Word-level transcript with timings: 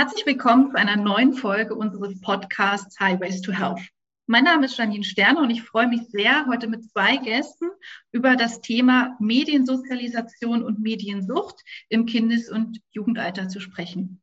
Herzlich 0.00 0.24
willkommen 0.24 0.70
zu 0.70 0.78
einer 0.78 0.96
neuen 0.96 1.34
Folge 1.34 1.74
unseres 1.74 2.18
Podcasts 2.22 2.98
Highways 2.98 3.42
to 3.42 3.52
Health. 3.52 3.82
Mein 4.26 4.44
Name 4.44 4.64
ist 4.64 4.78
Janine 4.78 5.04
Sterne 5.04 5.40
und 5.40 5.50
ich 5.50 5.60
freue 5.60 5.88
mich 5.88 6.08
sehr, 6.08 6.46
heute 6.46 6.68
mit 6.68 6.90
zwei 6.90 7.18
Gästen 7.18 7.68
über 8.10 8.34
das 8.34 8.62
Thema 8.62 9.14
Mediensozialisation 9.20 10.62
und 10.62 10.80
Mediensucht 10.80 11.62
im 11.90 12.06
Kindes- 12.06 12.48
und 12.48 12.80
Jugendalter 12.92 13.48
zu 13.48 13.60
sprechen. 13.60 14.22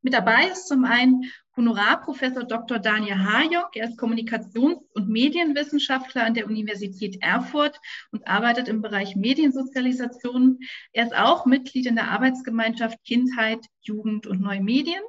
Mit 0.00 0.14
dabei 0.14 0.46
ist 0.46 0.68
zum 0.68 0.86
einen 0.86 1.30
Honorarprofessor 1.56 2.44
Dr. 2.44 2.78
Daniel 2.78 3.18
Hajok. 3.18 3.76
Er 3.76 3.88
ist 3.88 3.98
Kommunikations- 3.98 4.82
und 4.94 5.08
Medienwissenschaftler 5.08 6.24
an 6.24 6.34
der 6.34 6.46
Universität 6.46 7.22
Erfurt 7.22 7.80
und 8.10 8.26
arbeitet 8.26 8.68
im 8.68 8.82
Bereich 8.82 9.14
Mediensozialisation. 9.14 10.58
Er 10.92 11.04
ist 11.06 11.14
auch 11.14 11.46
Mitglied 11.46 11.86
in 11.86 11.94
der 11.94 12.10
Arbeitsgemeinschaft 12.10 13.02
Kindheit, 13.04 13.64
Jugend 13.82 14.26
und 14.26 14.40
Neue 14.40 14.62
Medien. 14.62 15.02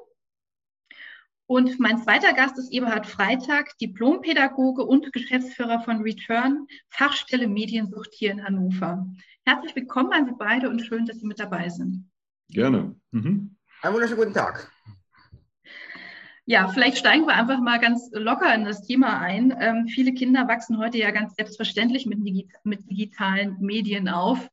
Und 1.47 1.79
mein 1.79 2.01
zweiter 2.01 2.33
Gast 2.33 2.57
ist 2.57 2.71
Eberhard 2.71 3.05
Freitag, 3.05 3.77
Diplompädagoge 3.77 4.83
und 4.83 5.13
Geschäftsführer 5.13 5.81
von 5.81 6.01
Return, 6.01 6.67
Fachstelle 6.89 7.47
Mediensucht 7.47 8.13
hier 8.13 8.31
in 8.31 8.43
Hannover. 8.43 9.07
Herzlich 9.45 9.75
willkommen 9.75 10.11
an 10.11 10.25
Sie 10.25 10.33
beide 10.37 10.69
und 10.69 10.79
schön, 10.79 11.05
dass 11.05 11.19
Sie 11.19 11.27
mit 11.27 11.39
dabei 11.39 11.69
sind. 11.69 12.09
Gerne. 12.49 12.95
Mhm. 13.11 13.55
Einen 13.81 13.93
wunderschönen 13.93 14.19
guten 14.19 14.33
Tag. 14.33 14.71
Ja, 16.47 16.67
vielleicht 16.67 16.99
steigen 16.99 17.25
wir 17.25 17.33
einfach 17.33 17.59
mal 17.59 17.79
ganz 17.79 18.09
locker 18.13 18.53
in 18.53 18.65
das 18.65 18.85
Thema 18.85 19.19
ein. 19.19 19.55
Ähm, 19.59 19.87
viele 19.87 20.13
Kinder 20.13 20.47
wachsen 20.47 20.77
heute 20.77 20.99
ja 20.99 21.09
ganz 21.09 21.35
selbstverständlich 21.35 22.05
mit, 22.05 22.19
mit 22.63 22.89
digitalen 22.89 23.57
Medien 23.61 24.07
auf. 24.07 24.47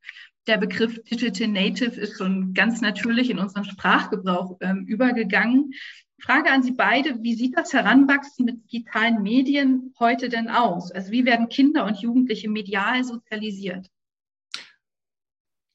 Der 0.47 0.57
Begriff 0.57 1.03
Digital 1.03 1.47
Native 1.47 2.01
ist 2.01 2.17
schon 2.17 2.55
ganz 2.55 2.81
natürlich 2.81 3.29
in 3.29 3.37
unseren 3.37 3.65
Sprachgebrauch 3.65 4.57
ähm, 4.61 4.85
übergegangen. 4.87 5.71
Frage 6.19 6.49
an 6.49 6.63
Sie 6.63 6.71
beide, 6.71 7.21
wie 7.21 7.35
sieht 7.35 7.55
das 7.55 7.73
Heranwachsen 7.73 8.45
mit 8.45 8.63
digitalen 8.71 9.21
Medien 9.21 9.93
heute 9.99 10.29
denn 10.29 10.49
aus? 10.49 10.91
Also 10.91 11.11
wie 11.11 11.25
werden 11.25 11.47
Kinder 11.47 11.85
und 11.85 11.99
Jugendliche 11.99 12.49
medial 12.49 13.03
sozialisiert? 13.03 13.87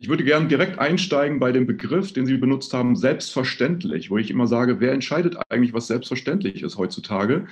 Ich 0.01 0.09
würde 0.09 0.23
gerne 0.23 0.47
direkt 0.47 0.79
einsteigen 0.79 1.41
bei 1.41 1.51
dem 1.51 1.67
Begriff, 1.67 2.13
den 2.13 2.25
Sie 2.25 2.37
benutzt 2.37 2.73
haben, 2.73 2.95
selbstverständlich, 2.95 4.11
wo 4.11 4.19
ich 4.19 4.31
immer 4.31 4.47
sage, 4.47 4.79
wer 4.79 4.93
entscheidet 4.93 5.37
eigentlich, 5.49 5.73
was 5.73 5.89
selbstverständlich 5.89 6.63
ist 6.63 6.79
heutzutage? 6.79 7.49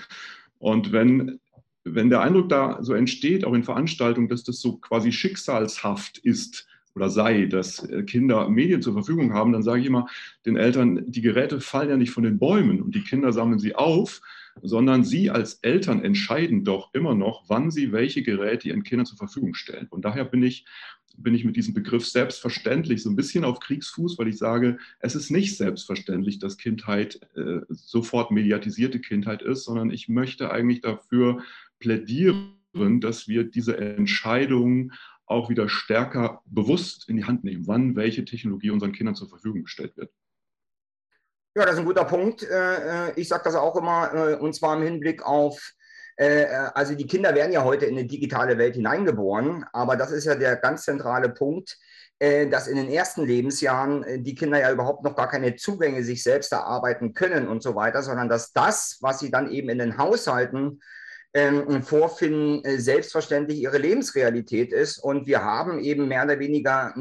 Und 0.59 0.93
wenn, 0.93 1.41
wenn 1.83 2.09
der 2.09 2.21
Eindruck 2.21 2.49
da 2.49 2.79
so 2.83 2.95
entsteht, 2.95 3.45
auch 3.45 3.53
in 3.53 3.65
Veranstaltungen, 3.65 4.29
dass 4.29 4.45
das 4.45 4.61
so 4.61 4.77
quasi 4.77 5.11
schicksalshaft 5.11 6.19
ist 6.19 6.69
oder 6.95 7.11
sei, 7.11 7.47
dass 7.47 7.83
äh, 7.89 8.05
Kinder 8.05 8.49
Medien 8.49 8.81
zur 8.81 8.93
Verfügung 8.93 9.35
haben, 9.35 9.53
dann 9.53 9.65
sage 9.65 9.81
ich 9.81 9.87
immer 9.87 10.07
den 10.47 10.57
Eltern, 10.57 11.03
die 11.11 11.23
Geräte 11.23 11.61
fallen 11.61 11.91
ja 11.91 11.97
nicht 11.97 12.13
von 12.13 12.23
den 12.23 12.39
Bäumen 12.39 12.81
und 12.81 12.95
die 12.95 13.03
Kinder 13.03 13.33
sammeln 13.33 13.59
sie 13.59 13.75
auf, 13.75 14.21
sondern 14.63 15.05
sie 15.05 15.31
als 15.31 15.55
Eltern 15.63 16.03
entscheiden 16.03 16.65
doch 16.65 16.95
immer 16.95 17.15
noch, 17.15 17.45
wann 17.49 17.71
sie 17.71 17.93
welche 17.93 18.23
Geräte 18.23 18.69
ihren 18.69 18.85
Kindern 18.85 19.05
zur 19.05 19.19
Verfügung 19.19 19.55
stellen. 19.55 19.89
Und 19.91 20.05
daher 20.05 20.25
bin 20.25 20.43
ich 20.43 20.65
bin 21.19 21.35
ich 21.35 21.45
mit 21.45 21.57
diesem 21.57 21.75
Begriff 21.75 22.07
selbstverständlich 22.07 23.03
so 23.03 23.11
ein 23.11 23.17
bisschen 23.17 23.45
auf 23.45 23.61
Kriegsfuß, 23.61 24.19
weil 24.19 24.29
ich 24.29 24.39
sage, 24.39 24.79
es 25.01 25.15
ist 25.15 25.31
nicht 25.31 25.57
selbstverständlich, 25.57 26.39
dass 26.39 26.57
Kindheit 26.57 27.21
äh, 27.37 27.61
sofort 27.69 28.31
mediatisierte 28.31 29.01
Kindheit 29.01 29.43
ist, 29.43 29.65
sondern 29.65 29.91
ich 29.91 30.09
möchte 30.09 30.51
eigentlich 30.51 30.81
dafür 30.81 31.43
plädieren, 31.79 32.55
dass 33.01 33.29
wir 33.29 33.45
diese 33.45 33.77
Entscheidungen 33.79 34.93
auch 35.27 35.51
wieder 35.51 35.69
stärker 35.69 36.43
bewusst 36.47 37.09
in 37.09 37.17
die 37.17 37.25
Hand 37.25 37.45
nehmen, 37.45 37.67
wann 37.67 37.97
welche 37.97 38.25
Technologie 38.25 38.71
unseren 38.71 38.93
Kindern 38.93 39.15
zur 39.15 39.29
Verfügung 39.29 39.63
gestellt 39.63 39.97
wird. 39.97 40.11
Ja, 41.57 41.65
das 41.65 41.75
ist 41.75 41.81
ein 41.81 41.87
guter 41.87 42.05
Punkt. 42.05 42.43
Äh, 42.43 43.09
äh, 43.09 43.13
ich 43.17 43.29
sage 43.29 43.45
das 43.45 43.55
auch 43.55 43.77
immer, 43.77 44.13
äh, 44.15 44.35
und 44.37 44.55
zwar 44.55 44.77
im 44.77 44.83
Hinblick 44.83 45.23
auf 45.23 45.73
äh, 46.17 46.45
äh, 46.45 46.71
also 46.75 46.95
die 46.95 47.07
Kinder 47.07 47.35
werden 47.35 47.53
ja 47.53 47.65
heute 47.65 47.87
in 47.87 47.97
eine 47.97 48.07
digitale 48.07 48.59
Welt 48.59 48.75
hineingeboren, 48.75 49.65
aber 49.73 49.97
das 49.97 50.11
ist 50.11 50.25
ja 50.25 50.35
der 50.35 50.57
ganz 50.57 50.85
zentrale 50.85 51.29
Punkt, 51.29 51.79
äh, 52.19 52.49
dass 52.49 52.69
in 52.69 52.77
den 52.77 52.89
ersten 52.89 53.25
Lebensjahren 53.25 54.25
die 54.25 54.35
Kinder 54.35 54.59
ja 54.59 54.73
überhaupt 54.73 55.05
noch 55.05 55.15
gar 55.15 55.29
keine 55.29 55.57
Zugänge 55.57 56.03
sich 56.03 56.23
selbst 56.23 56.53
erarbeiten 56.53 57.13
können 57.13 57.49
und 57.49 57.63
so 57.63 57.75
weiter, 57.75 58.03
sondern 58.03 58.29
dass 58.29 58.53
das, 58.53 58.99
was 59.03 59.19
sie 59.19 59.31
dann 59.31 59.51
eben 59.51 59.69
in 59.69 59.79
den 59.79 59.99
Haushalten 59.99 60.81
ähm, 61.35 61.83
vorfinden, 61.83 62.63
selbstverständlich 62.81 63.59
ihre 63.59 63.77
Lebensrealität 63.77 64.73
ist. 64.73 64.97
Und 64.99 65.27
wir 65.27 65.45
haben 65.45 65.81
eben 65.81 66.09
mehr 66.09 66.25
oder 66.25 66.39
weniger 66.39 66.95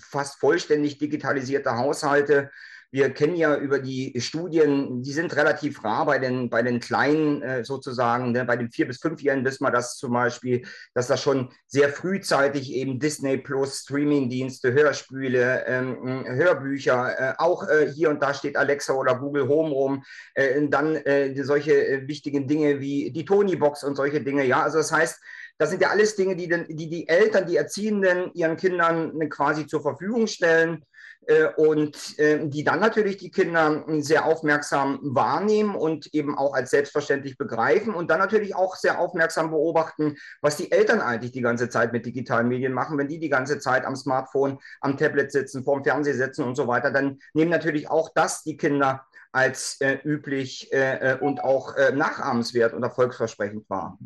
fast 0.00 0.40
vollständig 0.40 0.98
digitalisierte 0.98 1.76
Haushalte 1.76 2.50
wir 2.92 3.10
kennen 3.10 3.36
ja 3.36 3.56
über 3.56 3.78
die 3.78 4.20
Studien, 4.20 5.02
die 5.02 5.12
sind 5.12 5.34
relativ 5.36 5.84
rar 5.84 6.06
bei 6.06 6.18
den, 6.18 6.50
bei 6.50 6.62
den 6.62 6.80
Kleinen 6.80 7.40
äh, 7.42 7.64
sozusagen. 7.64 8.32
Ne? 8.32 8.44
Bei 8.44 8.56
den 8.56 8.70
vier 8.70 8.86
bis 8.86 8.98
fünfjährigen 8.98 9.44
wissen 9.44 9.64
wir 9.64 9.70
das 9.70 9.96
zum 9.96 10.12
Beispiel, 10.12 10.66
dass 10.94 11.06
das 11.06 11.22
schon 11.22 11.52
sehr 11.66 11.88
frühzeitig 11.90 12.72
eben 12.72 12.98
Disney 12.98 13.38
Plus, 13.38 13.80
Streamingdienste, 13.80 14.72
Hörspiele, 14.72 15.64
ähm, 15.66 16.24
Hörbücher, 16.26 17.18
äh, 17.18 17.34
auch 17.38 17.68
äh, 17.68 17.90
hier 17.92 18.10
und 18.10 18.20
da 18.22 18.34
steht 18.34 18.56
Alexa 18.56 18.92
oder 18.92 19.16
Google 19.16 19.46
Home 19.48 19.70
rum. 19.70 20.04
Äh, 20.34 20.68
dann 20.68 20.96
äh, 20.96 21.40
solche 21.44 21.86
äh, 21.86 22.08
wichtigen 22.08 22.48
Dinge 22.48 22.80
wie 22.80 23.12
die 23.12 23.24
Tony-Box 23.24 23.84
und 23.84 23.94
solche 23.94 24.20
Dinge. 24.20 24.44
Ja, 24.44 24.62
also 24.62 24.78
das 24.78 24.90
heißt, 24.90 25.20
das 25.58 25.70
sind 25.70 25.82
ja 25.82 25.90
alles 25.90 26.16
Dinge, 26.16 26.34
die, 26.36 26.48
den, 26.48 26.66
die 26.68 26.88
die 26.88 27.06
Eltern, 27.06 27.46
die 27.46 27.56
Erziehenden 27.56 28.32
ihren 28.34 28.56
Kindern 28.56 29.28
quasi 29.28 29.66
zur 29.66 29.82
Verfügung 29.82 30.26
stellen. 30.26 30.82
Äh, 31.26 31.48
und 31.56 32.18
äh, 32.18 32.48
die 32.48 32.64
dann 32.64 32.80
natürlich 32.80 33.18
die 33.18 33.30
Kinder 33.30 33.84
sehr 34.00 34.24
aufmerksam 34.24 34.98
wahrnehmen 35.02 35.74
und 35.74 36.12
eben 36.14 36.36
auch 36.36 36.54
als 36.54 36.70
selbstverständlich 36.70 37.36
begreifen 37.36 37.94
und 37.94 38.10
dann 38.10 38.18
natürlich 38.18 38.56
auch 38.56 38.74
sehr 38.74 38.98
aufmerksam 38.98 39.50
beobachten, 39.50 40.16
was 40.40 40.56
die 40.56 40.72
Eltern 40.72 41.00
eigentlich 41.00 41.32
die 41.32 41.42
ganze 41.42 41.68
Zeit 41.68 41.92
mit 41.92 42.06
digitalen 42.06 42.48
Medien 42.48 42.72
machen. 42.72 42.96
Wenn 42.96 43.08
die 43.08 43.18
die 43.18 43.28
ganze 43.28 43.58
Zeit 43.58 43.84
am 43.84 43.96
Smartphone, 43.96 44.58
am 44.80 44.96
Tablet 44.96 45.30
sitzen, 45.30 45.62
vorm 45.62 45.84
Fernseher 45.84 46.14
sitzen 46.14 46.44
und 46.44 46.56
so 46.56 46.66
weiter, 46.66 46.90
dann 46.90 47.18
nehmen 47.34 47.50
natürlich 47.50 47.90
auch 47.90 48.10
das 48.14 48.42
die 48.42 48.56
Kinder 48.56 49.04
als 49.30 49.76
äh, 49.80 49.98
üblich 50.02 50.72
äh, 50.72 51.12
äh 51.12 51.18
und 51.20 51.44
auch 51.44 51.76
äh, 51.76 51.92
nachahmenswert 51.92 52.72
und 52.72 52.82
erfolgsversprechend 52.82 53.68
wahr. 53.68 53.98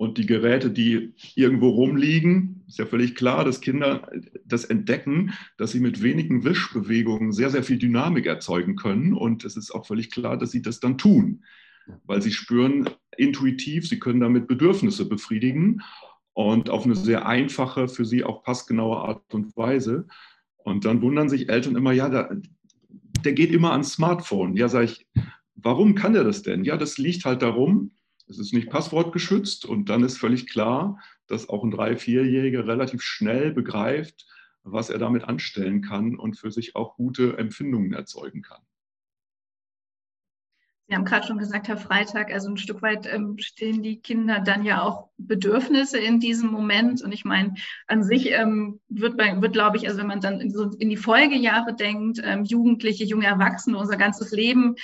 Und 0.00 0.16
die 0.16 0.24
Geräte, 0.24 0.70
die 0.70 1.12
irgendwo 1.34 1.68
rumliegen, 1.68 2.64
ist 2.66 2.78
ja 2.78 2.86
völlig 2.86 3.14
klar, 3.14 3.44
dass 3.44 3.60
Kinder 3.60 4.10
das 4.46 4.64
entdecken, 4.64 5.34
dass 5.58 5.72
sie 5.72 5.80
mit 5.80 6.02
wenigen 6.02 6.42
Wischbewegungen 6.42 7.32
sehr, 7.32 7.50
sehr 7.50 7.62
viel 7.62 7.76
Dynamik 7.76 8.24
erzeugen 8.24 8.76
können. 8.76 9.12
Und 9.12 9.44
es 9.44 9.58
ist 9.58 9.72
auch 9.72 9.86
völlig 9.86 10.10
klar, 10.10 10.38
dass 10.38 10.52
sie 10.52 10.62
das 10.62 10.80
dann 10.80 10.96
tun, 10.96 11.44
weil 12.06 12.22
sie 12.22 12.32
spüren 12.32 12.88
intuitiv, 13.18 13.86
sie 13.86 13.98
können 13.98 14.20
damit 14.20 14.48
Bedürfnisse 14.48 15.06
befriedigen 15.06 15.82
und 16.32 16.70
auf 16.70 16.86
eine 16.86 16.96
sehr 16.96 17.26
einfache, 17.26 17.86
für 17.86 18.06
sie 18.06 18.24
auch 18.24 18.42
passgenaue 18.42 18.96
Art 18.96 19.34
und 19.34 19.54
Weise. 19.54 20.06
Und 20.56 20.86
dann 20.86 21.02
wundern 21.02 21.28
sich 21.28 21.50
Eltern 21.50 21.76
immer, 21.76 21.92
ja, 21.92 22.08
der, 22.08 22.40
der 23.22 23.34
geht 23.34 23.50
immer 23.50 23.72
ans 23.72 23.92
Smartphone. 23.92 24.56
Ja, 24.56 24.70
sage 24.70 24.86
ich, 24.86 25.06
warum 25.56 25.94
kann 25.94 26.14
der 26.14 26.24
das 26.24 26.40
denn? 26.40 26.64
Ja, 26.64 26.78
das 26.78 26.96
liegt 26.96 27.26
halt 27.26 27.42
darum, 27.42 27.90
es 28.30 28.38
ist 28.38 28.54
nicht 28.54 28.70
passwortgeschützt 28.70 29.66
und 29.66 29.88
dann 29.88 30.04
ist 30.04 30.16
völlig 30.16 30.48
klar, 30.48 31.00
dass 31.26 31.48
auch 31.48 31.64
ein 31.64 31.70
drei-, 31.70 31.96
vierjähriger 31.96 32.66
relativ 32.66 33.02
schnell 33.02 33.52
begreift, 33.52 34.26
was 34.62 34.88
er 34.88 34.98
damit 34.98 35.24
anstellen 35.24 35.82
kann 35.82 36.16
und 36.16 36.38
für 36.38 36.50
sich 36.50 36.76
auch 36.76 36.96
gute 36.96 37.36
Empfindungen 37.38 37.92
erzeugen 37.92 38.42
kann. 38.42 38.62
Sie 40.86 40.96
haben 40.96 41.04
gerade 41.04 41.24
schon 41.24 41.38
gesagt, 41.38 41.68
Herr 41.68 41.76
Freitag, 41.76 42.32
also 42.32 42.50
ein 42.50 42.56
Stück 42.56 42.82
weit 42.82 43.06
ähm, 43.06 43.38
stehen 43.38 43.80
die 43.80 44.00
Kinder 44.00 44.40
dann 44.40 44.64
ja 44.64 44.82
auch 44.82 45.08
Bedürfnisse 45.18 45.98
in 45.98 46.18
diesem 46.18 46.50
Moment. 46.50 47.00
Und 47.00 47.12
ich 47.12 47.24
meine, 47.24 47.54
an 47.86 48.02
sich 48.02 48.32
ähm, 48.32 48.80
wird, 48.88 49.16
wird 49.16 49.52
glaube 49.52 49.76
ich, 49.76 49.86
also 49.86 50.00
wenn 50.00 50.08
man 50.08 50.20
dann 50.20 50.40
in, 50.40 50.50
so 50.50 50.64
in 50.64 50.90
die 50.90 50.96
Folgejahre 50.96 51.76
denkt, 51.76 52.20
ähm, 52.24 52.42
Jugendliche, 52.42 53.04
junge 53.04 53.26
Erwachsene, 53.26 53.78
unser 53.78 53.96
ganzes 53.96 54.32
Leben 54.32 54.74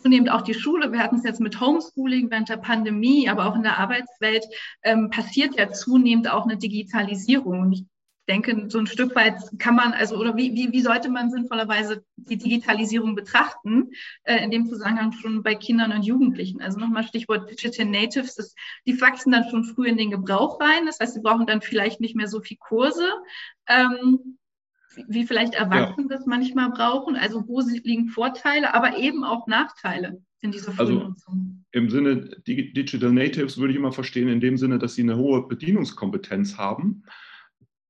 zunehmend 0.00 0.30
auch 0.30 0.42
die 0.42 0.54
Schule. 0.54 0.92
Wir 0.92 1.00
hatten 1.00 1.16
es 1.16 1.24
jetzt 1.24 1.40
mit 1.40 1.60
Homeschooling 1.60 2.30
während 2.30 2.48
der 2.48 2.56
Pandemie, 2.56 3.28
aber 3.28 3.46
auch 3.46 3.56
in 3.56 3.62
der 3.62 3.78
Arbeitswelt 3.78 4.44
ähm, 4.82 5.10
passiert 5.10 5.56
ja 5.56 5.70
zunehmend 5.70 6.30
auch 6.30 6.44
eine 6.44 6.56
Digitalisierung. 6.56 7.60
Und 7.60 7.72
ich 7.72 7.84
denke, 8.28 8.66
so 8.68 8.78
ein 8.78 8.86
Stück 8.86 9.14
weit 9.16 9.36
kann 9.58 9.74
man, 9.74 9.92
also 9.92 10.16
oder 10.16 10.36
wie, 10.36 10.54
wie, 10.54 10.72
wie 10.72 10.82
sollte 10.82 11.10
man 11.10 11.30
sinnvollerweise 11.30 12.04
die 12.16 12.38
Digitalisierung 12.38 13.14
betrachten, 13.14 13.90
äh, 14.22 14.42
in 14.44 14.50
dem 14.50 14.66
Zusammenhang 14.68 15.12
schon 15.12 15.42
bei 15.42 15.54
Kindern 15.54 15.92
und 15.92 16.04
Jugendlichen. 16.04 16.62
Also 16.62 16.78
nochmal 16.78 17.04
Stichwort 17.04 17.50
Digital 17.50 17.86
Natives, 17.86 18.36
das, 18.36 18.54
die 18.86 19.00
wachsen 19.00 19.32
dann 19.32 19.48
schon 19.50 19.64
früh 19.64 19.88
in 19.88 19.96
den 19.96 20.10
Gebrauch 20.10 20.60
rein. 20.60 20.86
Das 20.86 21.00
heißt, 21.00 21.14
sie 21.14 21.22
brauchen 21.22 21.46
dann 21.46 21.60
vielleicht 21.60 22.00
nicht 22.00 22.14
mehr 22.14 22.28
so 22.28 22.40
viel 22.40 22.56
Kurse. 22.58 23.08
Ähm, 23.68 24.38
wie 25.08 25.26
vielleicht 25.26 25.54
Erwachsene 25.54 26.08
ja. 26.10 26.16
das 26.16 26.26
manchmal 26.26 26.70
brauchen. 26.70 27.16
Also 27.16 27.46
wo 27.46 27.60
liegen 27.60 28.08
Vorteile, 28.08 28.74
aber 28.74 28.96
eben 28.98 29.24
auch 29.24 29.46
Nachteile 29.46 30.22
in 30.40 30.52
dieser 30.52 30.78
also 30.78 31.14
Im 31.72 31.90
Sinne 31.90 32.30
Digital 32.46 33.12
Natives 33.12 33.58
würde 33.58 33.72
ich 33.72 33.78
immer 33.78 33.92
verstehen, 33.92 34.28
in 34.28 34.40
dem 34.40 34.56
Sinne, 34.56 34.78
dass 34.78 34.94
sie 34.94 35.02
eine 35.02 35.16
hohe 35.16 35.46
Bedienungskompetenz 35.46 36.56
haben. 36.56 37.04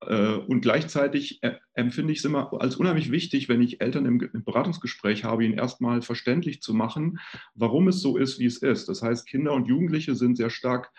Äh, 0.01 0.35
und 0.35 0.63
gleichzeitig 0.63 1.43
äh, 1.43 1.57
empfinde 1.75 2.13
ich 2.13 2.21
es 2.21 2.25
immer 2.25 2.53
als 2.61 2.77
unheimlich 2.77 3.11
wichtig, 3.11 3.49
wenn 3.49 3.61
ich 3.61 3.81
Eltern 3.81 4.07
im 4.07 4.45
Beratungsgespräch 4.45 5.25
habe, 5.25 5.45
ihnen 5.45 5.55
erstmal 5.55 6.03
verständlich 6.03 6.61
zu 6.61 6.75
machen, 6.75 7.21
warum 7.55 7.89
es 7.89 8.01
so 8.01 8.17
ist, 8.17 8.39
wie 8.39 8.47
es 8.47 8.59
ist. 8.59 8.89
Das 8.89 9.03
heißt, 9.03 9.27
Kinder 9.27 9.53
und 9.53 9.69
Jugendliche 9.69 10.15
sind 10.15 10.37
sehr 10.37 10.51
stark 10.51 10.91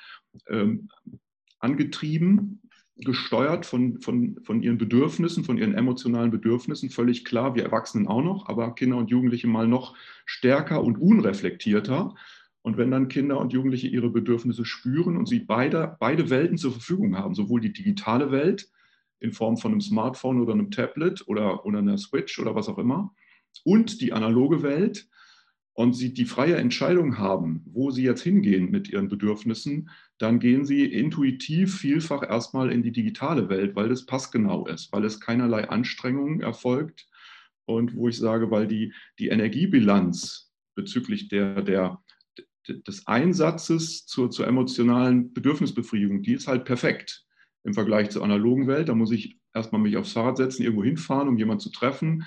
ähm, 0.48 0.90
angetrieben, 1.60 2.62
gesteuert 2.98 3.66
von, 3.66 4.00
von, 4.00 4.40
von 4.44 4.62
ihren 4.62 4.78
Bedürfnissen, 4.78 5.44
von 5.44 5.58
ihren 5.58 5.74
emotionalen 5.74 6.32
Bedürfnissen, 6.32 6.90
völlig 6.90 7.26
klar, 7.26 7.56
wir 7.56 7.64
Erwachsenen 7.64 8.08
auch 8.08 8.22
noch, 8.22 8.48
aber 8.48 8.76
Kinder 8.76 8.98
und 8.98 9.10
Jugendliche 9.10 9.48
mal 9.48 9.68
noch 9.68 9.96
stärker 10.26 10.84
und 10.84 10.98
unreflektierter. 10.98 12.14
Und 12.62 12.78
wenn 12.78 12.92
dann 12.92 13.08
Kinder 13.08 13.40
und 13.40 13.54
Jugendliche 13.54 13.88
ihre 13.88 14.12
Bedürfnisse 14.12 14.66
spüren 14.66 15.18
und 15.18 15.28
sie 15.28 15.40
beide, 15.40 15.98
beide 16.00 16.30
Welten 16.30 16.58
zur 16.58 16.74
Verfügung 16.74 17.18
haben, 17.18 17.34
sowohl 17.34 17.60
die 17.60 17.74
digitale 17.74 18.32
Welt, 18.32 18.70
in 19.20 19.32
Form 19.32 19.58
von 19.58 19.72
einem 19.72 19.82
Smartphone 19.82 20.42
oder 20.42 20.54
einem 20.54 20.72
Tablet 20.72 21.24
oder, 21.28 21.66
oder 21.66 21.80
einer 21.80 21.98
Switch 21.98 22.40
oder 22.40 22.56
was 22.56 22.68
auch 22.68 22.78
immer 22.78 23.14
und 23.64 24.02
die 24.02 24.14
analoge 24.14 24.64
Welt 24.64 25.08
und 25.74 25.94
sie 25.94 26.14
die 26.14 26.26
freie 26.26 26.56
Entscheidung 26.56 27.18
haben, 27.18 27.64
wo 27.66 27.92
sie 27.92 28.04
jetzt 28.04 28.22
hingehen 28.22 28.72
mit 28.72 28.90
ihren 28.90 29.08
Bedürfnissen, 29.08 29.90
dann 30.18 30.40
gehen 30.40 30.66
sie 30.66 30.86
intuitiv 30.86 31.78
vielfach 31.78 32.24
erstmal 32.24 32.72
in 32.72 32.84
die 32.84 32.92
digitale 32.92 33.50
Welt, 33.50 33.76
weil 33.76 33.90
das 33.90 34.06
passgenau 34.06 34.68
ist, 34.68 34.92
weil 34.92 35.06
es 35.06 35.20
keinerlei 35.20 35.70
Anstrengungen 35.70 36.42
erfolgt 36.42 37.08
und 37.66 37.96
wo 37.96 38.10
ich 38.10 38.18
sage, 38.18 38.52
weil 38.52 38.68
die, 38.68 38.94
die 39.18 39.30
Energiebilanz 39.30 40.52
bezüglich 40.76 41.30
der, 41.30 41.62
der, 41.62 42.04
des 42.68 43.08
Einsatzes 43.08 44.06
zur, 44.06 44.30
zur 44.30 44.48
emotionalen 44.48 45.34
Bedürfnisbefriedigung, 45.34 46.22
die 46.22 46.34
ist 46.34 46.48
halt 46.48 46.66
perfekt 46.66 47.26
im 47.64 47.74
Vergleich 47.74 48.10
zur 48.10 48.24
analogen 48.24 48.68
Welt. 48.68 48.90
Da 48.90 48.96
muss 48.96 49.12
ich 49.12 49.40
erstmal 49.54 49.82
mich 49.82 49.98
aufs 49.98 50.14
Fahrrad 50.14 50.38
setzen, 50.38 50.64
irgendwo 50.64 50.84
hinfahren, 50.84 51.28
um 51.28 51.38
jemanden 51.38 51.62
zu 51.62 51.72
treffen. 51.72 52.26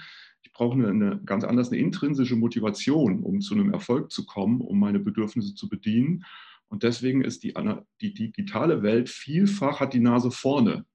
Brauche 0.54 0.74
eine, 0.74 0.88
eine, 0.88 1.20
ganz 1.24 1.44
anders 1.44 1.70
eine 1.70 1.80
intrinsische 1.80 2.36
Motivation, 2.36 3.22
um 3.22 3.40
zu 3.40 3.54
einem 3.54 3.72
Erfolg 3.72 4.10
zu 4.10 4.24
kommen, 4.24 4.60
um 4.60 4.78
meine 4.78 5.00
Bedürfnisse 5.00 5.54
zu 5.54 5.68
bedienen. 5.68 6.24
Und 6.68 6.82
deswegen 6.82 7.22
ist 7.22 7.42
die, 7.42 7.54
die 8.00 8.14
digitale 8.14 8.82
Welt 8.82 9.08
vielfach 9.08 9.80
hat 9.80 9.92
die 9.92 10.00
Nase 10.00 10.30
vorne. 10.30 10.86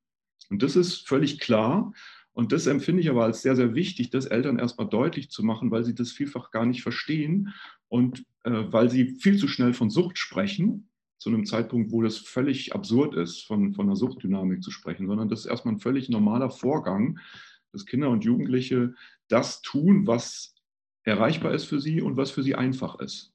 Und 0.49 0.63
das 0.63 0.75
ist 0.75 1.07
völlig 1.07 1.39
klar. 1.39 1.93
Und 2.31 2.51
das 2.51 2.67
empfinde 2.67 3.01
ich 3.01 3.09
aber 3.09 3.25
als 3.25 3.41
sehr, 3.41 3.55
sehr 3.55 3.75
wichtig, 3.75 4.09
das 4.09 4.25
Eltern 4.25 4.59
erstmal 4.59 4.87
deutlich 4.87 5.29
zu 5.29 5.43
machen, 5.43 5.71
weil 5.71 5.83
sie 5.83 5.93
das 5.93 6.11
vielfach 6.11 6.51
gar 6.51 6.65
nicht 6.65 6.81
verstehen 6.81 7.53
und 7.89 8.25
äh, 8.43 8.63
weil 8.69 8.89
sie 8.89 9.15
viel 9.15 9.37
zu 9.37 9.47
schnell 9.47 9.73
von 9.73 9.89
Sucht 9.89 10.17
sprechen 10.17 10.89
zu 11.17 11.29
einem 11.29 11.45
Zeitpunkt, 11.45 11.91
wo 11.91 12.01
das 12.01 12.17
völlig 12.17 12.73
absurd 12.73 13.13
ist, 13.13 13.45
von, 13.45 13.73
von 13.73 13.87
einer 13.87 13.97
Suchtdynamik 13.97 14.63
zu 14.63 14.71
sprechen, 14.71 15.07
sondern 15.07 15.27
das 15.27 15.41
ist 15.41 15.45
erstmal 15.47 15.73
ein 15.73 15.79
völlig 15.79 16.07
normaler 16.07 16.49
Vorgang, 16.49 17.19
dass 17.71 17.85
Kinder 17.85 18.09
und 18.09 18.23
Jugendliche 18.23 18.93
das 19.27 19.61
tun, 19.61 20.07
was 20.07 20.55
erreichbar 21.03 21.53
ist 21.53 21.65
für 21.65 21.79
sie 21.79 22.01
und 22.01 22.17
was 22.17 22.31
für 22.31 22.43
sie 22.43 22.55
einfach 22.55 22.99
ist. 22.99 23.33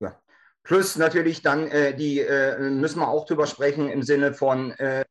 Ja. 0.00 0.20
Plus 0.62 0.96
natürlich 0.96 1.42
dann 1.42 1.68
äh, 1.68 1.94
die, 1.94 2.20
äh, 2.20 2.58
müssen 2.58 3.00
wir 3.00 3.08
auch 3.08 3.26
drüber 3.26 3.46
sprechen 3.46 3.88
im 3.88 4.02
Sinne 4.02 4.34
von 4.34 4.72
äh, 4.72 5.04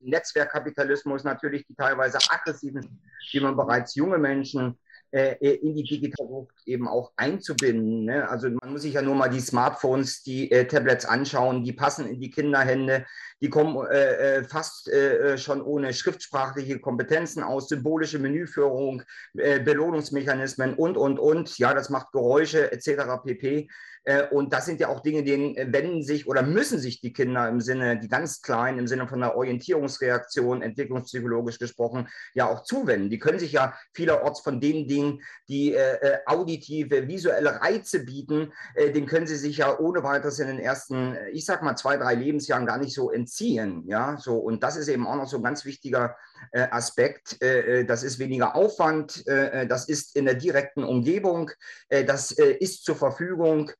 Netzwerkkapitalismus, 0.00 1.24
natürlich 1.24 1.66
die 1.66 1.74
teilweise 1.74 2.18
aggressiven, 2.30 3.02
wie 3.32 3.40
man 3.40 3.56
bereits 3.56 3.94
junge 3.94 4.18
Menschen 4.18 4.78
äh, 5.10 5.56
in 5.56 5.74
die 5.74 5.82
Digitalisierung 5.82 6.50
eben 6.68 6.86
auch 6.86 7.12
einzubinden. 7.16 8.04
Ne? 8.04 8.28
Also 8.28 8.48
man 8.50 8.72
muss 8.72 8.82
sich 8.82 8.94
ja 8.94 9.02
nur 9.02 9.14
mal 9.14 9.28
die 9.28 9.40
Smartphones, 9.40 10.22
die 10.22 10.50
äh, 10.50 10.66
Tablets 10.66 11.04
anschauen, 11.04 11.64
die 11.64 11.72
passen 11.72 12.06
in 12.06 12.20
die 12.20 12.30
Kinderhände, 12.30 13.06
die 13.40 13.50
kommen 13.50 13.86
äh, 13.86 14.38
äh 14.38 14.44
fast 14.44 14.88
äh, 14.88 15.38
schon 15.38 15.62
ohne 15.62 15.92
schriftsprachliche 15.92 16.78
Kompetenzen 16.78 17.42
aus, 17.42 17.68
symbolische 17.68 18.18
Menüführung, 18.18 19.02
äh, 19.36 19.60
Belohnungsmechanismen 19.60 20.74
und, 20.74 20.96
und, 20.96 21.18
und. 21.18 21.58
Ja, 21.58 21.74
das 21.74 21.90
macht 21.90 22.12
Geräusche 22.12 22.70
etc. 22.72 23.22
pp. 23.24 23.68
Äh, 24.08 24.26
und 24.30 24.54
das 24.54 24.64
sind 24.64 24.80
ja 24.80 24.88
auch 24.88 25.00
Dinge, 25.00 25.22
denen 25.22 25.54
äh, 25.54 25.70
wenden 25.70 26.02
sich 26.02 26.26
oder 26.26 26.42
müssen 26.42 26.78
sich 26.78 27.02
die 27.02 27.12
Kinder 27.12 27.46
im 27.46 27.60
Sinne, 27.60 28.00
die 28.00 28.08
ganz 28.08 28.40
Kleinen, 28.40 28.78
im 28.78 28.86
Sinne 28.86 29.06
von 29.06 29.22
einer 29.22 29.36
Orientierungsreaktion, 29.36 30.62
entwicklungspsychologisch 30.62 31.58
gesprochen, 31.58 32.08
ja 32.32 32.48
auch 32.48 32.62
zuwenden. 32.62 33.10
Die 33.10 33.18
können 33.18 33.38
sich 33.38 33.52
ja 33.52 33.74
vielerorts 33.92 34.40
von 34.40 34.62
den 34.62 34.88
Dingen, 34.88 35.20
die 35.48 35.74
äh, 35.74 36.20
auditive, 36.58 37.08
visuelle 37.08 37.60
Reize 37.60 38.04
bieten, 38.04 38.52
äh, 38.74 38.90
den 38.90 39.06
können 39.06 39.26
sie 39.26 39.36
sich 39.36 39.58
ja 39.58 39.78
ohne 39.78 40.02
weiteres 40.02 40.38
in 40.38 40.48
den 40.48 40.58
ersten, 40.58 41.16
ich 41.32 41.44
sag 41.44 41.62
mal, 41.62 41.76
zwei, 41.76 41.96
drei 41.96 42.14
Lebensjahren 42.14 42.66
gar 42.66 42.78
nicht 42.78 42.94
so 42.94 43.10
entziehen. 43.10 43.84
Ja, 43.86 44.16
so. 44.18 44.36
Und 44.36 44.62
das 44.62 44.76
ist 44.76 44.88
eben 44.88 45.06
auch 45.06 45.16
noch 45.16 45.28
so 45.28 45.36
ein 45.36 45.42
ganz 45.42 45.64
wichtiger 45.64 46.16
äh, 46.52 46.66
Aspekt. 46.70 47.40
Äh, 47.42 47.84
das 47.84 48.02
ist 48.02 48.18
weniger 48.18 48.54
Aufwand, 48.54 49.24
das 49.26 49.88
ist 49.88 50.16
in 50.16 50.24
der 50.24 50.34
direkten 50.34 50.84
Umgebung, 50.84 51.50
das 51.88 52.30
ist 52.30 52.84
zur 52.84 52.96
Verfügung 52.96 53.70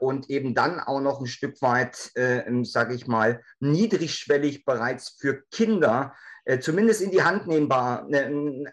und 0.00 0.30
eben 0.30 0.54
dann 0.54 0.80
auch 0.80 1.00
noch 1.00 1.20
ein 1.20 1.26
Stück 1.26 1.60
weit, 1.62 2.12
sage 2.62 2.94
ich 2.94 3.06
mal, 3.06 3.42
niedrigschwellig 3.60 4.64
bereits 4.64 5.16
für 5.18 5.42
Kinder 5.50 6.14
zumindest 6.60 7.02
in 7.02 7.10
die 7.10 7.22
Hand 7.22 7.46
nehmbar, 7.46 8.08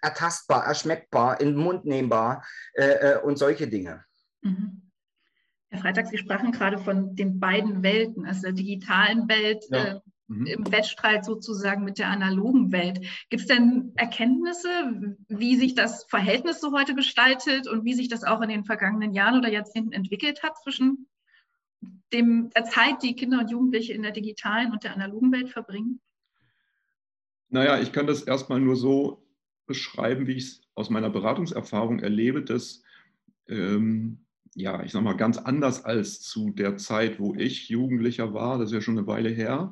ertastbar, 0.02 0.66
erschmeckbar, 0.66 1.42
in 1.42 1.50
den 1.50 1.58
Mund 1.58 1.86
nehmbar 1.86 2.46
und 3.24 3.38
solche 3.38 3.68
Dinge. 3.68 4.06
Mhm. 4.42 4.84
Herr 5.74 5.82
Freitag, 5.82 6.08
Sie 6.08 6.20
sprachen 6.20 6.52
gerade 6.52 6.78
von 6.78 7.16
den 7.16 7.40
beiden 7.40 7.82
Welten, 7.82 8.28
also 8.28 8.44
der 8.44 8.52
digitalen 8.52 9.28
Welt 9.28 9.66
ja. 9.72 9.84
äh, 9.84 10.00
mhm. 10.28 10.46
im 10.46 10.72
Wettstreit 10.72 11.26
sozusagen 11.26 11.84
mit 11.84 11.98
der 11.98 12.10
analogen 12.10 12.72
Welt. 12.72 13.00
Gibt 13.32 13.42
es 13.42 13.48
denn 13.48 13.92
Erkenntnisse, 13.96 15.16
wie 15.30 15.56
sich 15.56 15.74
das 15.74 16.04
Verhältnis 16.04 16.62
so 16.62 16.72
heute 16.74 16.94
gestaltet 16.94 17.68
und 17.68 17.86
wie 17.86 17.96
sich 17.96 18.08
das 18.08 18.24
auch 18.24 18.42
in 18.42 18.50
den 18.50 18.66
vergangenen 18.66 19.14
Jahren 19.14 19.40
oder 19.40 19.50
Jahrzehnten 19.50 19.94
entwickelt 19.94 20.44
hat 20.44 20.62
zwischen 20.62 21.08
dem, 22.14 22.52
der 22.52 22.66
Zeit, 22.66 23.02
die 23.02 23.16
Kinder 23.16 23.40
und 23.40 23.50
Jugendliche 23.50 23.94
in 23.94 24.04
der 24.04 24.12
digitalen 24.12 24.72
und 24.74 24.84
der 24.84 24.94
analogen 24.94 25.32
Welt 25.32 25.50
verbringen? 25.50 26.02
Naja, 27.54 27.80
ich 27.80 27.92
kann 27.92 28.08
das 28.08 28.24
erstmal 28.24 28.60
nur 28.60 28.76
so 28.76 29.24
beschreiben, 29.68 30.26
wie 30.26 30.34
ich 30.34 30.44
es 30.44 30.62
aus 30.74 30.90
meiner 30.90 31.12
Beratungserfahrung 31.12 32.00
erlebe, 32.00 32.42
dass 32.42 32.82
ähm, 33.48 34.26
ja, 34.56 34.82
ich 34.84 34.92
sag 34.92 35.04
mal, 35.04 35.16
ganz 35.16 35.38
anders 35.38 35.86
als 35.86 36.22
zu 36.22 36.50
der 36.50 36.78
Zeit, 36.78 37.20
wo 37.20 37.36
ich 37.36 37.70
Jugendlicher 37.70 38.34
war, 38.34 38.58
das 38.58 38.70
ist 38.70 38.74
ja 38.74 38.82
schon 38.82 38.98
eine 38.98 39.06
Weile 39.06 39.30
her, 39.30 39.72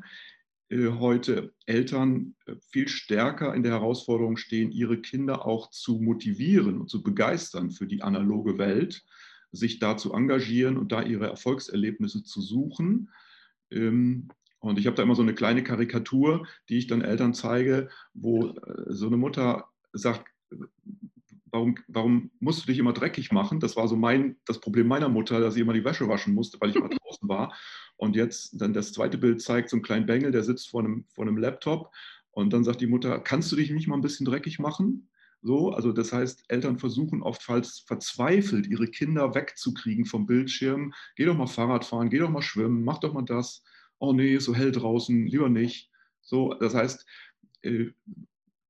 äh, 0.70 0.90
heute 0.90 1.56
Eltern 1.66 2.36
äh, 2.46 2.54
viel 2.70 2.88
stärker 2.88 3.56
in 3.56 3.64
der 3.64 3.72
Herausforderung 3.72 4.38
stehen, 4.38 4.72
ihre 4.72 5.02
Kinder 5.02 5.48
auch 5.48 5.72
zu 5.72 6.00
motivieren 6.00 6.82
und 6.82 6.88
zu 6.88 7.02
begeistern 7.02 7.72
für 7.72 7.88
die 7.88 8.04
analoge 8.04 8.60
Welt, 8.60 9.04
sich 9.52 9.80
da 9.80 9.98
zu 9.98 10.14
engagieren 10.14 10.78
und 10.78 10.92
da 10.92 11.02
ihre 11.02 11.26
Erfolgserlebnisse 11.26 12.24
zu 12.24 12.42
suchen. 12.42 13.10
Ähm, 13.72 14.28
und 14.62 14.78
ich 14.80 14.86
habe 14.86 14.96
da 14.96 15.04
immer 15.04 15.16
so 15.16 15.24
eine 15.24 15.34
kleine 15.34 15.64
Karikatur, 15.64 16.48
die 16.70 16.78
ich 16.78 16.88
dann 16.88 17.02
Eltern 17.02 17.34
zeige, 17.34 17.90
wo 18.14 18.50
äh, 18.50 18.86
so 18.88 19.08
eine 19.08 19.18
Mutter 19.18 19.68
sagt, 19.92 20.28
warum, 21.46 21.76
warum 21.88 22.32
musst 22.40 22.64
du 22.64 22.68
dich 22.68 22.78
immer 22.78 22.94
dreckig 22.94 23.32
machen? 23.32 23.60
Das 23.60 23.76
war 23.76 23.88
so 23.88 23.96
mein, 23.96 24.38
das 24.46 24.60
Problem 24.60 24.88
meiner 24.88 25.10
Mutter, 25.10 25.40
dass 25.40 25.56
sie 25.56 25.62
immer 25.62 25.74
die 25.74 25.84
Wäsche 25.84 26.08
waschen 26.08 26.36
musste, 26.36 26.62
weil 26.62 26.70
ich 26.70 26.76
immer 26.76 26.90
draußen 26.90 27.28
war. 27.28 27.54
Und 27.98 28.16
jetzt 28.16 28.62
dann 28.62 28.74
das 28.74 28.94
zweite 28.94 29.18
Bild 29.18 29.42
zeigt 29.42 29.70
so 29.70 29.78
einen 29.78 29.84
kleinen 29.84 30.06
Bengel, 30.06 30.32
der 30.32 30.44
sitzt 30.44 30.70
vor 30.70 30.82
einem, 30.82 31.06
vor 31.10 31.26
einem 31.26 31.38
Laptop. 31.38 31.92
Und 32.30 32.54
dann 32.54 32.64
sagt 32.64 32.82
die 32.82 32.88
Mutter, 32.88 33.20
kannst 33.20 33.52
du 33.52 33.56
dich 33.56 33.72
nicht 33.72 33.88
mal 33.88 33.96
ein 33.96 34.02
bisschen 34.02 34.26
dreckig 34.26 34.60
machen? 34.60 35.10
So, 35.42 35.72
also 35.72 35.92
das 35.92 36.14
heißt, 36.14 36.44
Eltern 36.50 36.78
versuchen 36.78 37.24
oftmals 37.24 37.80
verzweifelt, 37.80 38.68
ihre 38.68 38.88
Kinder 38.88 39.34
wegzukriegen 39.34 40.06
vom 40.06 40.28
Bildschirm. 40.28 40.94
Geh 41.16 41.26
doch 41.26 41.36
mal 41.36 41.48
Fahrrad 41.48 41.84
fahren, 41.84 42.12
geh 42.12 42.20
doch 42.20 42.30
mal 42.30 42.44
schwimmen, 42.44 42.84
mach 42.84 43.00
doch 43.00 43.14
mal 43.14 43.24
das. 43.24 43.64
Oh 44.02 44.14
nee, 44.14 44.40
so 44.40 44.56
hell 44.56 44.72
draußen, 44.72 45.28
lieber 45.28 45.48
nicht. 45.48 45.92
So, 46.22 46.56
das 46.56 46.74
heißt, 46.74 47.06
äh, 47.62 47.92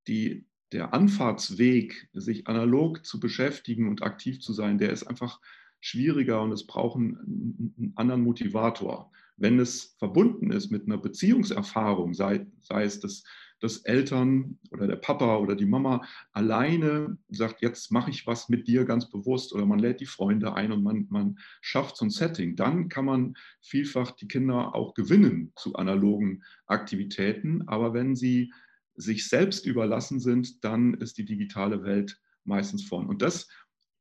die, 0.08 0.46
der 0.74 0.94
Anfahrtsweg, 0.94 2.10
sich 2.12 2.48
analog 2.48 3.06
zu 3.06 3.20
beschäftigen 3.20 3.88
und 3.88 4.04
aktiv 4.04 4.42
zu 4.42 4.52
sein, 4.52 4.78
der 4.78 4.92
ist 4.92 5.04
einfach 5.04 5.40
schwieriger 5.80 6.42
und 6.42 6.52
es 6.52 6.68
braucht 6.68 6.98
einen, 6.98 7.74
einen 7.78 7.94
anderen 7.96 8.24
Motivator. 8.24 9.10
Wenn 9.38 9.58
es 9.58 9.96
verbunden 10.00 10.52
ist 10.52 10.70
mit 10.70 10.86
einer 10.86 10.98
Beziehungserfahrung, 10.98 12.14
sei, 12.14 12.46
sei 12.60 12.84
es, 12.84 13.00
dass, 13.00 13.24
dass 13.62 13.78
Eltern 13.78 14.60
oder 14.72 14.88
der 14.88 14.98
Papa 14.98 15.38
oder 15.38 15.56
die 15.56 15.66
Mama 15.66 16.06
alleine 16.34 17.18
sagt, 17.30 17.62
jetzt 17.62 17.92
mache 17.92 18.10
ich 18.10 18.28
was 18.28 18.50
mit 18.50 18.68
dir 18.68 18.86
ganz 18.86 19.10
bewusst 19.10 19.54
oder 19.54 19.66
man 19.66 19.80
lädt 19.80 20.02
die 20.02 20.06
Freunde 20.06 20.54
ein 20.54 20.72
und 20.72 20.84
man, 20.84 21.08
man 21.10 21.40
schafft 21.62 21.96
so 21.96 22.06
ein 22.06 22.10
Setting, 22.10 22.56
dann 22.56 22.90
kann 22.90 23.06
man 23.06 23.36
vielfach 23.62 24.12
die 24.12 24.28
Kinder 24.28 24.76
auch 24.76 24.94
gewinnen 24.94 25.54
zu 25.56 25.76
analogen 25.76 26.44
Aktivitäten. 26.66 27.68
Aber 27.68 27.94
wenn 27.94 28.16
sie 28.16 28.52
sich 28.96 29.30
selbst 29.30 29.66
überlassen 29.66 30.20
sind, 30.20 30.64
dann 30.64 30.96
ist 30.96 31.18
die 31.18 31.26
digitale 31.26 31.84
Welt 31.84 32.20
meistens 32.44 32.84
vorn. 32.84 33.08
Und 33.08 33.22
das 33.22 33.48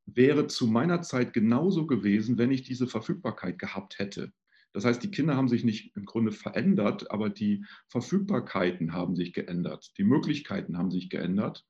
wäre 0.06 0.46
zu 0.46 0.66
meiner 0.66 1.02
Zeit 1.02 1.32
genauso 1.32 1.86
gewesen, 1.86 2.38
wenn 2.38 2.50
ich 2.50 2.62
diese 2.62 2.86
Verfügbarkeit 2.86 3.58
gehabt 3.58 3.98
hätte. 3.98 4.32
Das 4.72 4.84
heißt, 4.84 5.02
die 5.02 5.10
Kinder 5.10 5.36
haben 5.36 5.48
sich 5.48 5.64
nicht 5.64 5.96
im 5.96 6.04
Grunde 6.04 6.32
verändert, 6.32 7.10
aber 7.10 7.28
die 7.28 7.64
Verfügbarkeiten 7.88 8.92
haben 8.92 9.16
sich 9.16 9.32
geändert, 9.32 9.92
die 9.98 10.04
Möglichkeiten 10.04 10.78
haben 10.78 10.90
sich 10.90 11.10
geändert. 11.10 11.66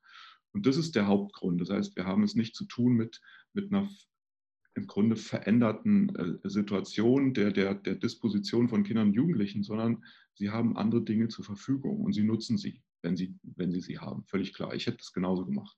Und 0.53 0.65
das 0.65 0.77
ist 0.77 0.95
der 0.95 1.07
Hauptgrund. 1.07 1.61
Das 1.61 1.69
heißt, 1.69 1.95
wir 1.95 2.05
haben 2.05 2.23
es 2.23 2.35
nicht 2.35 2.55
zu 2.55 2.65
tun 2.65 2.93
mit, 2.93 3.21
mit 3.53 3.71
einer 3.71 3.89
im 4.73 4.87
Grunde 4.87 5.15
veränderten 5.15 6.15
äh, 6.15 6.49
Situation 6.49 7.33
der, 7.33 7.51
der, 7.51 7.75
der 7.75 7.95
Disposition 7.95 8.69
von 8.69 8.83
Kindern 8.83 9.09
und 9.09 9.13
Jugendlichen, 9.13 9.63
sondern 9.63 10.03
sie 10.33 10.49
haben 10.49 10.77
andere 10.77 11.03
Dinge 11.03 11.27
zur 11.27 11.43
Verfügung 11.43 12.01
und 12.01 12.13
sie 12.13 12.23
nutzen 12.23 12.57
sie, 12.57 12.81
wenn 13.01 13.17
sie, 13.17 13.37
wenn 13.43 13.71
sie 13.71 13.81
sie 13.81 13.99
haben. 13.99 14.23
Völlig 14.25 14.53
klar. 14.53 14.73
Ich 14.73 14.87
hätte 14.87 14.97
das 14.97 15.11
genauso 15.11 15.45
gemacht. 15.45 15.77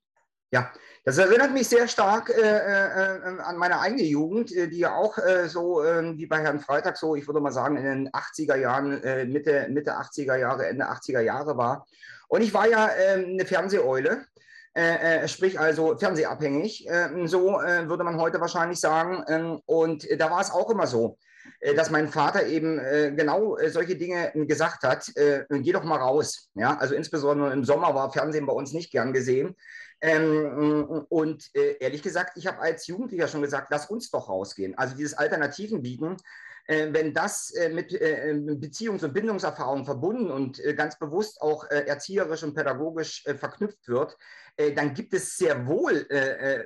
Ja, 0.53 0.71
das 1.03 1.17
erinnert 1.17 1.51
mich 1.51 1.67
sehr 1.67 1.87
stark 1.87 2.29
äh, 2.29 2.39
äh, 2.39 3.41
an 3.41 3.57
meine 3.57 3.79
eigene 3.79 4.03
Jugend, 4.03 4.55
äh, 4.55 4.67
die 4.67 4.77
ja 4.77 4.93
auch 4.93 5.17
äh, 5.17 5.49
so 5.49 5.83
ähm, 5.83 6.15
wie 6.19 6.27
bei 6.27 6.41
Herrn 6.41 6.59
Freitag 6.59 6.95
so, 6.95 7.15
ich 7.15 7.25
würde 7.25 7.39
mal 7.39 7.51
sagen, 7.51 7.75
in 7.75 7.83
den 7.83 8.09
80er 8.09 8.57
Jahren, 8.57 9.01
äh, 9.01 9.25
Mitte, 9.25 9.65
Mitte 9.71 9.97
80er 9.97 10.35
Jahre, 10.35 10.67
Ende 10.67 10.85
80er 10.85 11.21
Jahre 11.21 11.57
war. 11.57 11.87
Und 12.27 12.43
ich 12.43 12.53
war 12.53 12.67
ja 12.67 12.87
ähm, 12.95 13.31
eine 13.31 13.45
Fernseheule. 13.47 14.25
Äh, 14.75 15.27
sprich 15.27 15.59
also 15.59 15.97
fernsehabhängig, 15.97 16.87
ähm, 16.87 17.27
so 17.27 17.61
würde 17.61 18.03
man 18.03 18.17
heute 18.17 18.41
wahrscheinlich 18.41 18.79
sagen. 18.79 19.61
Und 19.67 20.07
da 20.19 20.31
war 20.31 20.41
es 20.41 20.49
auch 20.49 20.71
immer 20.71 20.87
so, 20.87 21.19
dass 21.75 21.91
mein 21.91 22.07
Vater 22.07 22.47
eben 22.47 22.81
genau 23.15 23.55
solche 23.67 23.95
Dinge 23.95 24.31
gesagt 24.47 24.81
hat, 24.81 25.11
geh 25.15 25.71
doch 25.71 25.83
mal 25.83 25.99
raus. 25.99 26.49
Ja, 26.55 26.75
also 26.79 26.95
insbesondere 26.95 27.53
im 27.53 27.63
Sommer 27.63 27.93
war 27.93 28.11
Fernsehen 28.11 28.47
bei 28.47 28.53
uns 28.53 28.73
nicht 28.73 28.91
gern 28.91 29.13
gesehen. 29.13 29.55
Ähm, 30.03 31.05
und 31.07 31.49
äh, 31.55 31.77
ehrlich 31.79 32.03
gesagt, 32.03 32.35
ich 32.35 32.45
habe 32.45 32.59
als 32.59 32.87
Jugendlicher 32.87 33.29
schon 33.29 33.41
gesagt, 33.41 33.69
lass 33.71 33.89
uns 33.89 34.11
doch 34.11 34.27
rausgehen. 34.27 34.77
Also 34.77 34.97
dieses 34.97 35.13
Alternativen 35.13 35.81
bieten, 35.81 36.17
äh, 36.67 36.89
wenn 36.91 37.13
das 37.13 37.51
äh, 37.51 37.69
mit 37.69 37.93
äh, 37.93 38.31
ähm, 38.31 38.59
Beziehungs- 38.59 39.05
und 39.05 39.13
Bindungserfahrung 39.13 39.85
verbunden 39.85 40.29
und 40.29 40.59
äh, 40.59 40.73
ganz 40.73 40.99
bewusst 40.99 41.41
auch 41.41 41.69
äh, 41.71 41.85
erzieherisch 41.87 42.43
und 42.43 42.53
pädagogisch 42.53 43.23
verknüpft 43.37 43.87
wird, 43.87 44.17
dann 44.75 44.93
gibt 44.93 45.15
es 45.15 45.35
sehr 45.35 45.65
wohl 45.65 46.05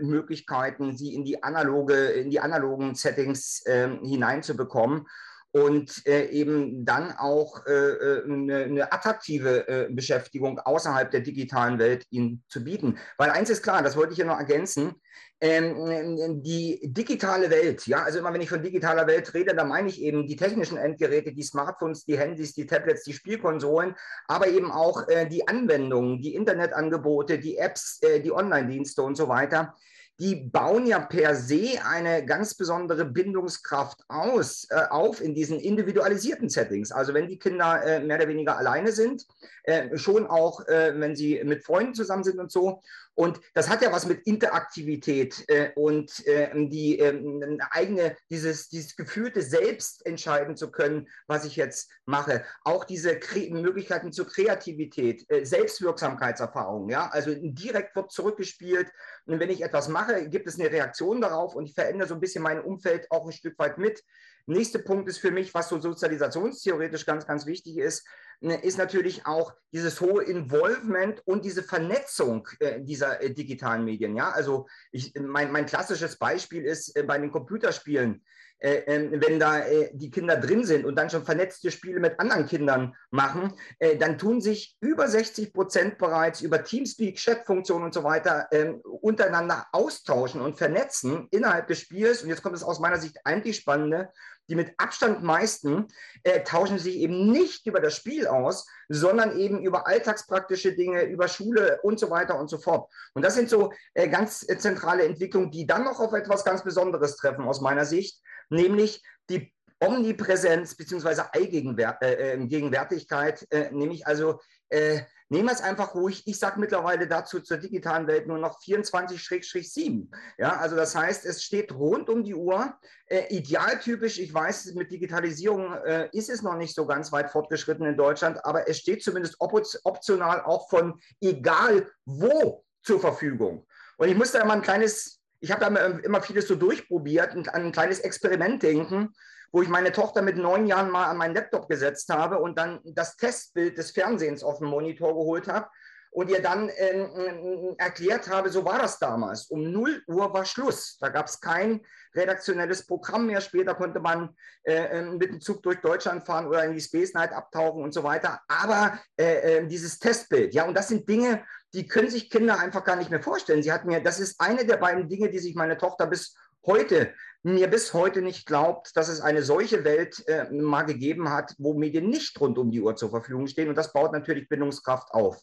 Möglichkeiten, 0.01 0.97
sie 0.97 1.15
in 1.15 1.23
die 1.23 1.41
analoge, 1.41 1.95
in 2.07 2.29
die 2.29 2.41
analogen 2.41 2.95
Settings 2.95 3.63
ähm, 3.65 4.03
hineinzubekommen 4.03 5.07
und 5.57 6.05
äh, 6.05 6.27
eben 6.27 6.85
dann 6.85 7.11
auch 7.17 7.65
äh, 7.65 7.71
äh, 7.71 8.23
eine, 8.23 8.57
eine, 8.63 8.93
attraktive 8.93 9.67
äh, 9.67 9.87
Beschäftigung 9.89 10.59
außerhalb 10.59 11.09
der 11.11 11.21
digitalen 11.21 11.79
Welt 11.79 12.05
ihnen 12.09 12.43
zu 12.47 12.63
bieten. 12.63 12.97
Weil 13.17 13.31
eins 13.31 13.49
ist 13.49 13.63
klar, 13.63 13.81
das 13.81 13.95
wollte 13.95 14.13
ich 14.13 14.19
ja 14.19 14.25
noch 14.25 14.37
ergänzen, 14.37 14.95
ähm, 15.39 16.41
die 16.41 16.79
digitale 16.83 17.49
Welt, 17.51 17.85
ja, 17.85 18.03
also 18.03 18.17
immer 18.17 18.33
wenn 18.33 18.41
ich 18.41 18.49
von 18.49 18.63
digitaler 18.63 19.05
Welt 19.05 19.31
rede, 19.35 19.53
dann 19.53 19.67
meine 19.67 19.87
ich 19.87 20.01
eben 20.01 20.25
die 20.25 20.35
technischen 20.35 20.77
Endgeräte, 20.77 21.31
die 21.31 21.43
Smartphones, 21.43 22.05
die 22.05 22.17
Handys, 22.17 22.53
die 22.53 22.65
Tablets, 22.65 23.03
die 23.03 23.13
Spielkonsolen, 23.13 23.95
aber 24.27 24.47
eben 24.47 24.71
auch 24.71 25.07
äh, 25.07 25.27
die 25.27 25.47
Anwendungen, 25.47 26.21
die 26.21 26.33
Internetangebote, 26.33 27.37
die 27.37 27.57
Apps, 27.57 27.99
äh, 28.01 28.19
die 28.19 28.31
Online-Dienste 28.31 29.03
und 29.03 29.15
so 29.15 29.27
weiter 29.27 29.75
die 30.19 30.35
bauen 30.35 30.87
ja 30.87 30.99
per 30.99 31.35
se 31.35 31.79
eine 31.85 32.25
ganz 32.25 32.55
besondere 32.55 33.05
Bindungskraft 33.05 34.03
aus, 34.07 34.67
äh, 34.69 34.81
auf 34.89 35.21
in 35.21 35.35
diesen 35.35 35.59
individualisierten 35.59 36.49
Settings. 36.49 36.91
Also 36.91 37.13
wenn 37.13 37.27
die 37.27 37.37
Kinder 37.37 37.83
äh, 37.83 37.99
mehr 37.99 38.17
oder 38.17 38.27
weniger 38.27 38.57
alleine 38.57 38.91
sind, 38.91 39.27
äh, 39.63 39.95
schon 39.97 40.25
auch, 40.25 40.65
äh, 40.67 40.99
wenn 40.99 41.15
sie 41.15 41.43
mit 41.43 41.63
Freunden 41.63 41.93
zusammen 41.93 42.23
sind 42.23 42.39
und 42.39 42.51
so. 42.51 42.81
Und 43.17 43.41
das 43.55 43.67
hat 43.67 43.81
ja 43.81 43.91
was 43.91 44.05
mit 44.05 44.27
Interaktivität 44.27 45.43
äh, 45.47 45.71
und 45.75 46.23
äh, 46.27 46.51
die 46.53 46.99
äh, 46.99 47.57
eigene, 47.71 48.15
dieses, 48.29 48.69
dieses 48.69 48.95
gefühlte 48.95 49.41
Selbst 49.41 50.05
entscheiden 50.05 50.55
zu 50.55 50.69
können, 50.69 51.07
was 51.25 51.43
ich 51.43 51.55
jetzt 51.55 51.89
mache. 52.05 52.45
Auch 52.63 52.83
diese 52.83 53.17
Kre 53.17 53.49
Möglichkeiten 53.49 54.11
zur 54.11 54.27
Kreativität, 54.27 55.25
äh, 55.29 55.45
Selbstwirksamkeitserfahrung. 55.45 56.89
Ja, 56.89 57.09
also 57.09 57.33
direkt 57.33 57.95
wird 57.95 58.11
zurückgespielt. 58.11 58.91
Und 59.25 59.39
wenn 59.39 59.49
ich 59.49 59.63
etwas 59.63 59.87
mache, 59.87 60.29
gibt 60.29 60.45
es 60.45 60.59
eine 60.59 60.71
Reaktion 60.71 61.19
darauf 61.19 61.55
und 61.55 61.65
ich 61.65 61.73
verändere 61.73 62.07
so 62.07 62.13
ein 62.13 62.19
bisschen 62.19 62.43
mein 62.43 62.61
Umfeld 62.61 63.07
auch 63.09 63.25
ein 63.25 63.31
Stück 63.31 63.57
weit 63.57 63.79
mit. 63.79 64.03
Nächster 64.49 64.79
Punkt 64.79 65.09
ist 65.09 65.17
für 65.17 65.31
mich, 65.31 65.53
was 65.53 65.67
so 65.67 65.79
sozialisationstheoretisch 65.79 67.05
ganz, 67.05 67.27
ganz 67.27 67.45
wichtig 67.45 67.77
ist, 67.77 68.07
ne, 68.39 68.55
ist 68.63 68.77
natürlich 68.77 69.25
auch 69.25 69.53
dieses 69.73 69.99
hohe 69.99 70.23
Involvement 70.23 71.21
und 71.25 71.43
diese 71.43 71.63
Vernetzung 71.63 72.47
äh, 72.59 72.81
dieser 72.81 73.21
äh, 73.21 73.33
digitalen 73.33 73.83
Medien. 73.83 74.15
Ja, 74.15 74.31
also 74.31 74.67
ich, 74.91 75.13
mein, 75.19 75.51
mein 75.51 75.65
klassisches 75.65 76.17
Beispiel 76.17 76.63
ist 76.63 76.95
äh, 76.95 77.03
bei 77.03 77.17
den 77.17 77.31
Computerspielen. 77.31 78.23
Äh, 78.59 78.77
ähm, 78.87 79.21
wenn 79.21 79.39
da 79.39 79.59
äh, 79.59 79.91
die 79.93 80.09
Kinder 80.09 80.35
drin 80.35 80.65
sind 80.65 80.85
und 80.85 80.95
dann 80.95 81.11
schon 81.11 81.25
vernetzte 81.25 81.69
Spiele 81.69 81.99
mit 81.99 82.19
anderen 82.19 82.47
Kindern 82.47 82.95
machen, 83.11 83.53
äh, 83.77 83.97
dann 83.97 84.17
tun 84.17 84.41
sich 84.41 84.75
über 84.79 85.07
60 85.07 85.53
Prozent 85.53 85.99
bereits 85.99 86.41
über 86.41 86.63
Teamspeak, 86.63 87.17
Chatfunktionen 87.17 87.85
und 87.85 87.93
so 87.93 88.03
weiter 88.03 88.47
ähm, 88.51 88.81
untereinander 88.81 89.67
austauschen 89.73 90.41
und 90.41 90.57
vernetzen 90.57 91.27
innerhalb 91.29 91.67
des 91.67 91.81
Spiels. 91.81 92.23
Und 92.23 92.29
jetzt 92.29 92.41
kommt 92.41 92.55
es 92.55 92.63
aus 92.63 92.79
meiner 92.79 92.97
Sicht 92.97 93.19
eigentlich 93.25 93.57
Spannende 93.57 94.09
die 94.49 94.55
mit 94.55 94.73
Abstand 94.77 95.23
meisten 95.23 95.87
äh, 96.23 96.43
tauschen 96.43 96.79
sich 96.79 96.97
eben 96.97 97.31
nicht 97.31 97.65
über 97.67 97.79
das 97.79 97.95
Spiel 97.95 98.27
aus, 98.27 98.67
sondern 98.89 99.37
eben 99.37 99.61
über 99.61 99.87
alltagspraktische 99.87 100.73
Dinge, 100.73 101.03
über 101.03 101.27
Schule 101.27 101.79
und 101.83 101.99
so 101.99 102.09
weiter 102.09 102.39
und 102.39 102.49
so 102.49 102.57
fort. 102.57 102.91
Und 103.13 103.23
das 103.23 103.35
sind 103.35 103.49
so 103.49 103.71
äh, 103.93 104.07
ganz 104.07 104.47
äh, 104.47 104.57
zentrale 104.57 105.03
Entwicklungen, 105.03 105.51
die 105.51 105.67
dann 105.67 105.83
noch 105.83 105.99
auf 105.99 106.13
etwas 106.13 106.45
ganz 106.45 106.63
Besonderes 106.63 107.17
treffen 107.17 107.45
aus 107.45 107.61
meiner 107.61 107.85
Sicht, 107.85 108.21
nämlich 108.49 109.03
die 109.29 109.53
Omnipräsenz 109.79 110.75
bzw. 110.75 111.21
Allgegenwärtigkeit, 111.31 113.47
äh, 113.51 113.63
äh, 113.63 113.71
nämlich 113.71 114.07
also 114.07 114.39
äh, 114.69 115.01
Nehmen 115.29 115.49
wir 115.49 115.53
es 115.53 115.61
einfach 115.61 115.93
ruhig. 115.93 116.25
Ich 116.25 116.39
sage 116.39 116.59
mittlerweile 116.59 117.05
dazu 117.05 117.41
zur 117.41 117.57
digitalen 117.57 118.07
Welt 118.07 118.27
nur 118.27 118.37
noch 118.37 118.61
24-7. 118.61 120.07
Ja, 120.37 120.57
also 120.57 120.77
das 120.77 120.95
heißt, 120.95 121.25
es 121.25 121.43
steht 121.43 121.73
rund 121.73 122.09
um 122.09 122.23
die 122.23 122.35
Uhr. 122.35 122.73
Äh, 123.07 123.35
idealtypisch, 123.35 124.19
ich 124.19 124.33
weiß, 124.33 124.73
mit 124.75 124.89
Digitalisierung 124.89 125.73
äh, 125.73 126.09
ist 126.13 126.29
es 126.29 126.43
noch 126.43 126.55
nicht 126.55 126.73
so 126.73 126.85
ganz 126.85 127.11
weit 127.11 127.29
fortgeschritten 127.29 127.85
in 127.85 127.97
Deutschland, 127.97 128.43
aber 128.45 128.69
es 128.69 128.79
steht 128.79 129.03
zumindest 129.03 129.35
op 129.39 129.53
optional 129.83 130.43
auch 130.43 130.69
von 130.69 130.97
egal 131.19 131.91
wo 132.05 132.63
zur 132.83 133.01
Verfügung. 133.01 133.67
Und 133.97 134.07
ich 134.07 134.15
muss 134.15 134.31
da 134.31 134.41
immer 134.41 134.53
ein 134.53 134.61
kleines, 134.61 135.19
ich 135.41 135.51
habe 135.51 135.65
da 135.65 135.87
immer 136.05 136.21
vieles 136.21 136.47
so 136.47 136.55
durchprobiert 136.55 137.35
und 137.35 137.53
an 137.53 137.65
ein 137.65 137.71
kleines 137.73 137.99
Experiment 137.99 138.63
denken 138.63 139.13
wo 139.51 139.61
ich 139.61 139.69
meine 139.69 139.91
Tochter 139.91 140.21
mit 140.21 140.37
neun 140.37 140.67
Jahren 140.67 140.89
mal 140.89 141.05
an 141.05 141.17
meinen 141.17 141.35
Laptop 141.35 141.69
gesetzt 141.69 142.09
habe 142.09 142.39
und 142.39 142.57
dann 142.57 142.79
das 142.83 143.17
Testbild 143.17 143.77
des 143.77 143.91
Fernsehens 143.91 144.43
auf 144.43 144.59
den 144.59 144.67
Monitor 144.67 145.13
geholt 145.13 145.47
habe 145.47 145.67
und 146.11 146.29
ihr 146.29 146.41
dann 146.41 146.69
äh, 146.69 147.01
äh, 147.01 147.75
erklärt 147.77 148.27
habe, 148.29 148.49
so 148.49 148.65
war 148.65 148.79
das 148.79 148.97
damals. 148.97 149.45
Um 149.51 149.71
0 149.71 150.03
Uhr 150.07 150.33
war 150.33 150.45
Schluss. 150.45 150.97
Da 150.99 151.09
gab 151.09 151.27
es 151.27 151.39
kein 151.39 151.81
redaktionelles 152.15 152.87
Programm 152.87 153.27
mehr. 153.27 153.41
Später 153.41 153.75
konnte 153.75 153.99
man 153.99 154.35
äh, 154.63 154.73
äh, 154.73 155.01
mit 155.03 155.29
dem 155.29 155.41
Zug 155.41 155.61
durch 155.61 155.79
Deutschland 155.79 156.25
fahren 156.25 156.47
oder 156.47 156.63
in 156.63 156.73
die 156.73 156.81
Space 156.81 157.13
Night 157.13 157.33
abtauchen 157.33 157.83
und 157.83 157.93
so 157.93 158.03
weiter. 158.03 158.41
Aber 158.47 158.99
äh, 159.15 159.57
äh, 159.57 159.67
dieses 159.67 159.99
Testbild, 159.99 160.53
ja, 160.55 160.65
und 160.65 160.75
das 160.75 160.87
sind 160.87 161.07
Dinge, 161.07 161.43
die 161.73 161.87
können 161.87 162.09
sich 162.09 162.29
Kinder 162.29 162.59
einfach 162.59 162.83
gar 162.83 162.95
nicht 162.95 163.11
mehr 163.11 163.21
vorstellen. 163.21 163.61
Sie 163.61 163.71
hat 163.71 163.85
mir, 163.85 164.01
das 164.01 164.19
ist 164.19 164.41
eine 164.41 164.65
der 164.65 164.77
beiden 164.77 165.07
Dinge, 165.07 165.29
die 165.29 165.39
sich 165.39 165.55
meine 165.55 165.77
Tochter 165.77 166.07
bis 166.07 166.35
heute 166.65 167.13
mir 167.43 167.67
bis 167.67 167.93
heute 167.93 168.21
nicht 168.21 168.45
glaubt, 168.45 168.95
dass 168.95 169.09
es 169.09 169.21
eine 169.21 169.41
solche 169.41 169.83
Welt 169.83 170.27
äh, 170.27 170.51
mal 170.51 170.83
gegeben 170.83 171.29
hat, 171.29 171.53
wo 171.57 171.77
Medien 171.77 172.09
nicht 172.09 172.39
rund 172.39 172.57
um 172.57 172.71
die 172.71 172.81
Uhr 172.81 172.95
zur 172.95 173.09
Verfügung 173.09 173.47
stehen. 173.47 173.69
Und 173.69 173.77
das 173.77 173.93
baut 173.93 174.11
natürlich 174.11 174.49
Bindungskraft 174.49 175.11
auf. 175.11 175.41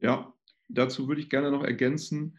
Ja, 0.00 0.32
dazu 0.68 1.08
würde 1.08 1.20
ich 1.20 1.30
gerne 1.30 1.50
noch 1.50 1.64
ergänzen, 1.64 2.38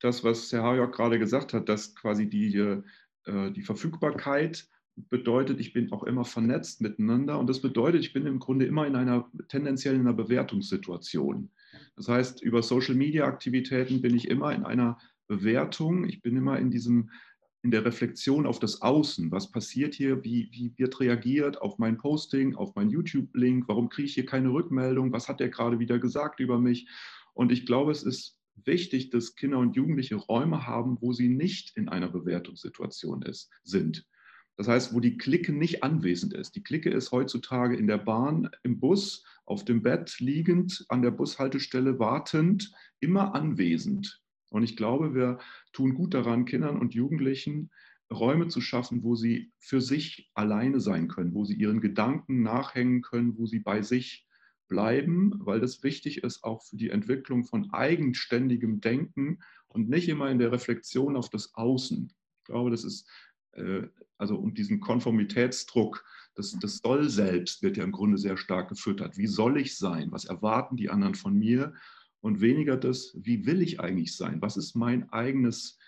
das, 0.00 0.22
was 0.22 0.52
Herr 0.52 0.62
Hajok 0.62 0.94
gerade 0.94 1.18
gesagt 1.18 1.54
hat, 1.54 1.68
dass 1.68 1.94
quasi 1.94 2.28
die, 2.28 2.56
äh, 2.56 3.50
die 3.52 3.62
Verfügbarkeit 3.62 4.68
bedeutet, 4.96 5.60
ich 5.60 5.72
bin 5.72 5.92
auch 5.92 6.04
immer 6.04 6.24
vernetzt 6.24 6.80
miteinander 6.80 7.38
und 7.38 7.48
das 7.48 7.60
bedeutet, 7.60 8.02
ich 8.02 8.12
bin 8.12 8.26
im 8.26 8.38
Grunde 8.38 8.66
immer 8.66 8.86
in 8.86 8.94
einer 8.94 9.28
tendenziell 9.48 9.94
in 9.94 10.02
einer 10.02 10.12
Bewertungssituation. 10.12 11.50
Das 11.96 12.08
heißt, 12.08 12.42
über 12.42 12.62
Social 12.62 12.94
Media 12.94 13.26
Aktivitäten 13.26 14.02
bin 14.02 14.14
ich 14.14 14.28
immer 14.28 14.54
in 14.54 14.64
einer 14.64 14.98
Bewertung, 15.26 16.04
ich 16.04 16.22
bin 16.22 16.36
immer 16.36 16.58
in 16.58 16.70
diesem 16.70 17.10
in 17.64 17.70
der 17.70 17.84
Reflexion 17.86 18.46
auf 18.46 18.58
das 18.58 18.82
Außen. 18.82 19.32
Was 19.32 19.50
passiert 19.50 19.94
hier? 19.94 20.22
Wie, 20.22 20.50
wie 20.52 20.74
wird 20.76 21.00
reagiert 21.00 21.62
auf 21.62 21.78
mein 21.78 21.96
Posting, 21.96 22.54
auf 22.54 22.74
mein 22.74 22.90
YouTube-Link? 22.90 23.66
Warum 23.68 23.88
kriege 23.88 24.06
ich 24.06 24.14
hier 24.14 24.26
keine 24.26 24.52
Rückmeldung? 24.52 25.12
Was 25.12 25.28
hat 25.28 25.40
der 25.40 25.48
gerade 25.48 25.78
wieder 25.78 25.98
gesagt 25.98 26.40
über 26.40 26.60
mich? 26.60 26.86
Und 27.32 27.50
ich 27.50 27.64
glaube, 27.64 27.90
es 27.90 28.02
ist 28.02 28.38
wichtig, 28.66 29.08
dass 29.08 29.34
Kinder 29.34 29.58
und 29.58 29.76
Jugendliche 29.76 30.16
Räume 30.16 30.66
haben, 30.66 30.98
wo 31.00 31.14
sie 31.14 31.30
nicht 31.30 31.74
in 31.74 31.88
einer 31.88 32.08
Bewertungssituation 32.08 33.22
ist, 33.22 33.50
sind. 33.62 34.06
Das 34.56 34.68
heißt, 34.68 34.94
wo 34.94 35.00
die 35.00 35.16
Clique 35.16 35.52
nicht 35.52 35.82
anwesend 35.82 36.34
ist. 36.34 36.56
Die 36.56 36.62
Clique 36.62 36.90
ist 36.90 37.12
heutzutage 37.12 37.76
in 37.76 37.86
der 37.86 37.98
Bahn, 37.98 38.50
im 38.62 38.78
Bus, 38.78 39.24
auf 39.46 39.64
dem 39.64 39.82
Bett 39.82 40.20
liegend, 40.20 40.84
an 40.90 41.00
der 41.00 41.12
Bushaltestelle 41.12 41.98
wartend, 41.98 42.72
immer 43.00 43.34
anwesend. 43.34 44.20
Und 44.54 44.62
ich 44.62 44.76
glaube, 44.76 45.14
wir 45.14 45.38
tun 45.72 45.94
gut 45.94 46.14
daran, 46.14 46.44
Kindern 46.44 46.78
und 46.78 46.94
Jugendlichen 46.94 47.70
Räume 48.12 48.46
zu 48.46 48.60
schaffen, 48.60 49.02
wo 49.02 49.16
sie 49.16 49.52
für 49.58 49.80
sich 49.80 50.30
alleine 50.34 50.78
sein 50.78 51.08
können, 51.08 51.34
wo 51.34 51.44
sie 51.44 51.54
ihren 51.54 51.80
Gedanken 51.80 52.42
nachhängen 52.42 53.02
können, 53.02 53.36
wo 53.36 53.46
sie 53.46 53.58
bei 53.58 53.82
sich 53.82 54.28
bleiben, 54.68 55.32
weil 55.40 55.58
das 55.58 55.82
wichtig 55.82 56.22
ist 56.22 56.44
auch 56.44 56.62
für 56.62 56.76
die 56.76 56.90
Entwicklung 56.90 57.42
von 57.44 57.72
eigenständigem 57.72 58.80
Denken 58.80 59.40
und 59.66 59.88
nicht 59.88 60.08
immer 60.08 60.30
in 60.30 60.38
der 60.38 60.52
Reflexion 60.52 61.16
auf 61.16 61.30
das 61.30 61.54
Außen. 61.54 62.12
Ich 62.38 62.44
glaube, 62.44 62.70
das 62.70 62.84
ist 62.84 63.10
äh, 63.52 63.88
also 64.18 64.36
um 64.36 64.54
diesen 64.54 64.78
Konformitätsdruck, 64.78 66.04
das, 66.36 66.56
das 66.60 66.76
Soll 66.78 67.08
selbst 67.08 67.64
wird 67.64 67.76
ja 67.76 67.82
im 67.82 67.90
Grunde 67.90 68.18
sehr 68.18 68.36
stark 68.36 68.68
gefüttert. 68.68 69.16
Wie 69.16 69.26
soll 69.26 69.58
ich 69.58 69.76
sein? 69.76 70.12
Was 70.12 70.26
erwarten 70.26 70.76
die 70.76 70.90
anderen 70.90 71.16
von 71.16 71.34
mir? 71.34 71.74
Und 72.24 72.40
weniger 72.40 72.78
das, 72.78 73.14
wie 73.20 73.44
will 73.44 73.60
ich 73.60 73.80
eigentlich 73.80 74.16
sein? 74.16 74.40
Was 74.40 74.56
ist 74.56 74.74
mein 74.74 75.12
eigenes 75.12 75.78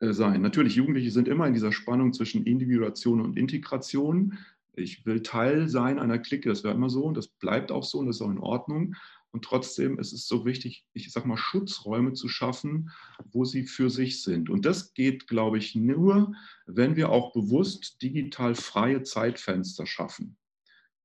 äh, 0.00 0.12
Sein? 0.12 0.42
Natürlich, 0.42 0.74
Jugendliche 0.74 1.10
sind 1.10 1.26
immer 1.26 1.46
in 1.46 1.54
dieser 1.54 1.72
Spannung 1.72 2.12
zwischen 2.12 2.44
Individuation 2.44 3.22
und 3.22 3.38
Integration. 3.38 4.36
Ich 4.74 5.06
will 5.06 5.22
Teil 5.22 5.70
sein 5.70 5.98
einer 5.98 6.18
Clique, 6.18 6.50
das 6.50 6.64
wäre 6.64 6.74
immer 6.74 6.90
so 6.90 7.04
und 7.04 7.16
das 7.16 7.28
bleibt 7.28 7.72
auch 7.72 7.82
so 7.82 7.98
und 7.98 8.08
das 8.08 8.16
ist 8.16 8.22
auch 8.22 8.30
in 8.30 8.40
Ordnung. 8.40 8.94
Und 9.30 9.42
trotzdem 9.42 9.98
ist 9.98 10.12
es 10.12 10.28
so 10.28 10.44
wichtig, 10.44 10.84
ich 10.92 11.10
sage 11.10 11.26
mal, 11.26 11.38
Schutzräume 11.38 12.12
zu 12.12 12.28
schaffen, 12.28 12.90
wo 13.32 13.46
sie 13.46 13.64
für 13.64 13.88
sich 13.88 14.22
sind. 14.22 14.50
Und 14.50 14.66
das 14.66 14.92
geht, 14.92 15.28
glaube 15.28 15.56
ich, 15.56 15.74
nur, 15.76 16.34
wenn 16.66 16.96
wir 16.96 17.08
auch 17.08 17.32
bewusst 17.32 18.02
digital 18.02 18.54
freie 18.54 19.02
Zeitfenster 19.02 19.86
schaffen 19.86 20.36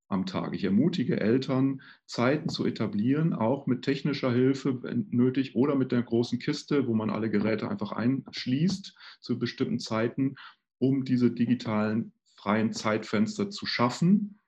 am 0.08 0.26
Tag. 0.26 0.54
Ich 0.54 0.64
ermutige 0.64 1.20
Eltern, 1.20 1.82
Zeiten 2.06 2.50
zu 2.50 2.66
etablieren, 2.66 3.34
auch 3.34 3.66
mit 3.68 3.82
technischer 3.82 4.32
Hilfe, 4.32 4.84
wenn 4.84 5.08
nötig, 5.10 5.56
oder 5.56 5.76
mit 5.76 5.92
der 5.92 6.04
großen 6.04 6.40
Kiste, 6.40 6.88
wo 6.88 6.94
man 6.94 7.10
alle 7.10 7.30
Geräte 7.30 7.70
einfach 7.70 7.92
einschließt 7.92 8.96
zu 9.20 9.40
bestimmten 9.40 9.80
Zeiten, 9.80 10.36
um 10.78 11.06
diese 11.06 11.32
digitalen 11.32 12.12
freien 12.36 12.74
Zeitfenster 12.74 13.50
zu 13.50 13.66
schaffen, 13.66 14.40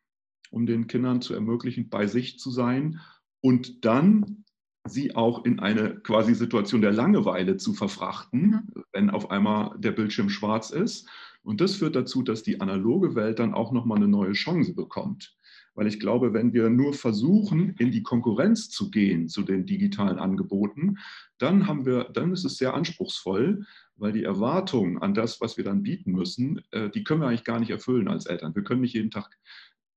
um 0.52 0.66
den 0.66 0.88
Kindern 0.88 1.22
zu 1.22 1.34
ermöglichen, 1.34 1.90
bei 1.90 2.06
sich 2.06 2.38
zu 2.38 2.52
sein 2.52 3.00
und 3.42 3.86
dann 3.86 4.46
sie 4.86 5.16
auch 5.16 5.46
in 5.46 5.60
eine 5.60 6.00
quasi 6.00 6.34
Situation 6.34 6.82
der 6.82 6.94
Langeweile 6.94 7.58
zu 7.58 7.74
verfrachten, 7.74 8.42
mhm. 8.42 8.84
wenn 8.94 9.10
auf 9.10 9.32
einmal 9.32 9.78
der 9.80 9.92
Bildschirm 9.92 10.30
schwarz 10.30 10.70
ist. 10.70 11.10
Und 11.44 11.62
das 11.62 11.76
führt 11.76 11.96
dazu, 11.96 12.24
dass 12.24 12.44
die 12.44 12.62
analoge 12.62 13.16
Welt 13.16 13.40
dann 13.40 13.54
auch 13.54 13.72
nochmal 13.72 13.98
eine 13.98 14.08
neue 14.08 14.34
Chance 14.34 14.74
bekommt. 14.74 15.38
Weil 15.78 15.86
ich 15.86 16.00
glaube, 16.00 16.34
wenn 16.34 16.54
wir 16.54 16.72
nur 16.72 16.96
versuchen, 16.96 17.76
in 17.78 17.92
die 17.92 18.02
Konkurrenz 18.02 18.72
zu 18.72 18.90
gehen 18.90 19.30
zu 19.30 19.44
den 19.44 19.68
digitalen 19.68 20.18
Angeboten, 20.18 20.98
dann 21.38 21.68
haben 21.68 21.86
wir, 21.86 22.06
dann 22.06 22.34
ist 22.34 22.46
es 22.46 22.58
sehr 22.58 22.74
anspruchsvoll, 22.74 23.64
weil 23.96 24.12
die 24.12 24.24
Erwartungen 24.24 24.98
an 24.98 25.14
das, 25.14 25.40
was 25.40 25.56
wir 25.56 25.64
dann 25.64 25.84
bieten 25.84 26.14
müssen, 26.14 26.64
äh, 26.72 26.90
die 26.90 27.04
können 27.04 27.22
wir 27.22 27.28
eigentlich 27.28 27.44
gar 27.44 27.60
nicht 27.60 27.70
erfüllen 27.70 28.08
als 28.08 28.26
Eltern. 28.26 28.56
Wir 28.56 28.64
können 28.64 28.82
nicht 28.82 28.96
jeden 28.96 29.12
Tag 29.12 29.38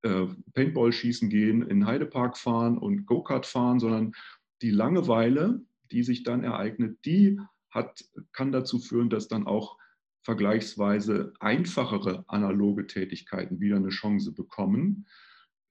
äh, 0.03 0.27
Paintball 0.53 0.93
schießen 0.93 1.31
gehen, 1.31 1.63
in 1.63 1.87
Heidepark 1.87 2.37
fahren 2.37 2.77
und 2.77 3.07
Go-Kart 3.07 3.47
fahren, 3.47 3.81
sondern 3.81 4.13
die 4.61 4.71
Langeweile, 4.71 5.63
die 5.93 6.03
sich 6.03 6.25
dann 6.25 6.45
ereignet, 6.45 6.99
die 7.07 7.41
hat, 7.71 8.05
kann 8.33 8.53
dazu 8.53 8.81
führen, 8.81 9.09
dass 9.09 9.29
dann 9.29 9.47
auch 9.47 9.79
vergleichsweise 10.25 11.33
einfachere 11.41 12.25
analoge 12.29 12.87
Tätigkeiten 12.87 13.61
wieder 13.61 13.77
eine 13.77 13.89
Chance 13.89 14.33
bekommen. 14.33 15.07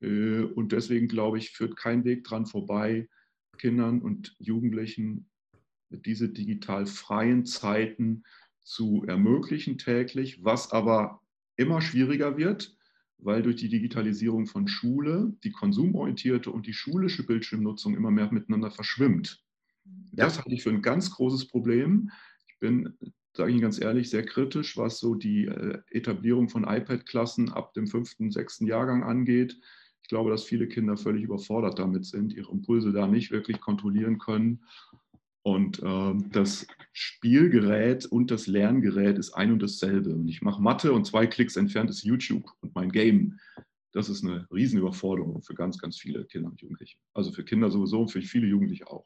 Äh, 0.01 0.41
und 0.41 0.71
deswegen 0.71 1.07
glaube 1.07 1.37
ich, 1.37 1.51
führt 1.51 1.75
kein 1.75 2.03
Weg 2.05 2.23
dran 2.23 2.45
vorbei, 2.45 3.09
Kindern 3.57 4.01
und 4.01 4.35
Jugendlichen 4.39 5.29
diese 5.89 6.29
digital 6.29 6.85
freien 6.85 7.45
Zeiten 7.45 8.23
zu 8.61 9.03
ermöglichen 9.07 9.77
täglich, 9.77 10.43
was 10.43 10.71
aber 10.71 11.21
immer 11.57 11.81
schwieriger 11.81 12.37
wird, 12.37 12.77
weil 13.17 13.41
durch 13.41 13.57
die 13.57 13.69
Digitalisierung 13.69 14.45
von 14.45 14.67
Schule 14.67 15.35
die 15.43 15.51
konsumorientierte 15.51 16.51
und 16.51 16.67
die 16.67 16.73
schulische 16.73 17.25
Bildschirmnutzung 17.25 17.95
immer 17.95 18.11
mehr 18.11 18.31
miteinander 18.31 18.71
verschwimmt. 18.71 19.43
Ja. 20.11 20.25
Das 20.25 20.37
halte 20.37 20.53
ich 20.53 20.63
für 20.63 20.69
ein 20.69 20.81
ganz 20.81 21.11
großes 21.11 21.47
Problem. 21.47 22.11
Ich 22.47 22.59
bin, 22.59 22.97
sage 23.35 23.49
ich 23.49 23.55
Ihnen 23.55 23.61
ganz 23.61 23.81
ehrlich, 23.81 24.09
sehr 24.09 24.25
kritisch, 24.25 24.77
was 24.77 24.99
so 24.99 25.15
die 25.15 25.45
äh, 25.45 25.79
Etablierung 25.89 26.49
von 26.49 26.63
iPad-Klassen 26.63 27.49
ab 27.49 27.73
dem 27.73 27.87
fünften, 27.87 28.31
sechsten 28.31 28.67
Jahrgang 28.67 29.03
angeht. 29.03 29.59
Ich 30.09 30.11
glaube, 30.11 30.31
dass 30.31 30.43
viele 30.43 30.67
Kinder 30.67 30.97
völlig 30.97 31.21
überfordert 31.21 31.77
damit 31.77 32.03
sind, 32.03 32.33
ihre 32.33 32.51
Impulse 32.51 32.91
da 32.91 33.05
nicht 33.05 33.29
wirklich 33.29 33.61
kontrollieren 33.61 34.17
können 34.17 34.65
und 35.43 35.83
äh, 35.83 36.13
das 36.31 36.65
Spielgerät 36.93 38.07
und 38.07 38.31
das 38.31 38.47
Lerngerät 38.47 39.19
ist 39.19 39.33
ein 39.33 39.51
und 39.51 39.61
dasselbe. 39.61 40.09
Und 40.09 40.27
ich 40.27 40.41
mache 40.41 40.63
Mathe 40.63 40.93
und 40.93 41.05
zwei 41.05 41.27
Klicks 41.27 41.57
entfernt 41.57 41.91
ist 41.91 42.01
YouTube 42.01 42.51
und 42.61 42.73
mein 42.73 42.91
Game. 42.91 43.39
Das 43.91 44.09
ist 44.09 44.25
eine 44.25 44.47
Riesenüberforderung 44.51 45.43
für 45.43 45.53
ganz, 45.53 45.77
ganz 45.77 45.99
viele 45.99 46.25
Kinder 46.25 46.49
und 46.49 46.59
Jugendliche. 46.59 46.97
Also 47.13 47.31
für 47.31 47.45
Kinder 47.45 47.69
sowieso 47.69 48.01
und 48.01 48.09
für 48.09 48.19
viele 48.23 48.47
Jugendliche 48.47 48.87
auch. 48.87 49.05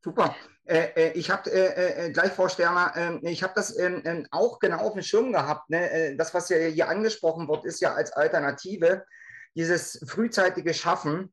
Super. 0.00 0.36
Äh, 0.64 0.90
äh 0.94 1.12
ich 1.18 1.28
habe 1.28 1.50
äh, 1.50 2.06
äh, 2.06 2.12
gleich, 2.12 2.30
Frau 2.30 2.48
Sterner, 2.48 2.92
ähm, 2.94 3.20
ich 3.22 3.42
habe 3.42 3.54
das 3.56 3.76
ähm, 3.76 4.00
ähm, 4.04 4.28
auch 4.30 4.60
genau 4.60 4.78
auf 4.78 4.92
dem 4.92 5.02
Schirm 5.02 5.32
gehabt. 5.32 5.70
Ne? 5.70 5.90
Äh, 5.90 6.16
das, 6.16 6.32
was 6.34 6.50
ja 6.50 6.58
hier 6.58 6.88
angesprochen 6.88 7.48
wird, 7.48 7.64
ist 7.64 7.80
ja 7.80 7.94
als 7.94 8.12
Alternative 8.12 9.04
dieses 9.54 10.04
frühzeitige 10.06 10.74
Schaffen 10.74 11.32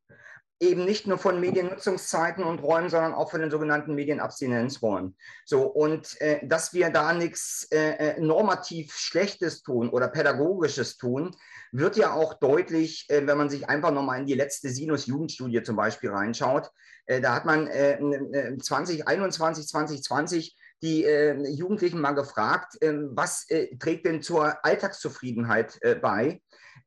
eben 0.62 0.86
nicht 0.86 1.08
nur 1.08 1.18
von 1.18 1.40
Mediennutzungszeiten 1.40 2.44
und 2.44 2.62
Räumen, 2.62 2.90
sondern 2.90 3.16
auch 3.16 3.32
von 3.32 3.42
den 3.42 3.50
sogenannten 3.50 3.96
Medienabstinenzräumen. 3.96 5.18
So, 5.44 5.64
und 5.64 6.22
äh, 6.22 6.46
dass 6.46 6.74
wir 6.74 6.92
da 6.92 7.14
nichts 7.14 7.68
äh, 7.72 8.12
äh, 8.12 8.22
normativ 8.22 8.94
Schlechtes 8.94 9.64
tun 9.64 9.90
oder 9.90 10.08
Pädagogisches 10.08 10.98
tun, 10.98 11.36
wird 11.72 11.98
ja 11.98 12.14
auch 12.14 12.36
deutlich, 12.36 13.10
äh, 13.10 13.26
wenn 13.26 13.40
man 13.40 13.50
sich 13.50 13.70
einfach 13.70 13.92
nochmal 13.92 14.20
in 14.20 14.28
die 14.28 14.36
letzte 14.36 14.70
Sinus-Jugendstudie 14.70 15.64
zum 15.64 15.76
Beispiel 15.76 16.12
reinschaut. 16.12 16.70
Äh, 17.08 17.22
da 17.22 17.34
hat 17.34 17.46
man 17.46 17.66
2021, 17.66 19.68
2020 19.68 20.56
die 20.82 21.06
äh, 21.06 21.38
Jugendlichen 21.48 22.02
mal 22.02 22.14
gefragt, 22.14 22.82
äh, 22.82 22.94
was 23.12 23.50
äh, 23.50 23.76
trägt 23.78 24.06
denn 24.06 24.22
zur 24.22 24.66
Alltagszufriedenheit 24.66 25.80
bei? 26.02 26.42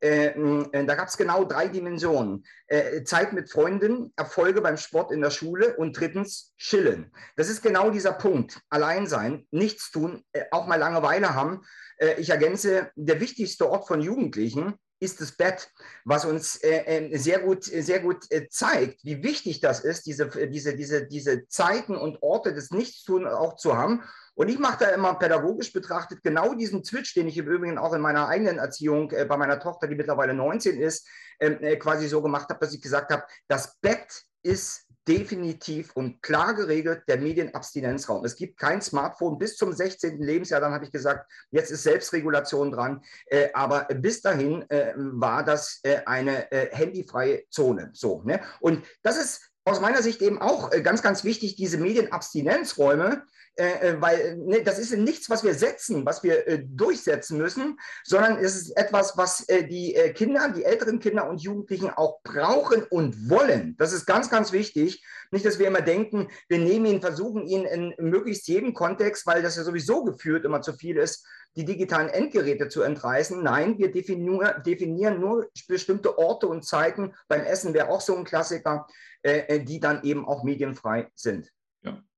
Äh, 0.05 0.27
äh, 0.37 0.85
da 0.85 0.97
gab 0.97 1.09
es 1.09 1.17
genau 1.17 1.45
drei 1.45 1.67
Dimensionen. 1.67 2.45
Äh, 2.67 3.05
Zeit 3.05 3.33
mit 3.33 3.51
Freunden, 3.51 4.13
Erfolge 4.17 4.61
beim 4.61 4.77
Sport 4.77 5.11
in 5.11 5.23
der 5.23 5.31
Schule 5.31 5.79
und 5.79 5.99
drittens 5.99 6.53
Chillen. 6.59 7.11
Das 7.37 7.49
ist 7.49 7.63
genau 7.63 7.89
dieser 7.89 8.13
Punkt. 8.13 8.61
Allein 8.69 9.07
sein, 9.07 9.47
nichts 9.51 9.91
tun, 9.91 10.23
äh, 10.33 10.45
auch 10.51 10.67
mal 10.67 10.77
Langeweile 10.77 11.35
haben. 11.35 11.63
Äh, 11.97 12.21
ich 12.21 12.29
ergänze, 12.29 12.91
der 12.97 13.19
wichtigste 13.19 13.71
Ort 13.71 13.89
von 13.89 14.03
Jugendlichen 14.03 14.75
ist 15.01 15.23
das 15.23 15.33
Bett, 15.33 15.71
was 16.05 16.27
uns 16.27 16.63
äh, 16.63 17.11
sehr 17.15 17.41
gut, 17.41 17.65
sehr 17.65 18.01
gut 18.01 18.27
zeigt, 18.51 19.05
wie 19.05 19.23
wichtig 19.23 19.61
das 19.61 19.81
ist, 19.81 20.07
diese, 20.07 20.29
diese, 20.49 20.77
diese, 20.77 21.07
diese 21.07 21.49
Zeiten 21.49 21.97
und 21.97 22.23
Orte 22.23 22.55
des 22.55 22.71
Nichtstun 22.71 23.27
auch 23.27 23.57
zu 23.57 23.77
haben 23.77 24.03
und 24.35 24.49
ich 24.49 24.59
mache 24.59 24.85
da 24.85 24.91
immer 24.91 25.15
pädagogisch 25.15 25.73
betrachtet 25.73 26.23
genau 26.23 26.55
diesen 26.55 26.85
Switch, 26.85 27.15
den 27.15 27.29
ich 27.29 27.39
im 27.39 27.47
Übrigen 27.47 27.79
auch 27.79 27.93
in 27.93 28.01
meiner 28.01 28.29
eigenen 28.29 28.59
Erziehung 28.59 29.11
äh, 29.13 29.25
bei 29.25 29.37
meiner 29.37 29.61
Tochter, 29.61 29.87
die 29.87 29.95
mittlerweile 29.95 30.35
19 30.35 30.81
ist, 30.81 31.09
ähm, 31.41 31.59
äh, 31.61 31.77
quasi 31.77 32.09
so 32.09 32.23
gemacht 32.23 32.49
habe, 32.49 32.61
dass 32.61 32.75
ich 32.75 32.83
gesagt 32.83 33.13
habe, 33.13 33.25
das 33.49 33.77
Bett 33.81 34.25
ist 34.43 34.87
definitiv 35.07 35.93
und 35.95 36.23
klar 36.23 36.55
geregelt 36.55 37.03
der 37.09 37.19
Medienabstinenzraum. 37.19 38.25
Es 38.25 38.37
gibt 38.37 38.59
kein 38.59 38.81
Smartphone 38.81 39.39
bis 39.39 39.57
zum 39.57 39.73
16. 39.73 40.19
Lebensjahr. 40.19 40.61
Dann 40.61 40.73
habe 40.73 40.85
ich 40.87 40.93
gesagt, 40.93 41.31
jetzt 41.51 41.71
ist 41.71 41.83
Selbstregulation 41.83 42.73
dran. 42.73 43.03
Äh, 43.27 43.49
aber 43.53 43.85
bis 43.95 44.23
dahin 44.23 44.69
äh, 44.71 44.95
war 44.97 45.45
das 45.45 45.81
äh, 45.83 45.99
eine 46.07 46.51
äh, 46.51 46.75
handyfreie 46.75 47.45
Zone. 47.51 47.91
So, 47.93 48.23
ne? 48.23 48.41
Und 48.61 48.85
das 49.03 49.19
ist 49.19 49.51
aus 49.67 49.81
meiner 49.81 50.03
Sicht 50.03 50.23
eben 50.23 50.41
auch 50.41 50.73
äh, 50.73 50.81
ganz, 50.81 51.03
ganz 51.03 51.25
wichtig, 51.25 51.57
diese 51.57 51.79
Medienabstinenzräume, 51.79 53.25
äh, 53.57 53.91
äh, 53.91 54.01
weil 54.01 54.37
ne, 54.37 54.63
das 54.63 54.79
ist 54.79 54.97
nichts, 54.97 55.31
was 55.31 55.45
wir 55.45 55.55
setzen, 55.55 56.05
was 56.05 56.23
wir 56.23 56.47
äh, 56.49 56.65
durchsetzen 56.65 57.39
müssen, 57.39 57.79
sondern 58.03 58.39
es 58.39 58.57
ist 58.57 58.77
etwas, 58.77 59.17
was 59.17 59.49
äh, 59.49 59.67
die 59.67 59.95
äh, 59.95 60.13
Kinder, 60.13 60.49
die 60.49 60.65
älteren 60.65 60.99
Kinder 60.99 61.29
und 61.29 61.43
Jugendlichen 61.43 61.91
auch 61.91 62.21
brauchen 62.23 62.83
und 62.85 63.31
wollen. 63.31 63.77
Das 63.79 63.93
ist 63.93 64.07
ganz, 64.07 64.31
ganz 64.31 64.53
wichtig. 64.53 65.05
Nicht, 65.31 65.45
dass 65.45 65.59
wir 65.59 65.69
immer 65.69 65.83
denken, 65.83 66.29
wir 66.49 66.59
nehmen 66.59 66.87
ihn, 66.87 67.01
versuchen 67.01 67.47
ihn 67.47 67.65
in 67.65 67.95
möglichst 67.99 68.49
jedem 68.49 68.75
Kontext, 68.75 69.27
weil 69.27 69.43
das 69.43 69.57
ja 69.57 69.65
sowieso 69.65 70.05
geführt 70.05 70.45
immer 70.45 70.63
zu 70.63 70.73
viel 70.73 70.97
ist, 70.97 71.27
die 71.57 71.65
digitalen 71.65 72.09
Endgeräte 72.09 72.69
zu 72.69 72.83
entreißen. 72.83 73.43
Nein, 73.43 73.79
wir 73.79 73.93
definieren 73.93 75.21
nur 75.21 75.49
bestimmte 75.69 76.19
Orte 76.19 76.49
und 76.49 76.65
Zeiten. 76.65 77.15
Beim 77.29 77.43
Essen 77.43 77.75
wäre 77.75 77.89
auch 77.89 78.01
so 78.01 78.17
ein 78.17 78.25
Klassiker 78.25 78.87
äh, 79.25 79.39
äh, 79.49 79.65
die 79.65 79.81
dann 79.81 80.03
eben 80.03 80.29
auch 80.29 80.45
medienfrei 80.45 81.09
sind. 81.15 81.51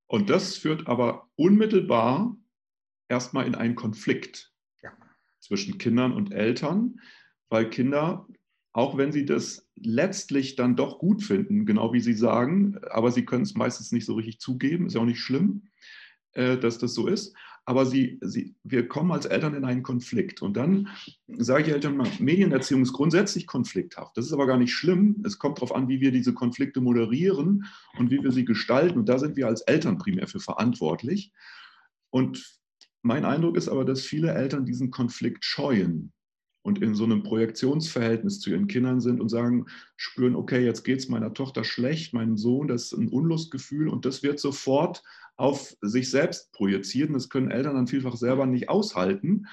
Und 0.07 0.31
das 0.31 0.57
führt 0.57 0.87
aber 0.87 1.29
unmittelbar 1.37 2.37
erstmal 3.09 3.47
in 3.47 3.55
einen 3.55 3.75
Konflikt 3.75 4.53
ja. 4.83 4.93
zwischen 5.41 5.79
Kindern 5.79 6.13
und 6.13 6.33
Eltern, 6.33 7.01
weil 7.49 7.71
Kinder, 7.71 8.27
auch 8.73 8.97
wenn 8.97 9.13
sie 9.13 9.25
das 9.25 9.69
letztlich 9.75 10.57
dann 10.57 10.77
doch 10.77 10.99
gut 10.99 11.23
finden, 11.23 11.67
genau 11.67 11.93
wie 11.93 12.01
Sie 12.01 12.15
sagen, 12.15 12.79
aber 12.91 13.11
sie 13.11 13.25
können 13.25 13.43
es 13.43 13.55
meistens 13.55 13.93
nicht 13.93 14.07
so 14.07 14.15
richtig 14.15 14.39
zugeben, 14.39 14.87
ist 14.87 14.95
ja 14.95 15.01
auch 15.01 15.07
nicht 15.07 15.21
schlimm, 15.21 15.69
äh, 16.33 16.57
dass 16.57 16.79
das 16.79 16.95
so 16.95 17.07
ist. 17.07 17.37
Aber 17.67 17.85
sie, 17.85 18.19
sie, 18.23 18.55
wir 18.63 18.87
kommen 18.87 19.11
als 19.11 19.27
Eltern 19.27 19.55
in 19.55 19.65
einen 19.65 19.83
Konflikt. 19.83 20.41
Und 20.41 20.57
dann 20.57 20.89
sage 21.27 21.65
ich 21.65 21.69
Eltern 21.71 21.97
mal, 21.97 22.09
Medienerziehung 22.21 22.83
ist 22.83 22.93
grundsätzlich 22.93 23.47
konflikthaft. 23.47 24.17
Das 24.17 24.25
ist 24.25 24.33
aber 24.33 24.47
gar 24.47 24.57
nicht 24.57 24.73
schlimm. 24.73 25.23
Es 25.27 25.41
kommt 25.41 25.59
darauf 25.59 25.75
an, 25.75 25.89
wie 25.89 26.01
wir 26.01 26.13
diese 26.13 26.33
Konflikte 26.33 26.81
moderieren 26.81 27.67
und 27.99 28.11
wie 28.13 28.23
wir 28.23 28.31
sie 28.31 28.45
gestalten. 28.45 29.01
Und 29.01 29.09
da 29.09 29.19
sind 29.19 29.37
wir 29.37 29.49
als 29.49 29.63
Eltern 29.63 29.99
primär 29.99 30.29
für 30.29 30.39
verantwortlich. 30.39 31.33
Und 32.11 32.57
mein 33.03 33.25
Eindruck 33.25 33.57
ist 33.57 33.69
aber, 33.69 33.85
dass 33.85 34.03
viele 34.03 34.33
Eltern 34.33 34.65
diesen 34.65 34.93
Konflikt 34.93 35.45
scheuen 35.45 36.13
und 36.67 36.83
in 36.83 36.97
so 36.97 37.05
einem 37.05 37.23
Projektionsverhältnis 37.23 38.41
zu 38.41 38.51
ihren 38.51 38.67
Kindern 38.67 39.01
sind 39.01 39.21
und 39.21 39.29
sagen, 39.29 39.67
spüren, 39.97 40.35
okay, 40.35 40.65
jetzt 40.65 40.83
geht 40.83 40.99
es 40.99 41.09
meiner 41.09 41.33
Tochter 41.33 41.63
schlecht, 41.63 42.13
meinem 42.13 42.37
Sohn, 42.37 42.67
das 42.67 42.87
ist 42.87 42.93
ein 42.95 43.09
Unlustgefühl 43.09 43.87
und 43.87 44.05
das 44.05 44.25
wird 44.25 44.41
sofort 44.41 45.05
auf 45.37 45.77
sich 45.81 46.11
selbst 46.11 46.51
projiziert. 46.51 47.09
Und 47.09 47.15
das 47.15 47.29
können 47.29 47.53
Eltern 47.53 47.77
dann 47.77 47.87
vielfach 47.87 48.17
selber 48.17 48.47
nicht 48.47 48.69
aushalten 48.69 49.47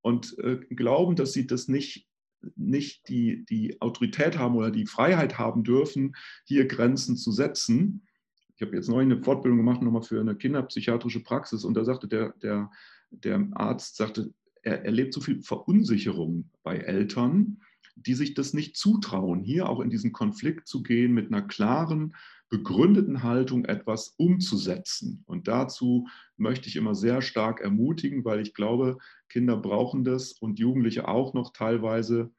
und 0.00 0.38
äh, 0.38 0.58
glauben, 0.70 1.16
dass 1.16 1.32
sie 1.32 1.48
das 1.48 1.66
nicht, 1.66 2.06
nicht 2.54 3.08
die, 3.08 3.44
die 3.46 3.80
Autorität 3.80 4.38
haben 4.38 4.54
oder 4.54 4.70
die 4.70 4.86
Freiheit 4.86 5.40
haben 5.40 5.64
dürfen, 5.64 6.14
hier 6.44 6.68
Grenzen 6.68 7.16
zu 7.16 7.32
setzen. 7.32 8.06
Ich 8.54 8.62
habe 8.62 8.76
jetzt 8.76 8.88
neu 8.88 9.00
eine 9.00 9.20
Fortbildung 9.20 9.58
gemacht, 9.58 9.82
nochmal 9.82 10.02
für 10.02 10.20
eine 10.20 10.36
kinderpsychiatrische 10.36 11.24
Praxis 11.24 11.64
und 11.64 11.74
da 11.74 11.84
sagte 11.84 12.06
der, 12.06 12.32
der, 12.40 12.70
der 13.10 13.48
Arzt, 13.54 13.96
sagte, 13.96 14.32
er 14.62 14.84
erlebt 14.84 15.14
so 15.14 15.20
viel 15.20 15.42
Verunsicherung 15.42 16.50
bei 16.62 16.76
Eltern, 16.76 17.60
die 17.96 18.14
sich 18.14 18.34
das 18.34 18.54
nicht 18.54 18.76
zutrauen, 18.76 19.42
hier 19.42 19.68
auch 19.68 19.80
in 19.80 19.90
diesen 19.90 20.12
Konflikt 20.12 20.66
zu 20.66 20.82
gehen, 20.82 21.12
mit 21.12 21.28
einer 21.28 21.42
klaren, 21.42 22.14
begründeten 22.48 23.22
Haltung 23.22 23.64
etwas 23.64 24.14
umzusetzen. 24.16 25.22
Und 25.26 25.48
dazu 25.48 26.08
möchte 26.36 26.68
ich 26.68 26.76
immer 26.76 26.94
sehr 26.94 27.22
stark 27.22 27.60
ermutigen, 27.60 28.24
weil 28.24 28.40
ich 28.40 28.54
glaube, 28.54 28.98
Kinder 29.28 29.56
brauchen 29.56 30.02
das 30.04 30.32
und 30.32 30.58
Jugendliche 30.58 31.06
auch 31.08 31.32
noch 31.32 31.52
teilweise. 31.52 32.32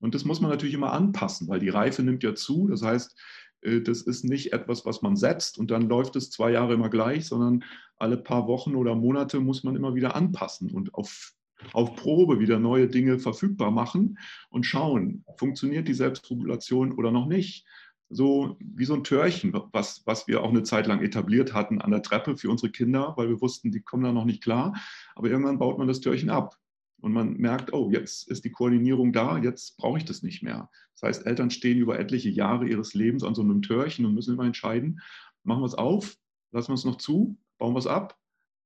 Und 0.00 0.14
das 0.14 0.24
muss 0.24 0.40
man 0.40 0.50
natürlich 0.50 0.74
immer 0.74 0.92
anpassen, 0.92 1.48
weil 1.48 1.60
die 1.60 1.68
Reife 1.68 2.02
nimmt 2.02 2.22
ja 2.22 2.34
zu. 2.34 2.68
Das 2.68 2.82
heißt, 2.82 3.18
äh, 3.62 3.80
das 3.80 4.02
ist 4.02 4.24
nicht 4.24 4.52
etwas, 4.52 4.86
was 4.86 5.02
man 5.02 5.16
setzt 5.16 5.58
und 5.58 5.70
dann 5.70 5.82
läuft 5.82 6.16
es 6.16 6.30
zwei 6.30 6.52
Jahre 6.52 6.74
immer 6.74 6.88
gleich, 6.88 7.26
sondern 7.26 7.64
alle 7.96 8.16
paar 8.16 8.46
Wochen 8.46 8.74
oder 8.74 8.94
Monate 8.94 9.40
muss 9.40 9.64
man 9.64 9.76
immer 9.76 9.94
wieder 9.94 10.14
anpassen 10.14 10.70
und 10.70 10.94
auf 10.94 11.34
auf 11.72 11.96
Probe 11.96 12.40
wieder 12.40 12.58
neue 12.58 12.88
Dinge 12.88 13.18
verfügbar 13.18 13.70
machen 13.70 14.18
und 14.50 14.64
schauen, 14.64 15.24
funktioniert 15.36 15.88
die 15.88 15.94
Selbstregulation 15.94 16.92
oder 16.92 17.10
noch 17.10 17.26
nicht. 17.26 17.66
So 18.10 18.56
wie 18.60 18.86
so 18.86 18.94
ein 18.94 19.04
Törchen, 19.04 19.52
was, 19.72 20.02
was 20.06 20.26
wir 20.28 20.42
auch 20.42 20.48
eine 20.48 20.62
Zeit 20.62 20.86
lang 20.86 21.02
etabliert 21.02 21.52
hatten 21.52 21.80
an 21.80 21.90
der 21.90 22.02
Treppe 22.02 22.36
für 22.36 22.48
unsere 22.48 22.72
Kinder, 22.72 23.12
weil 23.16 23.28
wir 23.28 23.40
wussten, 23.42 23.70
die 23.70 23.82
kommen 23.82 24.04
da 24.04 24.12
noch 24.12 24.24
nicht 24.24 24.42
klar. 24.42 24.74
Aber 25.14 25.28
irgendwann 25.28 25.58
baut 25.58 25.76
man 25.76 25.88
das 25.88 26.00
Törchen 26.00 26.30
ab 26.30 26.56
und 27.00 27.12
man 27.12 27.34
merkt, 27.34 27.72
oh, 27.72 27.90
jetzt 27.90 28.28
ist 28.28 28.44
die 28.44 28.50
Koordinierung 28.50 29.12
da, 29.12 29.38
jetzt 29.38 29.76
brauche 29.76 29.98
ich 29.98 30.04
das 30.04 30.22
nicht 30.22 30.42
mehr. 30.42 30.70
Das 30.94 31.02
heißt, 31.02 31.26
Eltern 31.26 31.50
stehen 31.50 31.78
über 31.78 31.98
etliche 31.98 32.30
Jahre 32.30 32.66
ihres 32.66 32.94
Lebens 32.94 33.22
an 33.22 33.34
so 33.34 33.42
einem 33.42 33.62
Törchen 33.62 34.06
und 34.06 34.14
müssen 34.14 34.34
immer 34.34 34.46
entscheiden, 34.46 35.00
machen 35.44 35.62
wir 35.62 35.66
es 35.66 35.74
auf, 35.74 36.16
lassen 36.50 36.68
wir 36.68 36.74
es 36.74 36.84
noch 36.84 36.96
zu, 36.96 37.38
bauen 37.58 37.74
wir 37.74 37.78
es 37.78 37.86
ab. 37.86 38.16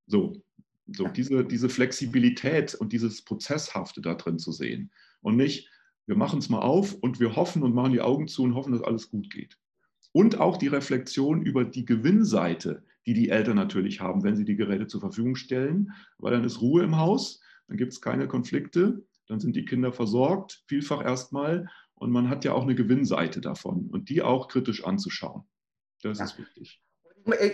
So, 0.06 0.42
so 0.86 1.08
diese, 1.08 1.44
diese 1.44 1.68
Flexibilität 1.68 2.74
und 2.74 2.92
dieses 2.92 3.22
Prozesshafte 3.22 4.00
da 4.00 4.14
drin 4.14 4.38
zu 4.38 4.52
sehen. 4.52 4.90
Und 5.20 5.36
nicht, 5.36 5.68
wir 6.06 6.16
machen 6.16 6.38
es 6.38 6.48
mal 6.48 6.60
auf 6.60 6.94
und 6.94 7.20
wir 7.20 7.36
hoffen 7.36 7.62
und 7.62 7.74
machen 7.74 7.92
die 7.92 8.00
Augen 8.00 8.28
zu 8.28 8.42
und 8.42 8.54
hoffen, 8.54 8.72
dass 8.72 8.82
alles 8.82 9.10
gut 9.10 9.30
geht. 9.30 9.58
Und 10.12 10.40
auch 10.40 10.56
die 10.56 10.68
Reflexion 10.68 11.42
über 11.42 11.64
die 11.64 11.84
Gewinnseite, 11.84 12.84
die 13.06 13.14
die 13.14 13.30
Eltern 13.30 13.56
natürlich 13.56 14.00
haben, 14.00 14.22
wenn 14.22 14.36
sie 14.36 14.44
die 14.44 14.56
Geräte 14.56 14.86
zur 14.86 15.00
Verfügung 15.00 15.36
stellen, 15.36 15.92
weil 16.18 16.32
dann 16.32 16.44
ist 16.44 16.60
Ruhe 16.60 16.82
im 16.82 16.98
Haus, 16.98 17.40
dann 17.68 17.76
gibt 17.76 17.92
es 17.92 18.00
keine 18.00 18.28
Konflikte, 18.28 19.04
dann 19.28 19.40
sind 19.40 19.56
die 19.56 19.64
Kinder 19.64 19.92
versorgt, 19.92 20.62
vielfach 20.66 21.02
erstmal, 21.02 21.68
und 21.94 22.10
man 22.10 22.28
hat 22.28 22.44
ja 22.44 22.52
auch 22.52 22.62
eine 22.62 22.74
Gewinnseite 22.74 23.40
davon 23.40 23.88
und 23.88 24.08
die 24.08 24.22
auch 24.22 24.48
kritisch 24.48 24.84
anzuschauen. 24.84 25.44
Das 26.02 26.18
ja. 26.18 26.24
ist 26.24 26.38
wichtig. 26.38 26.82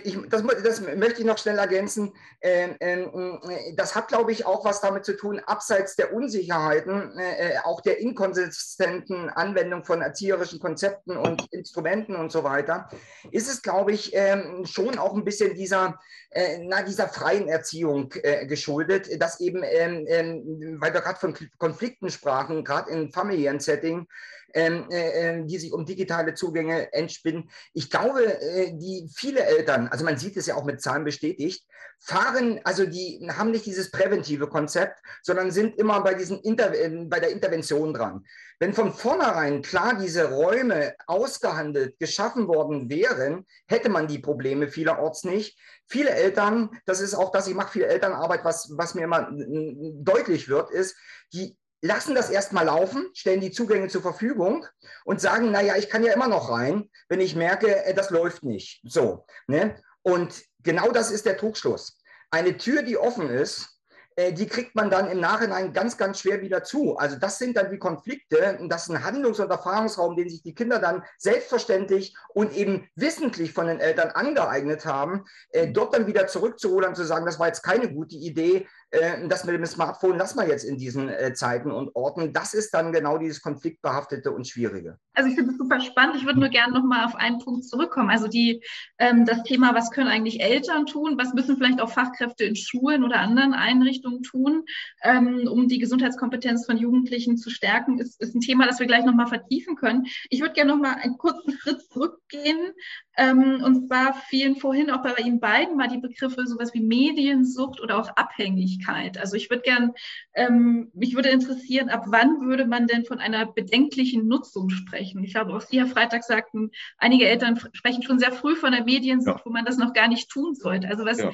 Ich, 0.03 0.17
das, 0.29 0.43
das, 0.63 0.81
möchte 0.81 1.19
ich 1.19 1.25
noch 1.25 1.37
schnell 1.37 1.57
ergänzen. 1.57 2.13
Ähm, 2.41 2.75
ähm, 2.79 3.39
das 3.75 3.95
hat, 3.95 4.07
glaube 4.07 4.31
ich, 4.31 4.45
auch 4.45 4.65
was 4.65 4.81
damit 4.81 5.05
zu 5.05 5.15
tun, 5.15 5.39
abseits 5.45 5.95
der 5.95 6.13
Unsicherheiten, 6.13 7.17
äh, 7.17 7.53
äh, 7.53 7.57
auch 7.63 7.81
der 7.81 7.99
inkonsistenten 7.99 9.29
Anwendung 9.29 9.83
von 9.83 10.01
erzieherischen 10.01 10.59
Konzepten 10.59 11.17
und 11.17 11.51
Instrumenten 11.51 12.15
und 12.15 12.31
so 12.31 12.43
weiter, 12.43 12.89
ist 13.31 13.49
es, 13.49 13.61
glaube 13.61 13.91
ich, 13.91 14.11
ähm, 14.13 14.65
schon 14.65 14.97
auch 14.97 15.15
ein 15.15 15.25
bisschen 15.25 15.53
dieser, 15.55 15.99
äh, 16.31 16.59
na, 16.63 16.81
dieser 16.81 17.07
freien 17.07 17.47
Erziehung 17.47 18.09
geschuldet, 18.47 19.21
dass 19.21 19.39
eben, 19.39 19.61
weil 19.61 20.93
wir 20.93 21.01
gerade 21.01 21.19
von 21.19 21.35
Konflikten 21.57 22.09
sprachen, 22.09 22.63
gerade 22.63 22.91
in 22.91 23.11
familiären 23.11 23.59
Setting, 23.59 23.99
ähm, 23.99 24.07
äh, 24.07 24.48
äh, 24.48 24.48
die 24.55 25.57
sich 25.57 25.73
um 25.73 25.85
digitale 25.85 26.33
Zugänge 26.33 26.91
entspinnen. 26.93 27.49
Ich 27.73 27.89
glaube, 27.89 28.23
äh, 28.41 28.71
die 28.73 29.09
viele 29.15 29.41
Eltern, 29.41 29.87
also 29.87 30.05
man 30.05 30.17
sieht 30.17 30.37
es 30.37 30.45
ja 30.47 30.55
auch 30.55 30.65
mit 30.65 30.81
Zahlen 30.81 31.03
bestätigt, 31.03 31.65
fahren, 31.99 32.61
also 32.63 32.85
die 32.85 33.27
haben 33.29 33.51
nicht 33.51 33.65
dieses 33.65 33.91
präventive 33.91 34.47
Konzept, 34.47 34.99
sondern 35.21 35.51
sind 35.51 35.77
immer 35.77 36.01
bei, 36.01 36.13
diesen 36.13 36.39
Inter 36.39 36.73
äh, 36.73 36.89
bei 37.05 37.19
der 37.19 37.31
Intervention 37.31 37.93
dran. 37.93 38.25
Wenn 38.59 38.73
von 38.73 38.93
vornherein 38.93 39.61
klar 39.61 39.97
diese 39.99 40.31
Räume 40.31 40.93
ausgehandelt, 41.07 41.99
geschaffen 41.99 42.47
worden 42.47 42.89
wären, 42.89 43.45
hätte 43.67 43.89
man 43.89 44.07
die 44.07 44.19
Probleme 44.19 44.67
vielerorts 44.67 45.23
nicht. 45.23 45.57
Viele 45.87 46.11
Eltern, 46.11 46.69
das 46.85 47.01
ist 47.01 47.15
auch 47.15 47.31
das, 47.31 47.47
ich 47.47 47.55
mache 47.55 47.71
viel 47.71 47.83
Elternarbeit, 47.83 48.43
was, 48.43 48.69
was 48.75 48.95
mir 48.95 49.03
immer 49.03 49.29
deutlich 49.31 50.49
wird, 50.49 50.71
ist, 50.71 50.95
die 51.33 51.57
lassen 51.81 52.15
das 52.15 52.29
erstmal 52.29 52.65
laufen, 52.65 53.09
stellen 53.13 53.41
die 53.41 53.51
Zugänge 53.51 53.87
zur 53.87 54.01
Verfügung 54.01 54.65
und 55.05 55.21
sagen, 55.21 55.51
naja, 55.51 55.75
ich 55.77 55.89
kann 55.89 56.03
ja 56.03 56.13
immer 56.13 56.27
noch 56.27 56.49
rein, 56.49 56.89
wenn 57.07 57.21
ich 57.21 57.35
merke, 57.35 57.85
äh, 57.85 57.93
das 57.93 58.09
läuft 58.09 58.43
nicht. 58.43 58.81
So. 58.83 59.25
Ne? 59.47 59.81
Und 60.01 60.43
genau 60.63 60.91
das 60.91 61.11
ist 61.11 61.25
der 61.25 61.37
Trugschluss. 61.37 62.01
Eine 62.31 62.57
Tür, 62.57 62.83
die 62.83 62.97
offen 62.97 63.29
ist, 63.29 63.79
äh, 64.19 64.33
die 64.33 64.47
kriegt 64.47 64.75
man 64.75 64.89
dann 64.89 65.09
im 65.09 65.21
Nachhinein 65.21 65.71
ganz, 65.71 65.97
ganz 65.97 66.19
schwer 66.19 66.41
wieder 66.41 66.61
zu. 66.63 66.97
Also 66.97 67.15
das 67.15 67.37
sind 67.37 67.55
dann 67.55 67.71
die 67.71 67.79
Konflikte. 67.79 68.59
Das 68.67 68.83
ist 68.83 68.89
ein 68.89 69.03
Handlungs- 69.05 69.39
und 69.39 69.49
Erfahrungsraum, 69.49 70.17
den 70.17 70.29
sich 70.29 70.43
die 70.43 70.53
Kinder 70.53 70.79
dann 70.79 71.03
selbstverständlich 71.17 72.13
und 72.33 72.53
eben 72.53 72.89
wissentlich 72.95 73.53
von 73.53 73.67
den 73.67 73.79
Eltern 73.79 74.09
angeeignet 74.09 74.85
haben, 74.85 75.23
äh, 75.53 75.71
dort 75.71 75.93
dann 75.93 76.05
wieder 76.05 76.27
zurückzuholen 76.27 76.89
und 76.89 76.95
zu 76.95 77.05
sagen, 77.05 77.25
das 77.25 77.39
war 77.39 77.47
jetzt 77.47 77.63
keine 77.63 77.93
gute 77.93 78.15
Idee, 78.15 78.67
äh, 78.91 79.27
das 79.27 79.45
mit 79.45 79.55
dem 79.55 79.65
Smartphone 79.65 80.17
lassen 80.17 80.39
wir 80.39 80.47
jetzt 80.47 80.63
in 80.63 80.77
diesen 80.77 81.09
äh, 81.09 81.33
Zeiten 81.33 81.71
und 81.71 81.95
Orten. 81.95 82.33
Das 82.33 82.53
ist 82.53 82.73
dann 82.73 82.91
genau 82.91 83.17
dieses 83.17 83.41
konfliktbehaftete 83.41 84.31
und 84.31 84.47
schwierige. 84.47 84.97
Also 85.13 85.29
ich 85.29 85.35
finde 85.35 85.51
es 85.51 85.57
super 85.57 85.79
spannend. 85.81 86.15
Ich 86.15 86.25
würde 86.25 86.39
nur 86.39 86.49
gerne 86.49 86.73
noch 86.73 86.83
mal 86.83 87.05
auf 87.05 87.15
einen 87.15 87.39
Punkt 87.39 87.65
zurückkommen. 87.65 88.09
Also 88.09 88.27
die, 88.27 88.63
ähm, 88.97 89.25
das 89.25 89.43
Thema, 89.43 89.75
was 89.75 89.91
können 89.91 90.07
eigentlich 90.07 90.41
Eltern 90.41 90.85
tun? 90.85 91.17
Was 91.17 91.33
müssen 91.33 91.57
vielleicht 91.57 91.81
auch 91.81 91.91
Fachkräfte 91.91 92.45
in 92.45 92.55
Schulen 92.55 93.03
oder 93.03 93.19
anderen 93.19 93.53
Einrichtungen 93.53 94.23
tun, 94.23 94.65
ähm, 95.03 95.47
um 95.47 95.67
die 95.67 95.79
Gesundheitskompetenz 95.79 96.65
von 96.65 96.77
Jugendlichen 96.77 97.37
zu 97.37 97.49
stärken, 97.49 97.99
ist, 97.99 98.19
ist 98.21 98.33
ein 98.33 98.41
Thema, 98.41 98.65
das 98.65 98.79
wir 98.79 98.87
gleich 98.87 99.05
noch 99.05 99.13
mal 99.13 99.27
vertiefen 99.27 99.75
können. 99.75 100.07
Ich 100.29 100.41
würde 100.41 100.53
gerne 100.53 100.71
noch 100.71 100.81
mal 100.81 100.95
einen 100.95 101.17
kurzen 101.17 101.57
Schritt 101.59 101.81
zurückgehen. 101.91 102.71
Ähm, 103.19 103.61
und 103.65 103.87
zwar 103.87 104.13
fielen 104.13 104.55
vorhin 104.55 104.89
auch 104.89 105.03
bei 105.03 105.13
Ihnen 105.21 105.41
beiden 105.41 105.75
mal 105.75 105.89
die 105.89 105.97
Begriffe 105.97 106.47
sowas 106.47 106.73
wie 106.73 106.79
Mediensucht 106.79 107.81
oder 107.81 107.99
auch 107.99 108.07
Abhängigkeit. 108.15 109.17
Also 109.17 109.35
ich 109.35 109.49
würde 109.49 109.63
gern, 109.63 109.91
ähm, 110.33 110.89
mich 110.93 111.15
würde 111.15 111.27
interessieren, 111.27 111.89
ab 111.89 112.05
wann 112.07 112.39
würde 112.47 112.65
man 112.65 112.87
denn 112.87 113.03
von 113.03 113.19
einer 113.19 113.45
bedenklichen 113.45 114.25
Nutzung 114.25 114.69
sprechen? 114.69 115.21
Ich 115.21 115.33
glaube, 115.33 115.53
auch 115.53 115.59
Sie, 115.59 115.79
Herr 115.79 115.87
Freitag, 115.87 116.23
sagten, 116.23 116.71
einige 116.97 117.27
Eltern 117.27 117.59
sprechen 117.73 118.03
schon 118.03 118.19
sehr 118.19 118.31
früh 118.31 118.55
von 118.55 118.71
der 118.71 118.85
Mediensucht, 118.85 119.39
ja. 119.39 119.45
wo 119.45 119.49
man 119.49 119.65
das 119.65 119.77
noch 119.77 119.91
gar 119.91 120.07
nicht 120.07 120.29
tun 120.29 120.55
sollte. 120.55 120.87
Also 120.87 121.03
was. 121.03 121.19
Ja. 121.19 121.31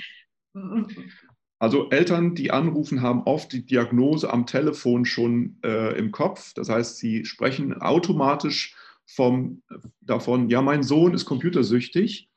Also 1.60 1.90
Eltern, 1.92 2.34
die 2.34 2.50
anrufen, 2.50 3.04
haben 3.04 3.24
oft 3.24 3.54
die 3.54 3.64
Diagnose 3.64 4.34
am 4.34 4.48
Telefon 4.48 5.06
schon 5.06 5.60
äh, 5.64 5.96
im 6.00 6.12
Kopf. 6.12 6.54
Das 6.56 6.68
heißt, 6.68 6.98
sie 6.98 7.26
sprechen 7.26 7.80
automatisch 7.80 8.76
vom, 9.06 9.62
davon, 10.02 10.50
ja, 10.50 10.62
mein 10.62 10.84
Sohn 10.84 11.14
ist 11.14 11.26
computersüchtig. 11.26 12.30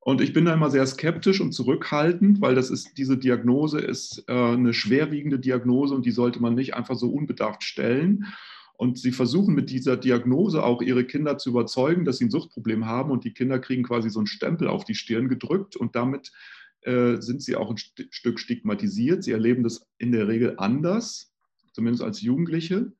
Und 0.00 0.20
ich 0.20 0.32
bin 0.32 0.46
da 0.46 0.54
immer 0.54 0.70
sehr 0.70 0.86
skeptisch 0.86 1.40
und 1.40 1.52
zurückhaltend, 1.52 2.40
weil 2.40 2.54
das 2.54 2.70
ist, 2.70 2.96
diese 2.96 3.18
Diagnose 3.18 3.78
ist 3.78 4.24
äh, 4.26 4.32
eine 4.32 4.72
schwerwiegende 4.72 5.38
Diagnose 5.38 5.94
und 5.94 6.06
die 6.06 6.12
sollte 6.12 6.40
man 6.40 6.54
nicht 6.54 6.74
einfach 6.74 6.96
so 6.96 7.10
unbedarft 7.10 7.62
stellen. 7.62 8.24
Und 8.78 8.96
sie 8.98 9.10
versuchen 9.10 9.54
mit 9.54 9.70
dieser 9.70 9.96
Diagnose 9.96 10.62
auch 10.62 10.82
ihre 10.82 11.04
Kinder 11.04 11.36
zu 11.36 11.50
überzeugen, 11.50 12.04
dass 12.04 12.18
sie 12.18 12.26
ein 12.26 12.30
Suchtproblem 12.30 12.86
haben 12.86 13.10
und 13.10 13.24
die 13.24 13.34
Kinder 13.34 13.58
kriegen 13.58 13.82
quasi 13.82 14.08
so 14.08 14.20
einen 14.20 14.28
Stempel 14.28 14.68
auf 14.68 14.84
die 14.84 14.94
Stirn 14.94 15.28
gedrückt 15.28 15.74
und 15.74 15.96
damit 15.96 16.30
äh, 16.82 17.20
sind 17.20 17.42
sie 17.42 17.56
auch 17.56 17.70
ein 17.70 17.76
St 17.76 18.06
Stück 18.10 18.38
stigmatisiert. 18.38 19.24
Sie 19.24 19.32
erleben 19.32 19.64
das 19.64 19.86
in 19.98 20.12
der 20.12 20.28
Regel 20.28 20.54
anders, 20.58 21.34
zumindest 21.72 22.04
als 22.04 22.22
Jugendliche. 22.22 22.92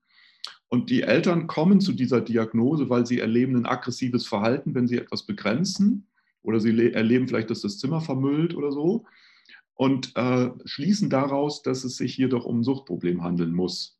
Und 0.68 0.90
die 0.90 1.02
Eltern 1.02 1.46
kommen 1.46 1.80
zu 1.80 1.92
dieser 1.92 2.20
Diagnose, 2.20 2.90
weil 2.90 3.06
sie 3.06 3.20
erleben 3.20 3.56
ein 3.56 3.66
aggressives 3.66 4.26
Verhalten, 4.26 4.74
wenn 4.74 4.86
sie 4.86 4.98
etwas 4.98 5.24
begrenzen 5.24 6.06
oder 6.42 6.60
sie 6.60 6.92
erleben 6.92 7.26
vielleicht, 7.26 7.50
dass 7.50 7.62
das 7.62 7.78
Zimmer 7.78 8.00
vermüllt 8.00 8.54
oder 8.54 8.72
so. 8.72 9.04
und 9.74 10.16
äh, 10.16 10.50
schließen 10.64 11.08
daraus, 11.08 11.62
dass 11.62 11.84
es 11.84 11.96
sich 11.96 12.12
hier 12.14 12.28
doch 12.28 12.44
um 12.44 12.60
ein 12.60 12.64
Suchtproblem 12.64 13.22
handeln 13.22 13.52
muss. 13.54 13.98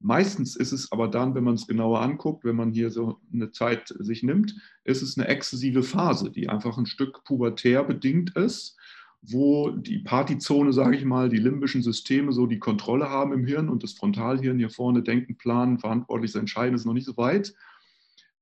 Meistens 0.00 0.56
ist 0.56 0.72
es 0.72 0.92
aber 0.92 1.08
dann, 1.08 1.34
wenn 1.34 1.44
man 1.44 1.54
es 1.54 1.66
genauer 1.66 2.00
anguckt, 2.00 2.44
wenn 2.44 2.56
man 2.56 2.72
hier 2.72 2.90
so 2.90 3.20
eine 3.32 3.50
Zeit 3.50 3.94
sich 3.98 4.22
nimmt, 4.22 4.54
ist 4.84 5.02
es 5.02 5.18
eine 5.18 5.28
exzessive 5.28 5.82
Phase, 5.82 6.30
die 6.30 6.48
einfach 6.48 6.78
ein 6.78 6.86
Stück 6.86 7.22
pubertär 7.24 7.84
bedingt 7.84 8.34
ist, 8.36 8.78
wo 9.26 9.70
die 9.70 9.98
Partyzone, 9.98 10.72
sage 10.72 10.96
ich 10.96 11.04
mal, 11.04 11.28
die 11.28 11.38
limbischen 11.38 11.82
Systeme 11.82 12.32
so 12.32 12.46
die 12.46 12.58
Kontrolle 12.58 13.08
haben 13.08 13.32
im 13.32 13.46
Hirn 13.46 13.68
und 13.68 13.82
das 13.82 13.94
Frontalhirn 13.94 14.58
hier 14.58 14.70
vorne 14.70 15.02
denken, 15.02 15.36
planen, 15.36 15.78
verantwortlich 15.78 16.34
entscheiden, 16.34 16.74
ist 16.74 16.84
noch 16.84 16.92
nicht 16.92 17.06
so 17.06 17.16
weit. 17.16 17.54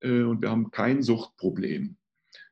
Äh, 0.01 0.23
und 0.23 0.43
wir 0.43 0.51
haben 0.51 0.71
kein 0.71 1.03
Suchtproblem. 1.03 1.97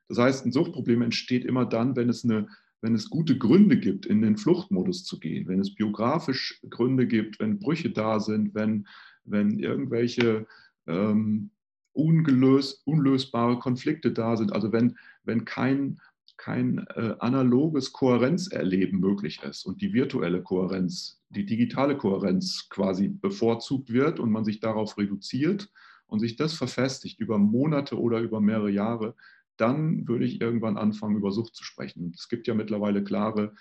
Das 0.09 0.19
heißt, 0.19 0.47
ein 0.47 0.53
Suchtproblem 0.53 1.03
entsteht 1.03 1.45
immer 1.45 1.67
dann, 1.67 1.97
wenn 1.97 2.09
es 2.09 2.25
eine 2.25 2.49
wenn 2.83 2.95
es 2.95 3.11
gute 3.11 3.37
Gründe 3.37 3.79
gibt, 3.79 4.07
in 4.07 4.23
den 4.23 4.37
Fluchtmodus 4.37 5.05
zu 5.05 5.19
gehen, 5.19 5.47
wenn 5.49 5.61
es 5.61 5.75
biografisch 5.75 6.61
Gründe 6.71 7.07
gibt, 7.07 7.39
wenn 7.39 7.59
Brüche 7.59 7.91
da 7.91 8.21
sind, 8.21 8.55
wenn, 8.55 8.87
wenn 9.25 9.59
irgendwelche 9.59 10.47
ähm, 10.87 11.51
ungelöst, 11.93 12.83
unlösbare 12.87 13.59
Konflikte 13.59 14.13
da 14.13 14.37
sind, 14.37 14.53
also 14.53 14.73
wenn, 14.73 14.97
wenn 15.25 15.45
kein, 15.45 16.01
kein 16.41 16.87
äh, 16.97 17.15
analoges 17.19 17.93
Kohärenzerleben 17.93 18.99
möglich 18.99 19.43
ist 19.43 19.67
und 19.67 19.83
die 19.83 19.93
virtuelle 19.93 20.43
Kohärenz, 20.43 21.21
die 21.29 21.45
digitale 21.45 21.99
Kohärenz 21.99 22.69
quasi 22.71 23.09
bevorzugt 23.09 23.93
wird 23.93 24.19
und 24.19 24.31
man 24.31 24.47
sich 24.47 24.59
darauf 24.59 24.97
reduziert 24.97 25.71
und 26.07 26.21
sich 26.21 26.37
das 26.37 26.55
verfestigt 26.55 27.21
über 27.21 27.37
Monate 27.37 28.01
oder 28.01 28.21
über 28.21 28.41
mehrere 28.41 28.71
Jahre, 28.71 29.17
dann 29.59 30.09
würde 30.09 30.25
ich 30.25 30.41
irgendwann 30.41 30.79
anfangen, 30.79 31.17
über 31.17 31.31
Sucht 31.31 31.55
zu 31.55 31.63
sprechen. 31.63 32.13
Es 32.17 32.31
gibt 32.31 32.47
ja 32.47 32.55
mittlerweile 32.55 33.05
klare, 33.05 33.53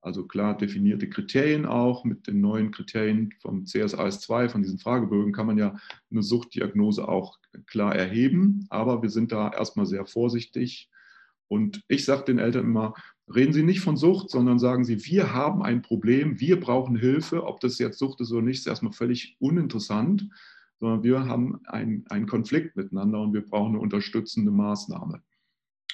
also 0.00 0.24
klar 0.24 0.56
definierte 0.56 1.10
Kriterien 1.10 1.66
auch. 1.66 2.04
Mit 2.04 2.28
den 2.28 2.40
neuen 2.40 2.70
Kriterien 2.70 3.34
vom 3.40 3.64
CSAS2, 3.64 4.48
von 4.50 4.62
diesen 4.62 4.78
Fragebögen, 4.78 5.32
kann 5.32 5.48
man 5.48 5.58
ja 5.58 5.76
eine 6.12 6.22
Suchtdiagnose 6.22 7.08
auch 7.08 7.40
klar 7.66 7.96
erheben. 7.96 8.66
Aber 8.70 9.02
wir 9.02 9.10
sind 9.10 9.32
da 9.32 9.50
erstmal 9.50 9.86
sehr 9.86 10.06
vorsichtig. 10.06 10.88
Und 11.50 11.82
ich 11.88 12.04
sage 12.04 12.26
den 12.26 12.38
Eltern 12.38 12.64
immer, 12.64 12.94
reden 13.34 13.52
Sie 13.52 13.64
nicht 13.64 13.80
von 13.80 13.96
Sucht, 13.96 14.30
sondern 14.30 14.60
sagen 14.60 14.84
Sie, 14.84 15.04
wir 15.04 15.34
haben 15.34 15.64
ein 15.64 15.82
Problem, 15.82 16.38
wir 16.38 16.60
brauchen 16.60 16.94
Hilfe. 16.94 17.44
Ob 17.44 17.58
das 17.58 17.80
jetzt 17.80 17.98
Sucht 17.98 18.20
ist 18.20 18.30
oder 18.30 18.42
nicht, 18.42 18.60
ist 18.60 18.68
erstmal 18.68 18.92
völlig 18.92 19.36
uninteressant, 19.40 20.28
sondern 20.78 21.02
wir 21.02 21.26
haben 21.26 21.60
einen 21.66 22.26
Konflikt 22.26 22.76
miteinander 22.76 23.20
und 23.20 23.34
wir 23.34 23.44
brauchen 23.44 23.70
eine 23.70 23.80
unterstützende 23.80 24.52
Maßnahme. 24.52 25.22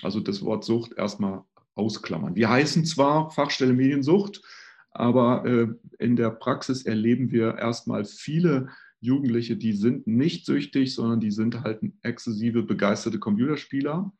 Also 0.03 0.21
das 0.21 0.43
Wort 0.43 0.63
Sucht 0.63 0.93
erstmal 0.93 1.43
ausklammern. 1.75 2.37
Wir 2.37 2.51
heißen 2.51 2.85
zwar 2.85 3.31
Fachstelle 3.31 3.73
Mediensucht, 3.73 4.43
aber 4.91 5.47
äh, 5.47 5.69
in 5.99 6.17
der 6.17 6.31
Praxis 6.31 6.85
erleben 6.85 7.31
wir 7.31 7.57
erstmal 7.57 8.05
viele 8.05 8.69
Jugendliche, 9.01 9.57
die 9.57 9.73
sind 9.73 10.07
nicht 10.07 10.45
süchtig, 10.45 10.95
sondern 10.95 11.21
die 11.21 11.31
sind 11.31 11.63
halt 11.63 11.81
exzessive, 12.03 12.63
begeisterte 12.63 13.19
Computerspieler, 13.19 14.13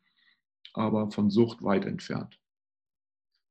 aber 0.77 1.11
von 1.11 1.31
Sucht 1.31 1.63
weit 1.63 1.85
entfernt. 1.85 2.39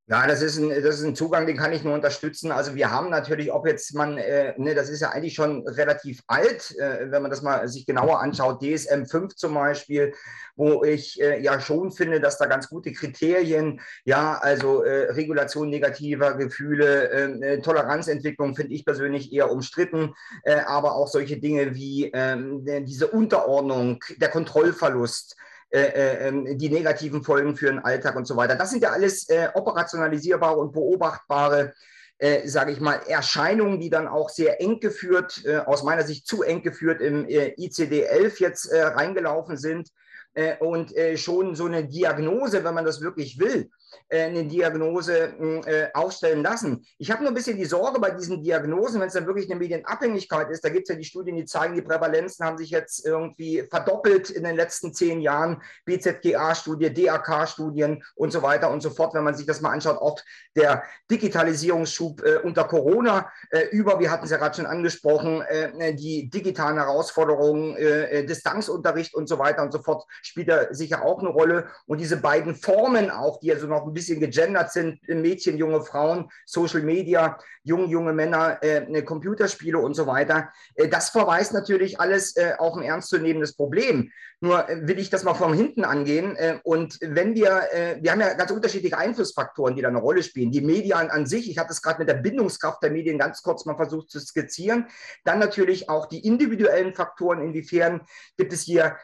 Ja, 0.08 0.28
das 0.28 0.44
ist, 0.44 0.60
ein, 0.60 0.70
das 0.70 1.00
ist 1.00 1.04
ein 1.04 1.16
Zugang, 1.16 1.48
den 1.48 1.58
kann 1.58 1.74
ich 1.74 1.84
nur 1.84 1.96
unterstützen. 1.96 2.52
Also 2.52 2.76
wir 2.76 2.92
haben 2.92 3.10
natürlich, 3.10 3.52
ob 3.52 3.66
jetzt 3.66 3.96
man, 3.96 4.20
äh, 4.20 4.54
ne, 4.56 4.76
das 4.76 4.88
ist 4.88 5.00
ja 5.00 5.10
eigentlich 5.10 5.34
schon 5.34 5.68
relativ 5.68 6.22
alt, 6.28 6.78
äh, 6.78 7.10
wenn 7.10 7.24
man 7.24 7.32
das 7.32 7.42
mal 7.42 7.68
sich 7.68 7.88
genauer 7.88 8.22
anschaut, 8.22 8.62
DSM 8.62 9.06
5 9.06 9.36
zum 9.36 9.56
Beispiel, 9.56 10.14
wo 10.56 10.84
ich 10.84 11.20
äh, 11.20 11.42
ja 11.42 11.60
schon 11.60 11.92
finde, 11.92 12.20
dass 12.20 12.38
da 12.38 12.46
ganz 12.46 12.70
gute 12.70 12.92
Kriterien, 12.92 13.82
ja, 14.04 14.38
also 14.38 14.84
äh, 14.84 15.12
Regulation 15.14 15.72
negativer 15.72 16.36
Gefühle, 16.36 17.10
ähm, 17.10 17.42
äh, 17.42 17.60
Toleranzentwicklung 17.62 18.56
finde 18.56 18.76
ich 18.76 18.86
persönlich 18.86 19.34
eher 19.34 19.50
umstritten, 19.50 20.14
äh, 20.44 20.60
aber 20.68 20.94
auch 20.94 21.08
solche 21.08 21.38
Dinge 21.38 21.74
wie 21.74 22.12
ähm, 22.14 22.64
diese 22.86 23.08
Unterordnung, 23.08 24.04
der 24.18 24.30
Kontrollverlust, 24.30 25.36
äh, 25.36 25.42
äh, 25.42 25.46
die 25.74 26.70
negativen 26.70 27.24
Folgen 27.24 27.58
für 27.58 27.66
den 27.66 27.80
Alltag 27.80 28.16
und 28.16 28.26
so 28.26 28.38
weiter. 28.38 28.56
Das 28.56 28.70
sind 28.70 28.82
ja 28.84 28.92
alles 28.92 29.28
äh, 29.28 29.50
operationalisierbare 29.54 30.58
und 30.58 30.72
beobachtbare 30.72 31.74
äh, 32.18 32.48
sage 32.48 32.72
ich 32.72 32.80
mal, 32.80 33.02
Erscheinungen, 33.08 33.80
die 33.80 33.90
dann 33.90 34.08
auch 34.08 34.30
sehr 34.30 34.62
eng 34.62 34.80
geführt, 34.80 35.44
äh, 35.46 35.58
aus 35.58 35.84
meiner 35.84 36.04
Sicht 36.04 36.28
zu 36.28 36.44
eng 36.44 36.64
geführt 36.64 37.02
im 37.02 37.28
äh, 37.28 37.54
ICD-11 37.58 38.40
jetzt 38.40 38.66
äh, 38.68 38.84
reingelaufen 38.84 39.58
sind 39.58 39.90
äh, 40.34 40.56
und 40.58 40.94
schon 41.16 41.56
so 41.56 41.66
eine 41.66 41.86
Diagnose, 41.86 42.64
wenn 42.64 42.74
man 42.74 42.86
das 42.86 43.02
wirklich 43.02 43.40
will, 43.40 43.64
äh, 43.64 43.85
eine 44.10 44.46
Diagnose 44.46 45.34
hm, 45.38 45.62
äh, 45.66 45.88
aufstellen 45.94 46.44
lassen. 46.44 46.86
Ich 46.98 47.12
habe 47.12 47.24
nur 47.24 47.32
ein 47.32 47.36
bisschen 47.36 47.58
die 47.58 47.66
Sorge 47.66 48.00
bei 48.00 48.12
diesen 48.12 48.44
Diagnosen, 48.44 49.00
wenn 49.00 49.08
es 49.08 49.14
dann 49.14 49.28
wirklich 49.28 49.50
eine 49.50 49.60
Medienabhängigkeit 49.60 50.50
ist, 50.50 50.64
da 50.64 50.70
gibt 50.70 50.90
es 50.90 50.94
ja 50.94 51.00
die 51.00 51.06
Studien, 51.06 51.36
die 51.36 51.46
zeigen, 51.46 51.76
die 51.76 51.82
Prävalenzen 51.82 52.46
haben 52.46 52.58
sich 52.58 52.70
jetzt 52.70 53.06
irgendwie 53.06 53.64
verdoppelt 53.70 54.30
in 54.30 54.44
den 54.44 54.56
letzten 54.56 54.94
zehn 54.94 55.22
Jahren, 55.22 55.62
BZGA-Studie, 55.86 56.94
DAK-Studien 56.94 58.04
und 58.16 58.32
so 58.32 58.42
weiter 58.42 58.72
und 58.72 58.82
so 58.82 58.90
fort, 58.90 59.14
wenn 59.14 59.24
man 59.24 59.36
sich 59.36 59.46
das 59.46 59.62
mal 59.62 59.72
anschaut, 59.72 59.98
auch 59.98 60.20
der 60.56 60.84
Digitalisierungsschub 61.12 62.24
äh, 62.24 62.38
unter 62.38 62.64
Corona 62.66 63.32
äh, 63.52 63.68
über, 63.70 64.00
wir 64.00 64.12
hatten 64.12 64.26
es 64.26 64.32
ja 64.32 64.38
gerade 64.38 64.56
schon 64.56 64.66
angesprochen, 64.66 65.42
äh, 65.42 65.94
die 65.94 66.30
digitalen 66.30 66.78
Herausforderungen, 66.78 67.76
äh, 67.76 68.26
Distanzunterricht 68.26 69.14
und 69.14 69.28
so 69.28 69.40
weiter 69.40 69.64
und 69.64 69.72
so 69.72 69.82
fort, 69.82 70.06
spielt 70.22 70.50
da 70.50 70.74
sicher 70.74 71.04
auch 71.04 71.20
eine 71.20 71.30
Rolle. 71.30 71.68
Und 71.86 72.00
diese 72.00 72.18
beiden 72.18 72.56
Formen 72.56 73.10
auch, 73.10 73.40
die 73.40 73.52
also 73.52 73.68
noch 73.68 73.85
ein 73.88 73.94
bisschen 73.94 74.20
gegendert 74.20 74.72
sind, 74.72 75.00
Mädchen, 75.08 75.58
junge 75.58 75.82
Frauen, 75.82 76.30
Social 76.46 76.82
Media, 76.82 77.38
junge, 77.66 77.88
junge 77.88 78.14
Männer, 78.14 78.60
äh, 78.62 79.02
Computerspiele 79.02 79.80
und 79.80 79.96
so 79.96 80.08
weiter. 80.08 80.52
Äh, 80.76 80.88
das 80.88 81.10
verweist 81.10 81.54
natürlich 81.54 82.00
alles 82.00 82.36
äh, 82.38 82.54
auf 82.58 82.76
ein 82.76 82.84
ernstzunehmendes 82.84 83.56
Problem. 83.56 84.12
Nur 84.40 84.70
äh, 84.70 84.88
will 84.88 85.00
ich 85.00 85.10
das 85.10 85.24
mal 85.24 85.34
von 85.34 85.54
hinten 85.54 85.84
angehen. 85.84 86.36
Äh, 86.36 86.60
und 86.64 87.00
wenn 87.02 87.34
wir, 87.36 87.64
wir 88.00 88.12
haben 88.12 88.22
ja 88.22 88.34
ganz 88.34 88.52
unterschiedliche 88.52 88.98
Einflussfaktoren, 88.98 89.76
die 89.76 89.82
da 89.82 89.88
eine 89.88 89.98
Rolle 90.00 90.22
spielen. 90.22 90.52
Die 90.52 90.62
Medien 90.62 91.10
an 91.10 91.26
sich, 91.26 91.50
ich 91.50 91.58
hatte 91.58 91.72
es 91.72 91.82
gerade 91.82 92.00
mit 92.00 92.08
der 92.08 92.16
Bindungskraft 92.16 92.84
der 92.84 92.92
Medien 92.92 93.18
ganz 93.18 93.42
kurz 93.42 93.66
mal 93.66 93.76
versucht 93.76 94.12
zu 94.12 94.20
skizzieren. 94.20 94.88
Dann 95.24 95.40
natürlich 95.40 95.90
auch 95.90 96.06
die 96.06 96.26
individuellen 96.26 96.94
Faktoren, 96.94 97.42
inwiefern 97.42 98.02
gibt 98.38 98.54
es 98.54 98.62
hier 98.62 98.98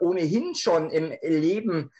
ohnehin 0.00 0.54
schon 0.54 0.90
im 0.90 1.12
Leben 1.22 1.90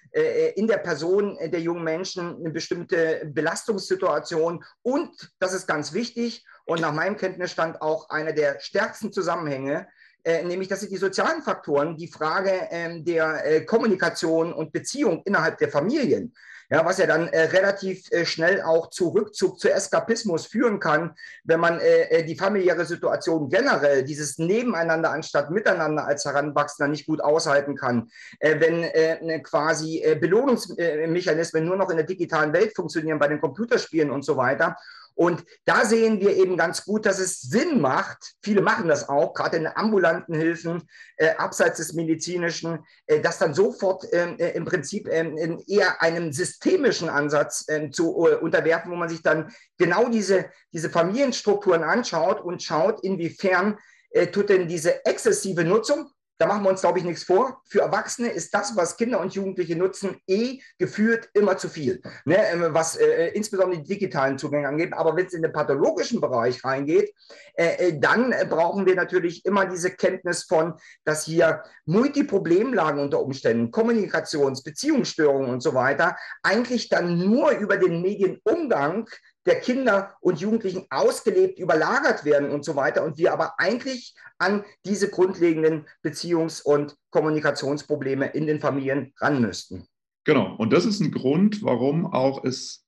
in 0.57 0.66
der 0.66 0.79
Person 0.79 1.38
der 1.40 1.61
jungen 1.61 1.85
Menschen 1.85 2.10
eine 2.18 2.51
bestimmte 2.51 3.23
Belastungssituation. 3.27 4.64
Und 4.83 5.33
das 5.38 5.53
ist 5.55 5.66
ganz 5.66 5.92
wichtig 5.92 6.44
und 6.64 6.81
nach 6.81 6.92
meinem 6.92 7.16
Kenntnisstand 7.16 7.81
auch 7.81 8.11
einer 8.11 8.33
der 8.33 8.61
stärksten 8.61 9.12
Zusammenhänge 9.12 9.87
äh, 10.23 10.42
nämlich 10.44 10.68
das 10.68 10.81
sind 10.81 10.92
die 10.92 10.99
sozialen 10.99 11.42
Faktoren, 11.42 11.96
die 11.96 12.09
Frage 12.09 12.68
ähm, 12.70 13.05
der 13.05 13.44
äh, 13.44 13.64
Kommunikation 13.64 14.53
und 14.53 14.73
Beziehung 14.73 15.23
innerhalb 15.25 15.59
der 15.59 15.70
Familien. 15.70 16.35
Ja, 16.72 16.85
was 16.85 16.98
ja 16.98 17.06
dann 17.06 17.26
äh, 17.26 17.46
relativ 17.46 18.09
äh, 18.12 18.24
schnell 18.24 18.62
auch 18.62 18.90
zu 18.90 19.09
Rückzug, 19.09 19.59
zu 19.59 19.68
Eskapismus 19.68 20.46
führen 20.46 20.78
kann, 20.78 21.16
wenn 21.42 21.59
man 21.59 21.80
äh, 21.80 22.02
äh, 22.02 22.24
die 22.24 22.37
familiäre 22.37 22.85
Situation 22.85 23.48
generell, 23.48 24.04
dieses 24.04 24.38
Nebeneinander 24.38 25.11
anstatt 25.11 25.50
Miteinander 25.50 26.06
als 26.06 26.24
Heranwachsender 26.24 26.88
nicht 26.88 27.06
gut 27.06 27.20
aushalten 27.20 27.74
kann, 27.74 28.11
wenn 28.40 28.80
ne, 28.80 29.42
quasi 29.42 30.04
Belohnungsmechanismen 30.20 31.64
nur 31.64 31.76
noch 31.76 31.90
in 31.90 31.96
der 31.96 32.06
digitalen 32.06 32.52
Welt 32.52 32.76
funktionieren, 32.76 33.18
bei 33.18 33.26
den 33.26 33.40
Computerspielen 33.40 34.11
und 34.11 34.24
so 34.24 34.37
weiter 34.37 34.76
und 35.20 35.44
da 35.66 35.85
sehen 35.85 36.18
wir 36.20 36.35
eben 36.35 36.56
ganz 36.56 36.87
gut, 36.87 37.04
dass 37.04 37.18
es 37.18 37.42
Sinn 37.42 37.83
macht, 37.83 38.37
viele 38.42 38.62
machen 38.62 38.88
das 38.88 39.11
auch, 39.11 39.35
gerade 39.35 39.59
in 39.59 39.66
ambulanten 39.66 40.35
Hilfen, 40.35 40.88
äh, 41.18 41.35
abseits 41.37 41.76
des 41.76 41.92
medizinischen, 41.92 42.78
äh, 43.04 43.20
das 43.20 43.37
dann 43.37 43.52
sofort 43.52 44.06
ähm, 44.12 44.37
äh, 44.38 44.52
im 44.52 44.64
Prinzip 44.64 45.06
ähm, 45.11 45.62
eher 45.66 46.00
einem 46.00 46.33
systemischen 46.33 47.11
Ansatz 47.11 47.66
ähm, 47.68 47.92
zu 47.92 48.28
äh, 48.28 48.37
unterwerfen, 48.37 48.90
wo 48.90 48.96
man 48.96 49.11
sich 49.11 49.20
dann 49.20 49.52
genau 49.76 50.09
diese, 50.09 50.46
diese 50.72 50.88
Familienstrukturen 50.88 51.83
anschaut 51.83 52.40
und 52.40 52.62
schaut, 52.62 53.04
inwiefern 53.04 53.76
äh, 54.12 54.28
tut 54.28 54.48
denn 54.48 54.68
diese 54.68 55.04
exzessive 55.04 55.64
Nutzung, 55.64 56.11
da 56.40 56.46
machen 56.46 56.62
wir 56.62 56.70
uns, 56.70 56.81
glaube 56.81 56.98
ich, 56.98 57.05
nichts 57.05 57.22
vor. 57.22 57.61
Für 57.68 57.83
Erwachsene 57.83 58.31
ist 58.31 58.55
das, 58.55 58.74
was 58.74 58.96
Kinder 58.96 59.20
und 59.20 59.35
Jugendliche 59.35 59.76
nutzen, 59.76 60.16
eh 60.26 60.59
geführt 60.79 61.29
immer 61.35 61.59
zu 61.59 61.68
viel, 61.68 62.00
ne? 62.24 62.38
Ähm, 62.50 62.68
was 62.70 62.96
äh, 62.96 63.29
insbesondere 63.35 63.83
die 63.83 63.88
digitalen 63.88 64.38
Zugänge 64.38 64.66
angeht. 64.66 64.94
Aber 64.94 65.14
wenn 65.16 65.26
es 65.26 65.35
in 65.35 65.42
den 65.42 65.53
pathologischen 65.53 66.18
Bereich 66.18 66.64
reingeht, 66.64 67.12
äh, 67.55 67.88
äh 67.88 68.00
dann 68.00 68.35
brauchen 68.48 68.87
wir 68.87 68.94
natürlich 68.94 69.44
immer 69.44 69.66
diese 69.66 69.90
Kenntnis 69.90 70.44
von, 70.44 70.72
dass 71.05 71.26
hier 71.26 71.62
Multiproblemlagen 71.85 73.03
unter 73.03 73.20
Umständen, 73.20 73.70
Kommunikations-, 73.70 74.64
Beziehungsstörungen 74.64 75.50
und 75.50 75.62
so 75.62 75.74
weiter, 75.74 76.16
eigentlich 76.42 76.88
dann 76.88 77.18
nur 77.18 77.50
über 77.50 77.76
den 77.76 78.00
Medienumgang 78.00 79.07
der 79.46 79.61
Kinder 79.61 80.14
und 80.20 80.40
Jugendlichen 80.40 80.87
ausgelebt, 80.90 81.59
überlagert 81.59 82.24
werden 82.24 82.50
und 82.50 82.64
so 82.64 82.76
weiter. 82.76 83.05
Und 83.05 83.18
wir 83.18 83.33
aber 83.33 83.55
eigentlich 83.59 84.14
an 84.38 84.64
diese 84.85 85.11
grundlegenden 85.11 85.87
Beziehungs- 86.05 86.62
und 86.62 86.96
Kommunikationsprobleme 87.11 88.26
in 88.26 88.46
den 88.46 88.61
Familien 88.61 89.12
ran 89.18 89.40
müssten. 89.40 89.87
Genau. 90.24 90.55
Und 90.57 90.72
das 90.72 90.85
ist 90.85 91.00
ein 91.00 91.11
Grund, 91.11 91.62
warum 91.62 92.07
auch 92.07 92.44
es 92.44 92.85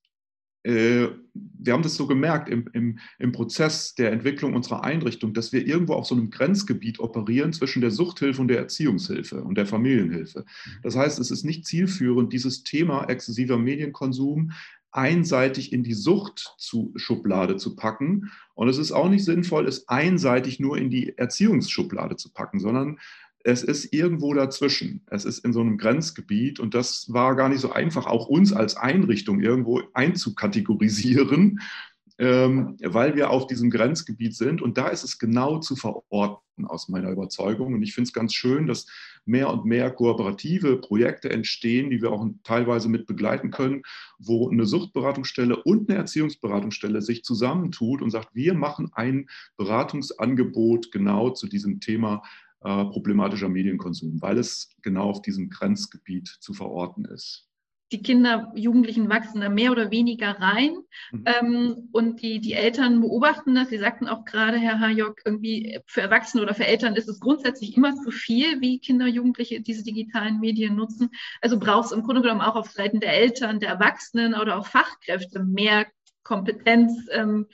äh, 0.65 1.09
wir 1.35 1.73
haben 1.73 1.83
das 1.83 1.97
so 1.97 2.07
gemerkt 2.07 2.49
im, 2.49 2.69
im, 2.73 2.99
im, 3.19 3.33
Prozess 3.33 3.95
der 3.95 4.13
Entwicklung 4.13 4.55
unserer 4.55 4.85
Einrichtung, 4.85 5.35
dass 5.35 5.53
wir 5.53 5.67
irgendwo 5.67 5.95
auf 5.95 6.07
so 6.07 6.15
einem 6.15 6.31
Grenzgebiet 6.31 7.01
operieren 7.01 7.53
zwischen 7.53 7.81
der 7.81 7.91
Suchthilfe 7.91 8.41
und 8.41 8.49
der 8.49 8.59
Erziehungshilfe 8.59 9.43
und 9.43 9.57
der 9.57 9.67
Familienhilfe. 9.67 10.45
Das 10.83 10.95
heißt, 10.97 11.19
es 11.19 11.31
ist 11.31 11.45
nicht 11.45 11.67
zielführend, 11.67 12.33
dieses 12.33 12.63
Thema 12.63 13.09
exzessiver 13.09 13.59
Medienkonsum 13.59 14.53
einseitig 14.93 15.73
in 15.73 15.83
die 15.83 15.95
Suchtschublade 15.95 17.57
zu 17.57 17.75
packen. 17.77 18.31
Und 18.55 18.69
es 18.69 18.79
ist 18.79 18.93
auch 18.93 19.09
nicht 19.09 19.25
sinnvoll, 19.25 19.67
es 19.67 19.89
einseitig 19.89 20.61
nur 20.61 20.79
in 20.79 20.91
die 20.91 21.17
Erziehungsschublade 21.17 22.17
zu 22.17 22.33
packen, 22.33 22.61
sondern 22.61 22.99
es 23.45 23.63
ist 23.63 23.93
irgendwo 23.93 24.35
dazwischen. 24.35 25.03
Es 25.11 25.25
ist 25.25 25.45
in 25.45 25.53
so 25.53 25.61
einem 25.61 25.79
Grenzgebiet 25.79 26.61
und 26.61 26.75
das 26.75 27.13
war 27.13 27.35
gar 27.35 27.49
nicht 27.49 27.61
so 27.61 27.73
einfach, 27.73 28.07
auch 28.07 28.29
uns 28.29 28.53
als 28.53 28.77
Einrichtung 28.77 29.41
irgendwo 29.41 29.83
einzukategorisieren, 29.95 31.61
ähm, 32.19 32.77
weil 32.83 33.17
wir 33.17 33.31
auf 33.31 33.47
diesem 33.47 33.71
Grenzgebiet 33.71 34.37
sind 34.37 34.63
und 34.63 34.79
da 34.79 34.89
ist 34.89 35.05
es 35.05 35.19
genau 35.19 35.59
zu 35.59 35.77
verorten 35.77 36.67
aus 36.67 36.89
meiner 36.89 37.11
Überzeugung. 37.11 37.75
Und 37.75 37.83
ich 37.83 37.95
finde 37.95 38.09
es 38.09 38.13
ganz 38.13 38.35
schön, 38.35 38.67
dass 38.67 38.87
mehr 39.25 39.51
und 39.51 39.65
mehr 39.65 39.91
kooperative 39.91 40.77
Projekte 40.77 41.31
entstehen, 41.31 41.91
die 41.91 42.03
wir 42.03 42.13
auch 42.13 42.27
teilweise 42.45 42.89
mit 42.89 43.07
begleiten 43.07 43.51
können, 43.51 43.83
wo 44.19 44.51
eine 44.51 44.67
Suchtberatungsstelle 44.67 45.57
und 45.63 45.89
eine 45.89 45.99
Erziehungsberatungsstelle 45.99 47.03
sich 47.03 47.25
zusammentut 47.25 48.03
und 48.03 48.11
sagt, 48.11 48.35
wir 48.35 48.55
machen 48.55 48.91
ein 48.93 49.29
Beratungsangebot 49.57 50.93
genau 50.93 51.31
zu 51.31 51.47
diesem 51.47 51.81
Thema 51.81 52.23
äh, 52.61 52.85
problematischer 52.85 53.49
Medienkonsum, 53.49 54.21
weil 54.21 54.39
es 54.39 54.71
genau 54.83 55.11
auf 55.11 55.23
diesem 55.23 55.51
Grenzgebiet 55.51 56.29
zu 56.29 56.53
verorten 56.53 57.05
ist. 57.05 57.49
Die 57.93 58.03
Kinder, 58.03 58.51
Jugendlichen 58.55 59.09
wachsen 59.11 59.43
da 59.43 59.51
mehr 59.51 59.71
oder 59.71 59.91
weniger 59.91 60.31
rein 60.41 60.79
mhm. 61.13 61.25
ähm, 61.27 61.89
und 61.93 62.23
die, 62.23 62.41
die 62.41 62.55
Eltern 62.55 63.03
beobachten 63.03 63.55
das. 63.55 63.69
Sie 63.69 63.79
sagten 63.79 64.09
auch 64.09 64.25
gerade, 64.25 64.57
Herr 64.57 64.81
Hajok, 64.81 65.21
irgendwie 65.27 65.79
für 65.87 66.01
Erwachsene 66.01 66.43
oder 66.43 66.55
für 66.55 66.67
Eltern 66.67 66.97
ist 66.97 67.09
es 67.09 67.21
grundsätzlich 67.21 67.77
immer 67.77 67.95
zu 67.95 68.11
viel, 68.11 68.61
wie 68.63 68.81
Kinder, 68.81 69.07
Jugendliche 69.07 69.61
diese 69.61 69.85
digitalen 69.85 70.41
Medien 70.41 70.75
nutzen. 70.75 71.11
Also 71.43 71.59
braucht 71.59 71.87
es 71.87 71.93
im 71.93 72.03
Grunde 72.03 72.23
genommen 72.23 72.41
auch 72.41 72.57
auf 72.57 72.71
Seiten 72.71 72.99
der 72.99 73.13
Eltern, 73.13 73.61
der 73.61 73.69
Erwachsenen 73.69 74.35
oder 74.35 74.59
auch 74.59 74.67
Fachkräfte 74.67 75.45
mehr 75.45 75.87
Kompetenz 76.23 77.09
ähm, 77.11 77.47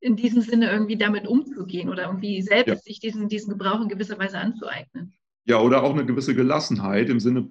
in 0.00 0.14
diesem 0.14 0.42
Sinne 0.42 0.70
irgendwie 0.70 0.96
damit 0.96 1.26
umzugehen 1.26 1.88
oder 1.88 2.04
irgendwie 2.04 2.40
selbst 2.42 2.68
ja. 2.68 2.76
sich 2.76 3.00
diesen, 3.00 3.28
diesen 3.28 3.50
Gebrauch 3.50 3.80
in 3.80 3.88
gewisser 3.88 4.18
Weise 4.18 4.38
anzueignen. 4.38 5.14
Ja, 5.44 5.60
oder 5.60 5.82
auch 5.82 5.94
eine 5.94 6.06
gewisse 6.06 6.34
Gelassenheit 6.34 7.08
im 7.08 7.20
Sinne 7.20 7.48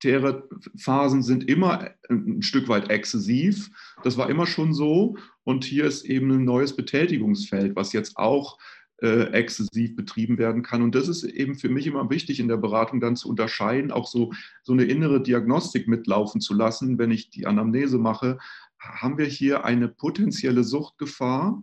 pubertäre 0.00 0.48
Phasen 0.76 1.22
sind 1.22 1.48
immer 1.48 1.90
ein 2.08 2.42
Stück 2.42 2.68
weit 2.68 2.90
exzessiv. 2.90 3.70
Das 4.02 4.16
war 4.16 4.30
immer 4.30 4.46
schon 4.46 4.72
so. 4.72 5.16
Und 5.44 5.64
hier 5.64 5.84
ist 5.84 6.04
eben 6.04 6.30
ein 6.30 6.44
neues 6.44 6.74
Betätigungsfeld, 6.74 7.76
was 7.76 7.92
jetzt 7.92 8.16
auch 8.16 8.58
äh, 9.02 9.32
exzessiv 9.32 9.96
betrieben 9.96 10.38
werden 10.38 10.62
kann. 10.62 10.82
Und 10.82 10.94
das 10.94 11.08
ist 11.08 11.24
eben 11.24 11.54
für 11.54 11.68
mich 11.68 11.86
immer 11.86 12.08
wichtig 12.10 12.40
in 12.40 12.48
der 12.48 12.56
Beratung 12.56 13.00
dann 13.00 13.16
zu 13.16 13.28
unterscheiden, 13.28 13.90
auch 13.90 14.06
so, 14.06 14.32
so 14.62 14.72
eine 14.72 14.84
innere 14.84 15.22
Diagnostik 15.22 15.86
mitlaufen 15.88 16.40
zu 16.40 16.54
lassen, 16.54 16.98
wenn 16.98 17.10
ich 17.10 17.30
die 17.30 17.46
Anamnese 17.46 17.98
mache. 17.98 18.38
Haben 18.78 19.18
wir 19.18 19.26
hier 19.26 19.64
eine 19.64 19.88
potenzielle 19.88 20.64
Suchtgefahr? 20.64 21.62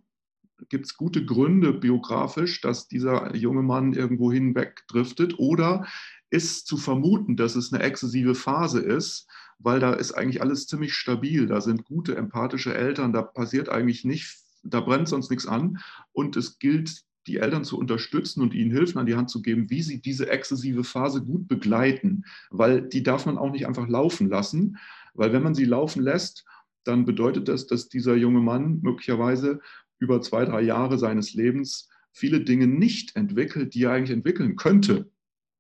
gibt 0.70 0.86
es 0.86 0.98
gute 0.98 1.24
Gründe 1.24 1.74
biografisch, 1.74 2.62
dass 2.62 2.88
dieser 2.88 3.36
junge 3.36 3.62
Mann 3.62 3.94
irgendwo 3.94 4.32
hinwegdriftet? 4.32 5.38
Oder 5.40 5.86
ist 6.30 6.68
zu 6.68 6.78
vermuten, 6.78 7.38
dass 7.38 7.56
es 7.56 7.72
eine 7.72 7.84
exzessive 7.84 8.36
Phase 8.36 8.80
ist, 8.80 9.28
weil 9.60 9.80
da 9.80 9.94
ist 9.94 10.12
eigentlich 10.12 10.42
alles 10.42 10.68
ziemlich 10.68 10.94
stabil. 10.94 11.48
Da 11.48 11.62
sind 11.62 11.86
gute, 11.86 12.16
empathische 12.16 12.74
Eltern, 12.76 13.14
da 13.14 13.22
passiert 13.22 13.70
eigentlich 13.70 14.06
nicht, 14.06 14.38
da 14.64 14.82
brennt 14.82 15.08
sonst 15.08 15.30
nichts 15.30 15.48
an. 15.48 15.80
Und 16.12 16.36
es 16.36 16.60
gilt, 16.60 17.04
die 17.28 17.38
Eltern 17.38 17.64
zu 17.64 17.78
unterstützen 17.78 18.42
und 18.42 18.54
ihnen 18.54 18.72
Hilfen 18.72 19.00
an 19.00 19.06
die 19.06 19.16
Hand 19.16 19.30
zu 19.30 19.42
geben, 19.42 19.70
wie 19.70 19.82
sie 19.82 20.02
diese 20.02 20.30
exzessive 20.30 20.84
Phase 20.84 21.22
gut 21.22 21.48
begleiten, 21.48 22.24
weil 22.50 22.82
die 22.82 23.04
darf 23.04 23.26
man 23.26 23.38
auch 23.38 23.52
nicht 23.52 23.68
einfach 23.68 23.88
laufen 23.88 24.30
lassen, 24.30 24.78
weil 25.14 25.34
wenn 25.34 25.44
man 25.44 25.56
sie 25.56 25.66
laufen 25.66 26.02
lässt, 26.02 26.46
dann 26.84 27.06
bedeutet 27.06 27.50
das, 27.50 27.68
dass 27.68 27.90
dieser 27.90 28.16
junge 28.16 28.40
Mann 28.40 28.80
möglicherweise 28.82 29.60
über 30.00 30.22
zwei, 30.22 30.46
drei 30.46 30.62
Jahre 30.62 30.98
seines 30.98 31.34
Lebens 31.34 31.90
viele 32.14 32.42
Dinge 32.42 32.68
nicht 32.68 33.16
entwickelt, 33.16 33.74
die 33.74 33.84
er 33.84 33.92
eigentlich 33.92 34.16
entwickeln 34.16 34.56
könnte. 34.56 35.12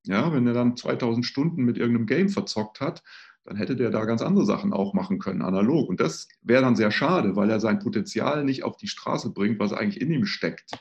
Ja, 0.07 0.33
wenn 0.33 0.47
er 0.47 0.53
dann 0.53 0.75
2000 0.75 1.25
Stunden 1.25 1.63
mit 1.63 1.77
irgendeinem 1.77 2.07
Game 2.07 2.29
verzockt 2.29 2.81
hat, 2.81 3.03
dann 3.43 3.55
hätte 3.55 3.75
der 3.75 3.91
da 3.91 4.03
ganz 4.05 4.21
andere 4.21 4.45
Sachen 4.45 4.73
auch 4.73 4.93
machen 4.93 5.19
können, 5.19 5.41
analog. 5.41 5.87
Und 5.87 5.99
das 6.01 6.27
wäre 6.41 6.61
dann 6.61 6.75
sehr 6.75 6.91
schade, 6.91 7.35
weil 7.35 7.49
er 7.49 7.59
sein 7.59 7.79
Potenzial 7.79 8.43
nicht 8.43 8.63
auf 8.63 8.75
die 8.75 8.87
Straße 8.87 9.31
bringt, 9.31 9.59
was 9.59 9.71
eigentlich 9.71 10.01
in 10.01 10.11
ihm 10.11 10.25
steckt. 10.25 10.71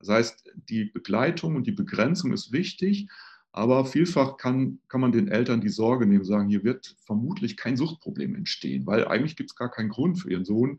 Das 0.00 0.08
heißt, 0.08 0.52
die 0.68 0.86
Begleitung 0.86 1.54
und 1.56 1.66
die 1.66 1.72
Begrenzung 1.72 2.32
ist 2.32 2.52
wichtig, 2.52 3.08
aber 3.52 3.86
vielfach 3.86 4.36
kann, 4.36 4.80
kann 4.88 5.00
man 5.00 5.12
den 5.12 5.28
Eltern 5.28 5.62
die 5.62 5.70
Sorge 5.70 6.04
nehmen, 6.06 6.24
sagen, 6.24 6.48
hier 6.48 6.62
wird 6.62 6.94
vermutlich 7.06 7.56
kein 7.56 7.76
Suchtproblem 7.76 8.34
entstehen, 8.34 8.86
weil 8.86 9.08
eigentlich 9.08 9.34
gibt 9.34 9.50
es 9.50 9.56
gar 9.56 9.70
keinen 9.70 9.88
Grund 9.88 10.18
für 10.18 10.30
ihren 10.30 10.44
Sohn, 10.44 10.78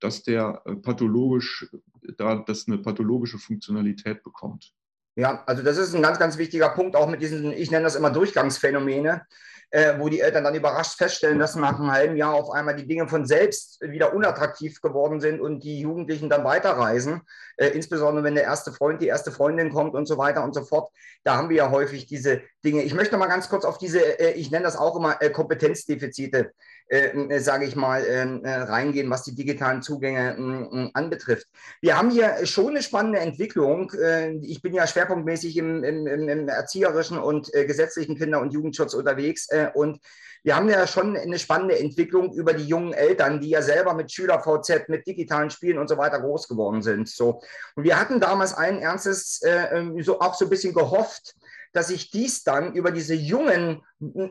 dass 0.00 0.24
der 0.24 0.62
äh, 0.64 0.74
pathologisch, 0.74 1.68
da 2.16 2.36
das 2.36 2.66
eine 2.66 2.78
pathologische 2.78 3.38
Funktionalität 3.38 4.24
bekommt. 4.24 4.74
Ja, 5.16 5.42
also 5.46 5.62
das 5.62 5.78
ist 5.78 5.94
ein 5.94 6.02
ganz, 6.02 6.18
ganz 6.18 6.36
wichtiger 6.36 6.68
Punkt, 6.68 6.94
auch 6.94 7.08
mit 7.08 7.22
diesen, 7.22 7.50
ich 7.52 7.70
nenne 7.70 7.84
das 7.84 7.96
immer 7.96 8.10
Durchgangsphänomene 8.10 9.22
äh, 9.70 9.98
wo 9.98 10.08
die 10.08 10.20
Eltern 10.20 10.44
dann 10.44 10.54
überrascht 10.54 10.96
feststellen, 10.96 11.38
dass 11.38 11.56
nach 11.56 11.78
einem 11.78 11.90
halben 11.90 12.16
Jahr 12.16 12.34
auf 12.34 12.50
einmal 12.50 12.76
die 12.76 12.86
Dinge 12.86 13.08
von 13.08 13.26
selbst 13.26 13.80
wieder 13.80 14.14
unattraktiv 14.14 14.80
geworden 14.80 15.20
sind 15.20 15.40
und 15.40 15.64
die 15.64 15.80
Jugendlichen 15.80 16.30
dann 16.30 16.44
weiterreisen, 16.44 17.22
äh, 17.56 17.68
insbesondere 17.68 18.24
wenn 18.24 18.34
der 18.34 18.44
erste 18.44 18.72
Freund, 18.72 19.02
die 19.02 19.08
erste 19.08 19.32
Freundin 19.32 19.70
kommt 19.70 19.94
und 19.94 20.06
so 20.06 20.18
weiter 20.18 20.44
und 20.44 20.54
so 20.54 20.64
fort. 20.64 20.90
Da 21.24 21.36
haben 21.36 21.48
wir 21.48 21.56
ja 21.56 21.70
häufig 21.70 22.06
diese 22.06 22.42
Dinge. 22.64 22.82
Ich 22.82 22.94
möchte 22.94 23.16
mal 23.16 23.26
ganz 23.26 23.48
kurz 23.48 23.64
auf 23.64 23.78
diese, 23.78 24.00
äh, 24.20 24.32
ich 24.32 24.50
nenne 24.50 24.64
das 24.64 24.76
auch 24.76 24.96
immer 24.96 25.20
äh, 25.20 25.30
Kompetenzdefizite 25.30 26.52
äh, 26.88 27.08
äh, 27.08 27.40
sage 27.40 27.64
ich 27.64 27.74
mal, 27.74 28.04
ähm, 28.08 28.44
äh, 28.44 28.54
reingehen, 28.54 29.10
was 29.10 29.24
die 29.24 29.34
digitalen 29.34 29.82
Zugänge 29.82 30.36
äh, 30.36 30.90
anbetrifft. 30.94 31.48
Wir 31.80 31.98
haben 31.98 32.10
hier 32.10 32.46
schon 32.46 32.68
eine 32.68 32.82
spannende 32.82 33.18
Entwicklung. 33.18 33.90
Äh, 33.92 34.34
ich 34.36 34.62
bin 34.62 34.72
ja 34.72 34.86
schwerpunktmäßig 34.86 35.56
im, 35.56 35.82
im, 35.82 36.06
im 36.06 36.48
erzieherischen 36.48 37.18
und 37.18 37.52
äh, 37.54 37.64
gesetzlichen 37.66 38.16
Kinder- 38.16 38.40
und 38.40 38.52
Jugendschutz 38.52 38.94
unterwegs 38.94 39.48
und 39.74 39.98
wir 40.44 40.54
haben 40.54 40.68
ja 40.68 40.86
schon 40.86 41.16
eine 41.16 41.40
spannende 41.40 41.76
Entwicklung 41.76 42.32
über 42.32 42.52
die 42.52 42.66
jungen 42.66 42.92
Eltern, 42.92 43.40
die 43.40 43.48
ja 43.48 43.62
selber 43.62 43.94
mit 43.94 44.12
Schüler-VZ, 44.12 44.88
mit 44.88 45.04
digitalen 45.04 45.50
Spielen 45.50 45.78
und 45.78 45.88
so 45.88 45.98
weiter 45.98 46.20
groß 46.20 46.46
geworden 46.46 46.82
sind. 46.82 47.08
So. 47.08 47.42
Und 47.74 47.82
wir 47.82 47.98
hatten 47.98 48.20
damals 48.20 48.54
ein 48.54 48.78
ernstes, 48.78 49.40
ähm, 49.44 50.00
so 50.04 50.20
auch 50.20 50.34
so 50.34 50.44
ein 50.44 50.50
bisschen 50.50 50.72
gehofft, 50.72 51.34
dass 51.76 51.88
sich 51.88 52.10
dies 52.10 52.42
dann 52.42 52.72
über 52.72 52.90
diese 52.90 53.14
jungen 53.14 53.82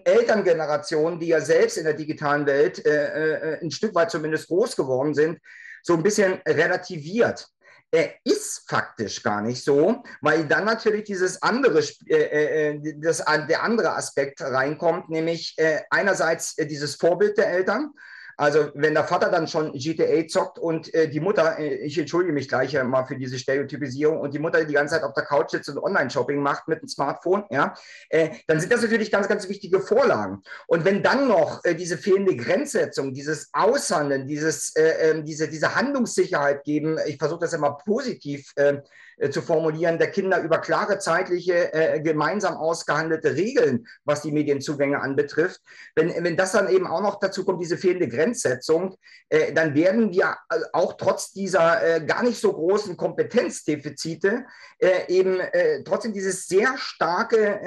Elterngenerationen, 0.03 1.19
die 1.19 1.27
ja 1.27 1.41
selbst 1.41 1.77
in 1.77 1.83
der 1.83 1.93
digitalen 1.93 2.47
Welt 2.47 2.83
äh, 2.83 3.53
äh, 3.53 3.61
ein 3.61 3.69
Stück 3.69 3.93
weit 3.93 4.09
zumindest 4.09 4.47
groß 4.47 4.75
geworden 4.75 5.13
sind, 5.13 5.39
so 5.83 5.93
ein 5.93 6.01
bisschen 6.01 6.41
relativiert. 6.47 7.47
Er 7.91 8.15
ist 8.23 8.67
faktisch 8.67 9.21
gar 9.21 9.41
nicht 9.41 9.63
so, 9.63 10.03
weil 10.21 10.47
dann 10.47 10.65
natürlich 10.65 11.03
dieses 11.03 11.39
andere, 11.43 11.83
äh, 12.07 12.15
äh, 12.15 12.69
äh 12.77 12.95
das, 12.97 13.23
der 13.47 13.61
andere 13.61 13.95
Aspekt 13.95 14.41
reinkommt, 14.41 15.09
nämlich 15.09 15.53
äh, 15.57 15.81
einerseits 15.91 16.55
dieses 16.55 16.95
Vorbild 16.95 17.37
der 17.37 17.51
Eltern, 17.51 17.91
also 18.37 18.69
wenn 18.73 18.93
der 18.93 19.03
Vater 19.05 19.29
dann 19.29 19.47
schon 19.47 19.71
GTA 19.73 20.27
zockt 20.27 20.59
und 20.59 20.93
äh, 20.93 21.07
die 21.09 21.19
Mutter, 21.19 21.57
äh, 21.59 21.75
ich 21.75 21.97
entschuldige 21.97 22.33
mich 22.33 22.49
gleich 22.49 22.73
mal 22.83 23.05
für 23.05 23.17
diese 23.17 23.39
Stereotypisierung, 23.39 24.19
und 24.19 24.33
die 24.33 24.39
Mutter 24.39 24.63
die 24.65 24.73
ganze 24.73 24.95
Zeit 24.95 25.03
auf 25.03 25.13
der 25.13 25.23
Couch 25.23 25.51
sitzt 25.51 25.69
und 25.69 25.77
Online-Shopping 25.77 26.41
macht 26.41 26.67
mit 26.67 26.81
dem 26.81 26.87
Smartphone, 26.87 27.45
ja, 27.49 27.73
äh, 28.09 28.29
dann 28.47 28.59
sind 28.59 28.71
das 28.71 28.81
natürlich 28.81 29.11
ganz, 29.11 29.27
ganz 29.27 29.47
wichtige 29.49 29.79
Vorlagen. 29.79 30.41
Und 30.67 30.85
wenn 30.85 31.03
dann 31.03 31.27
noch 31.27 31.63
äh, 31.63 31.75
diese 31.75 31.97
fehlende 31.97 32.35
Grenzsetzung, 32.35 33.13
dieses 33.13 33.49
Aushandeln, 33.53 34.27
dieses, 34.27 34.75
äh, 34.75 35.11
ähm, 35.11 35.25
diese, 35.25 35.47
diese 35.47 35.75
Handlungssicherheit 35.75 36.63
geben, 36.63 36.97
ich 37.05 37.17
versuche 37.17 37.41
das 37.41 37.53
immer 37.53 37.77
positiv 37.77 38.51
äh, 38.55 38.81
äh, 39.17 39.29
zu 39.29 39.41
formulieren, 39.41 39.97
der 39.97 40.11
Kinder 40.11 40.41
über 40.41 40.59
klare 40.59 40.99
zeitliche, 40.99 41.73
äh, 41.73 42.01
gemeinsam 42.01 42.55
ausgehandelte 42.55 43.35
Regeln, 43.35 43.87
was 44.03 44.21
die 44.21 44.31
Medienzugänge 44.31 45.01
anbetrifft. 45.01 45.61
Wenn, 45.95 46.23
wenn 46.23 46.35
das 46.35 46.51
dann 46.51 46.69
eben 46.69 46.87
auch 46.87 47.01
noch 47.01 47.19
dazu 47.19 47.45
kommt, 47.45 47.61
diese 47.61 47.77
fehlende 47.77 48.09
Grenzsetzung, 48.25 48.97
äh, 49.29 49.53
dann 49.53 49.73
werden 49.73 50.11
wir 50.11 50.35
äh, 50.49 50.59
auch 50.73 50.93
trotz 50.93 51.31
dieser 51.31 51.83
äh, 51.83 52.05
gar 52.05 52.23
nicht 52.23 52.39
so 52.39 52.53
großen 52.53 52.95
Kompetenzdefizite 52.97 54.45
äh, 54.79 55.07
eben 55.07 55.39
trotzdem 55.85 56.13
dieses 56.13 56.47
sehr 56.47 56.77
starke 56.77 57.59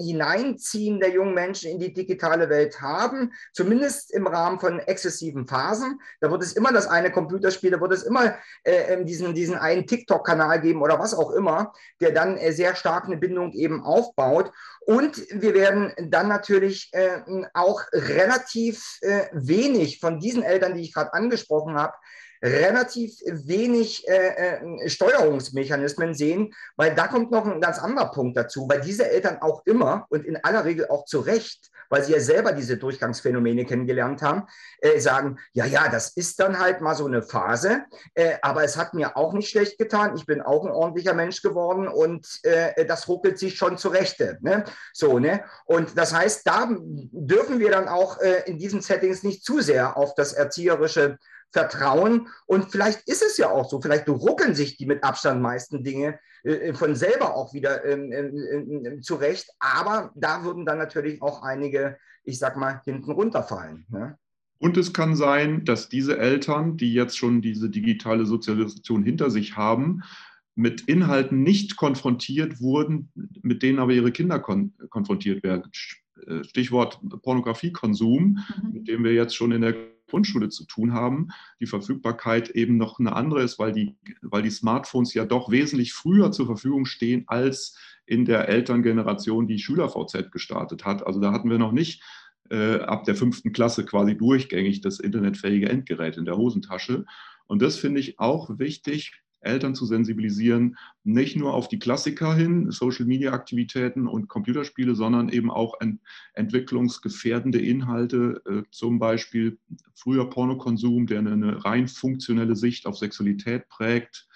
Hineinziehen 0.00 1.00
der 1.00 1.10
jungen 1.10 1.34
Menschen 1.34 1.70
in 1.70 1.78
die 1.78 1.92
digitale 1.92 2.48
Welt 2.48 2.80
haben, 2.80 3.32
zumindest 3.52 4.12
im 4.12 4.26
Rahmen 4.26 4.60
von 4.60 4.78
exzessiven 4.78 5.46
Phasen. 5.46 6.00
Da 6.20 6.30
wird 6.30 6.42
es 6.42 6.52
immer 6.52 6.72
das 6.72 6.86
eine 6.86 7.10
Computerspiel, 7.10 7.70
da 7.70 7.80
wird 7.80 7.92
es 7.92 8.04
immer 8.04 8.36
diesen, 9.02 9.34
diesen 9.34 9.56
einen 9.56 9.86
TikTok-Kanal 9.86 10.60
geben, 10.60 10.82
oder 10.82 10.98
was 10.98 11.14
auch 11.14 11.32
immer, 11.32 11.72
der 12.00 12.12
dann 12.12 12.36
äh, 12.36 12.52
sehr 12.52 12.74
stark 12.74 13.04
eine 13.04 13.16
Bindung 13.16 13.52
eben 13.52 13.82
aufbaut. 13.82 14.52
Und 14.80 15.18
wir 15.30 15.54
werden 15.54 15.92
dann 16.10 16.28
natürlich 16.28 16.90
äh, 16.92 17.20
auch 17.52 17.82
relativ 17.92 18.98
äh, 19.02 19.26
wenig 19.78 20.00
von 20.00 20.18
diesen 20.18 20.42
Eltern, 20.42 20.74
die 20.74 20.82
ich 20.82 20.92
gerade 20.92 21.12
angesprochen 21.14 21.74
habe, 21.74 21.94
relativ 22.42 23.18
wenig 23.26 24.06
äh, 24.08 24.56
äh, 24.56 24.88
Steuerungsmechanismen 24.88 26.14
sehen, 26.14 26.54
weil 26.76 26.94
da 26.94 27.08
kommt 27.08 27.30
noch 27.30 27.46
ein 27.46 27.60
ganz 27.60 27.78
anderer 27.78 28.10
Punkt 28.10 28.36
dazu, 28.36 28.68
weil 28.68 28.80
diese 28.80 29.08
Eltern 29.10 29.38
auch 29.40 29.62
immer 29.66 30.06
und 30.10 30.24
in 30.24 30.36
aller 30.44 30.64
Regel 30.64 30.88
auch 30.88 31.04
zu 31.04 31.20
Recht, 31.20 31.70
weil 31.90 32.04
sie 32.04 32.12
ja 32.12 32.20
selber 32.20 32.52
diese 32.52 32.76
Durchgangsphänomene 32.76 33.64
kennengelernt 33.64 34.22
haben, 34.22 34.44
äh, 34.80 34.98
sagen, 35.00 35.38
ja, 35.52 35.64
ja, 35.64 35.88
das 35.88 36.10
ist 36.16 36.38
dann 36.40 36.58
halt 36.58 36.80
mal 36.80 36.94
so 36.94 37.06
eine 37.06 37.22
Phase, 37.22 37.84
äh, 38.14 38.34
aber 38.42 38.64
es 38.64 38.76
hat 38.76 38.94
mir 38.94 39.16
auch 39.16 39.32
nicht 39.32 39.48
schlecht 39.48 39.78
getan, 39.78 40.14
ich 40.16 40.26
bin 40.26 40.42
auch 40.42 40.64
ein 40.64 40.70
ordentlicher 40.70 41.14
Mensch 41.14 41.42
geworden 41.42 41.88
und 41.88 42.26
äh, 42.42 42.84
das 42.86 43.08
ruckelt 43.08 43.38
sich 43.38 43.56
schon 43.56 43.78
zurechte. 43.78 44.38
Ne? 44.40 44.64
So, 44.92 45.18
ne? 45.18 45.44
Und 45.64 45.96
das 45.96 46.14
heißt, 46.14 46.46
da 46.46 46.68
dürfen 46.70 47.58
wir 47.58 47.70
dann 47.70 47.88
auch 47.88 48.20
äh, 48.20 48.42
in 48.46 48.58
diesen 48.58 48.80
Settings 48.80 49.22
nicht 49.22 49.44
zu 49.44 49.60
sehr 49.60 49.96
auf 49.96 50.14
das 50.14 50.32
erzieherische 50.32 51.18
Vertrauen. 51.52 52.28
Und 52.46 52.70
vielleicht 52.70 53.08
ist 53.08 53.22
es 53.22 53.36
ja 53.38 53.50
auch 53.50 53.68
so, 53.68 53.80
vielleicht 53.80 54.08
ruckeln 54.08 54.54
sich 54.54 54.76
die 54.76 54.86
mit 54.86 55.02
Abstand 55.04 55.40
meisten 55.42 55.82
Dinge 55.82 56.18
äh, 56.44 56.74
von 56.74 56.94
selber 56.94 57.34
auch 57.34 57.54
wieder 57.54 57.84
ähm, 57.84 58.12
ähm, 58.12 58.84
ähm, 58.84 59.02
zurecht. 59.02 59.50
Aber 59.58 60.12
da 60.14 60.44
würden 60.44 60.66
dann 60.66 60.78
natürlich 60.78 61.22
auch 61.22 61.42
einige, 61.42 61.98
ich 62.24 62.38
sag 62.38 62.56
mal, 62.56 62.80
hinten 62.84 63.10
runterfallen. 63.10 63.86
Ne? 63.88 64.18
Und 64.58 64.76
es 64.76 64.92
kann 64.92 65.16
sein, 65.16 65.64
dass 65.64 65.88
diese 65.88 66.18
Eltern, 66.18 66.76
die 66.76 66.92
jetzt 66.92 67.16
schon 67.16 67.40
diese 67.40 67.70
digitale 67.70 68.26
Sozialisation 68.26 69.04
hinter 69.04 69.30
sich 69.30 69.56
haben, 69.56 70.02
mit 70.56 70.82
Inhalten 70.82 71.44
nicht 71.44 71.76
konfrontiert 71.76 72.60
wurden, 72.60 73.12
mit 73.42 73.62
denen 73.62 73.78
aber 73.78 73.92
ihre 73.92 74.10
Kinder 74.10 74.40
kon 74.40 74.74
konfrontiert 74.90 75.44
werden. 75.44 75.70
Äh, 76.26 76.42
Stichwort 76.42 77.00
Pornografiekonsum, 77.22 78.44
mhm. 78.62 78.72
mit 78.72 78.88
dem 78.88 79.04
wir 79.04 79.14
jetzt 79.14 79.36
schon 79.36 79.52
in 79.52 79.60
der 79.62 79.76
Grundschule 80.08 80.48
zu 80.48 80.64
tun 80.64 80.92
haben, 80.92 81.28
die 81.60 81.66
Verfügbarkeit 81.66 82.50
eben 82.50 82.76
noch 82.76 82.98
eine 82.98 83.14
andere 83.14 83.42
ist, 83.42 83.58
weil 83.58 83.72
die, 83.72 83.96
weil 84.22 84.42
die 84.42 84.50
Smartphones 84.50 85.14
ja 85.14 85.24
doch 85.24 85.50
wesentlich 85.50 85.92
früher 85.92 86.32
zur 86.32 86.46
Verfügung 86.46 86.86
stehen 86.86 87.24
als 87.26 87.76
in 88.06 88.24
der 88.24 88.48
Elterngeneration, 88.48 89.46
die 89.46 89.58
Schüler-VZ 89.58 90.32
gestartet 90.32 90.84
hat. 90.84 91.06
Also 91.06 91.20
da 91.20 91.32
hatten 91.32 91.50
wir 91.50 91.58
noch 91.58 91.72
nicht 91.72 92.02
äh, 92.50 92.80
ab 92.80 93.04
der 93.04 93.14
fünften 93.14 93.52
Klasse 93.52 93.84
quasi 93.84 94.16
durchgängig 94.16 94.80
das 94.80 94.98
internetfähige 94.98 95.68
Endgerät 95.68 96.16
in 96.16 96.24
der 96.24 96.36
Hosentasche. 96.36 97.04
Und 97.46 97.62
das 97.62 97.76
finde 97.76 98.00
ich 98.00 98.18
auch 98.18 98.58
wichtig, 98.58 99.12
Eltern 99.40 99.74
zu 99.74 99.86
sensibilisieren, 99.86 100.76
nicht 101.04 101.36
nur 101.36 101.54
auf 101.54 101.68
die 101.68 101.78
Klassiker 101.78 102.34
hin, 102.34 102.70
Social-Media-Aktivitäten 102.70 104.06
und 104.06 104.28
Computerspiele, 104.28 104.94
sondern 104.94 105.28
eben 105.28 105.50
auch 105.50 105.80
ent 105.80 106.00
entwicklungsgefährdende 106.34 107.60
Inhalte, 107.60 108.42
äh, 108.46 108.62
zum 108.70 108.98
Beispiel 108.98 109.58
früher 109.94 110.28
Pornokonsum, 110.28 111.06
der 111.06 111.20
eine 111.20 111.64
rein 111.64 111.88
funktionelle 111.88 112.56
Sicht 112.56 112.86
auf 112.86 112.98
Sexualität 112.98 113.68
prägt 113.68 114.28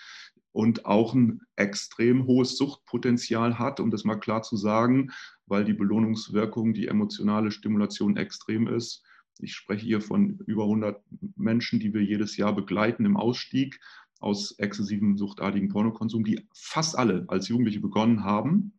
und 0.52 0.84
auch 0.84 1.14
ein 1.14 1.40
extrem 1.56 2.26
hohes 2.26 2.56
Suchtpotenzial 2.56 3.58
hat, 3.58 3.80
um 3.80 3.90
das 3.90 4.04
mal 4.04 4.16
klar 4.16 4.42
zu 4.42 4.56
sagen, 4.56 5.10
weil 5.46 5.64
die 5.64 5.72
Belohnungswirkung, 5.72 6.74
die 6.74 6.88
emotionale 6.88 7.50
Stimulation 7.50 8.16
extrem 8.16 8.68
ist. 8.68 9.02
Ich 9.38 9.54
spreche 9.54 9.84
hier 9.84 10.00
von 10.00 10.38
über 10.46 10.64
100 10.64 11.02
Menschen, 11.36 11.80
die 11.80 11.92
wir 11.94 12.02
jedes 12.02 12.36
Jahr 12.36 12.54
begleiten 12.54 13.04
im 13.04 13.16
Ausstieg 13.16 13.80
aus 14.22 14.52
exzessivem 14.58 15.16
suchtartigen 15.16 15.68
Pornokonsum, 15.68 16.24
die 16.24 16.46
fast 16.54 16.96
alle 16.96 17.24
als 17.28 17.48
Jugendliche 17.48 17.80
begonnen 17.80 18.24
haben. 18.24 18.74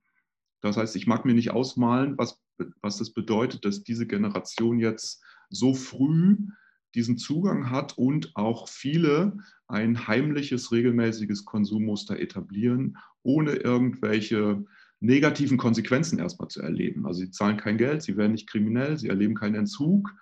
Das 0.61 0.77
heißt, 0.77 0.95
ich 0.95 1.07
mag 1.07 1.25
mir 1.25 1.33
nicht 1.33 1.51
ausmalen, 1.51 2.17
was, 2.17 2.41
was 2.81 2.97
das 2.97 3.11
bedeutet, 3.11 3.65
dass 3.65 3.83
diese 3.83 4.07
Generation 4.07 4.79
jetzt 4.79 5.21
so 5.49 5.73
früh 5.73 6.37
diesen 6.95 7.17
Zugang 7.17 7.69
hat 7.69 7.97
und 7.97 8.35
auch 8.35 8.69
viele 8.69 9.37
ein 9.67 10.07
heimliches, 10.07 10.71
regelmäßiges 10.71 11.45
Konsummuster 11.45 12.19
etablieren, 12.19 12.97
ohne 13.23 13.53
irgendwelche 13.53 14.63
negativen 14.99 15.57
Konsequenzen 15.57 16.19
erstmal 16.19 16.47
zu 16.47 16.61
erleben. 16.61 17.05
Also 17.05 17.21
sie 17.21 17.31
zahlen 17.31 17.57
kein 17.57 17.77
Geld, 17.77 18.03
sie 18.03 18.15
werden 18.15 18.31
nicht 18.31 18.49
kriminell, 18.49 18.97
sie 18.97 19.09
erleben 19.09 19.35
keinen 19.35 19.55
Entzug, 19.55 20.13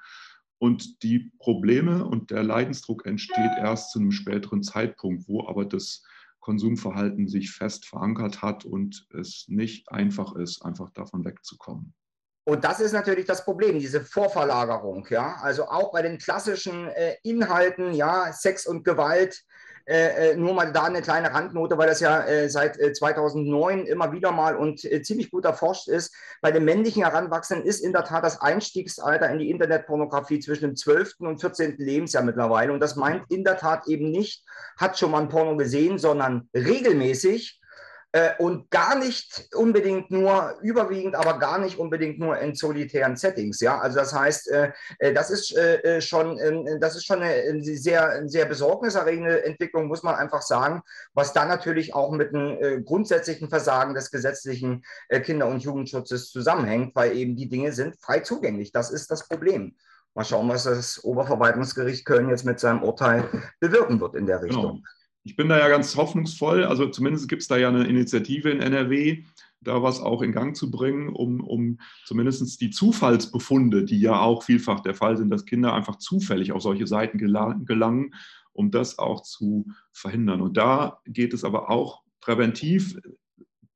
und 0.62 1.02
die 1.02 1.32
Probleme 1.40 2.06
und 2.06 2.30
der 2.30 2.44
Leidensdruck 2.44 3.08
entsteht 3.08 3.52
erst 3.58 3.90
zu 3.90 4.00
einem 4.00 4.12
späteren 4.12 4.62
Zeitpunkt, 4.62 5.28
wo 5.28 5.48
aber 5.48 5.66
das 5.66 6.04
Konsumverhalten 6.40 7.28
sich 7.28 7.52
fest 7.52 7.88
verankert 7.88 8.44
hat 8.44 8.64
und 8.64 9.08
es 9.20 9.46
nicht 9.48 9.92
einfach 9.92 10.36
ist, 10.36 10.64
einfach 10.64 10.92
davon 10.92 11.26
wegzukommen. 11.26 11.96
Und 12.44 12.64
das 12.64 12.80
ist 12.80 12.92
natürlich 12.92 13.26
das 13.26 13.44
Problem, 13.44 13.80
diese 13.80 14.02
Vorverlagerung, 14.02 15.08
ja. 15.10 15.38
Also 15.42 15.66
auch 15.66 15.92
bei 15.92 16.04
den 16.04 16.20
klassischen 16.20 16.90
äh, 16.90 17.16
Inhalten, 17.24 17.94
ja, 17.94 18.32
Sex 18.32 18.68
und 18.68 18.84
Gewalt, 18.84 19.44
äh, 19.86 20.32
äh, 20.32 20.36
nur 20.36 20.54
mal 20.54 20.72
da 20.72 20.84
eine 20.84 21.02
kleine 21.02 21.34
Randnote, 21.34 21.78
weil 21.78 21.88
das 21.88 22.00
ja 22.00 22.24
äh, 22.24 22.50
seit 22.50 22.76
2009 22.76 23.86
äh, 23.86 23.90
immer 23.90 24.12
wieder 24.12 24.32
mal 24.32 24.56
und 24.56 24.84
äh, 24.84 25.02
ziemlich 25.02 25.32
gut 25.32 25.46
erforscht 25.46 25.88
ist. 25.88 26.14
Bei 26.42 26.52
den 26.52 26.66
männlichen 26.66 27.04
Heranwachsenden 27.04 27.66
ist 27.66 27.80
in 27.80 27.94
der 27.94 28.04
Tat 28.04 28.24
das 28.24 28.42
Einstiegsalter 28.42 29.30
in 29.30 29.40
die 29.40 29.50
Internetpornografie 29.50 30.40
zwischen 30.40 30.66
dem 30.66 30.76
12. 30.76 31.16
und 31.20 31.40
14. 31.40 31.76
Lebensjahr 31.78 32.24
mittlerweile. 32.24 32.74
Und 32.74 32.80
das 32.80 32.96
meint 32.96 33.24
in 33.30 33.44
der 33.44 33.58
Tat 33.58 33.88
eben 33.88 34.12
nicht, 34.12 34.44
hat 34.78 34.98
schon 34.98 35.12
mal 35.12 35.22
ein 35.22 35.30
Porno 35.30 35.56
gesehen, 35.56 35.98
sondern 35.98 36.50
regelmäßig 36.54 37.61
äh, 38.14 38.32
und 38.40 38.70
gar 38.72 38.98
nicht 38.98 39.50
unbedingt 39.56 40.12
nur, 40.12 40.58
überwiegend, 40.62 41.16
aber 41.16 41.40
gar 41.40 41.60
nicht 41.60 41.78
unbedingt 41.78 42.20
nur 42.20 42.38
in 42.40 42.56
solitären 42.56 43.16
Settings. 43.16 43.62
Ja, 43.62 43.80
also 43.80 44.00
das 44.00 44.14
heißt, 44.14 44.52
äh, 44.52 44.72
äh 45.00 45.14
das 45.14 45.30
ist 45.30 45.56
äh, 45.56 45.78
äh 45.78 46.02
schon, 46.02 46.38
ähm, 46.40 46.80
das 46.82 46.96
ist 46.96 47.06
schon 47.06 47.22
eine 47.22 47.62
sehr, 47.62 48.28
sehr 48.28 48.46
besorgniserregende 48.46 49.46
Entwicklung, 49.46 49.88
muss 49.88 50.04
man 50.04 50.16
einfach 50.16 50.42
sagen, 50.42 50.82
was 51.14 51.32
dann 51.32 51.48
natürlich 51.48 51.94
auch 51.94 52.12
mit 52.12 52.34
einem 52.34 52.58
äh, 52.62 52.82
grundsätzlichen 52.82 53.50
Versagen 53.50 53.94
des 53.94 54.12
gesetzlichen 54.12 54.84
Kinder- 55.24 55.48
und 55.48 55.64
Jugendschutzes 55.64 56.32
zusammenhängt, 56.32 56.96
weil 56.96 57.16
eben 57.16 57.36
die 57.36 57.50
Dinge 57.50 57.72
sind 57.72 57.96
frei 58.00 58.20
zugänglich. 58.20 58.72
Das 58.72 58.92
ist 58.92 59.10
das 59.12 59.28
Problem. 59.28 59.76
Mal 60.14 60.26
schauen, 60.26 60.50
was 60.50 60.64
das 60.64 61.04
Oberverwaltungsgericht 61.04 62.06
Köln 62.06 62.30
jetzt 62.30 62.44
mit 62.44 62.60
seinem 62.60 62.84
Urteil 62.84 63.30
bewirken 63.60 64.00
wird 64.02 64.16
in 64.16 64.26
der 64.26 64.40
genau. 64.40 64.48
Richtung. 64.48 64.76
Genau 64.78 65.01
ich 65.24 65.36
bin 65.36 65.50
da 65.50 65.60
ja 65.60 65.70
ganz 65.70 65.96
hoffnungsvoll. 65.96 66.64
Also 66.64 66.88
zumindest 66.88 67.30
gibt 67.30 67.42
es 67.42 67.48
da 67.48 67.58
ja 67.58 67.70
eine 67.70 67.88
Initiative 67.88 68.50
in 68.50 68.60
NRW, 68.60 69.24
da 69.62 69.84
was 69.84 70.00
auch 70.00 70.22
in 70.22 70.32
Gang 70.32 70.56
zu 70.56 70.72
bringen, 70.72 71.10
um, 71.10 71.42
um 71.42 71.80
zumindest 72.06 72.60
die 72.62 72.72
Zufallsbefunde, 72.72 73.86
die 73.86 74.00
ja 74.00 74.20
auch 74.20 74.44
vielfach 74.44 74.80
der 74.80 74.96
Fall 74.96 75.18
sind, 75.18 75.30
dass 75.30 75.46
Kinder 75.46 75.74
einfach 75.74 75.98
zufällig 75.98 76.52
auf 76.52 76.64
solche 76.64 76.88
Seiten 76.88 77.18
gelangen, 77.20 78.16
um 78.54 78.72
das 78.72 78.98
auch 78.98 79.22
zu 79.22 79.68
verhindern. 79.92 80.42
Und 80.42 80.58
da 80.58 81.00
geht 81.06 81.34
es 81.34 81.44
aber 81.44 81.70
auch 81.70 82.02
präventiv 82.20 82.98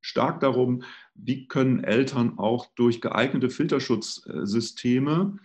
stark 0.02 0.39
darum, 0.39 0.84
wie 1.14 1.48
können 1.48 1.84
Eltern 1.84 2.38
auch 2.38 2.68
durch 2.76 3.02
geeignete 3.02 3.50
Filterschutzsysteme 3.50 5.38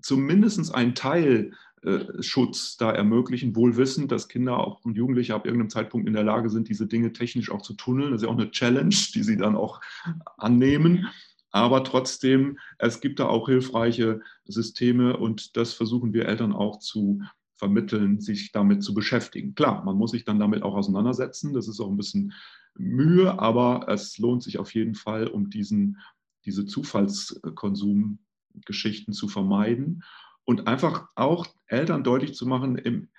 zumindest 0.00 0.74
einen 0.74 0.94
Teil 0.94 1.52
Schutz 2.20 2.76
da 2.76 2.90
ermöglichen, 2.90 3.56
wohl 3.56 3.76
wissend, 3.76 4.12
dass 4.12 4.28
Kinder 4.28 4.58
auch 4.58 4.84
und 4.84 4.96
Jugendliche 4.96 5.34
ab 5.34 5.46
irgendeinem 5.46 5.70
Zeitpunkt 5.70 6.08
in 6.08 6.14
der 6.14 6.24
Lage 6.24 6.50
sind, 6.50 6.68
diese 6.68 6.86
Dinge 6.86 7.12
technisch 7.12 7.50
auch 7.50 7.62
zu 7.62 7.74
tunneln. 7.74 8.10
Das 8.10 8.22
ist 8.22 8.26
ja 8.26 8.32
auch 8.32 8.38
eine 8.38 8.50
Challenge, 8.50 8.94
die 9.14 9.22
sie 9.22 9.36
dann 9.36 9.56
auch 9.56 9.80
annehmen. 10.36 11.08
Aber 11.50 11.84
trotzdem, 11.84 12.58
es 12.78 13.00
gibt 13.00 13.20
da 13.20 13.26
auch 13.26 13.48
hilfreiche 13.48 14.20
Systeme 14.44 15.16
und 15.16 15.56
das 15.56 15.72
versuchen 15.72 16.12
wir 16.12 16.26
Eltern 16.26 16.52
auch 16.52 16.78
zu 16.78 17.22
vermitteln, 17.54 18.20
sich 18.20 18.52
damit 18.52 18.82
zu 18.82 18.94
beschäftigen. 18.94 19.54
Klar, 19.54 19.84
man 19.84 19.96
muss 19.96 20.10
sich 20.12 20.24
dann 20.24 20.38
damit 20.38 20.62
auch 20.62 20.74
auseinandersetzen. 20.74 21.54
Das 21.54 21.68
ist 21.68 21.80
auch 21.80 21.88
ein 21.88 21.96
bisschen 21.96 22.32
Mühe, 22.76 23.38
aber 23.38 23.86
es 23.88 24.18
lohnt 24.18 24.42
sich 24.42 24.58
auf 24.58 24.74
jeden 24.74 24.94
Fall, 24.94 25.26
um 25.26 25.48
diesen, 25.50 25.98
diese 26.44 26.66
Zufallskonsumgeschichten 26.66 29.12
zu 29.12 29.28
vermeiden 29.28 30.02
und 30.48 30.66
einfach 30.66 31.08
auch 31.14 31.46
Eltern 31.66 32.02
deutlich 32.02 32.32
zu 32.34 32.46
machen, 32.46 32.78
im, 32.78 33.10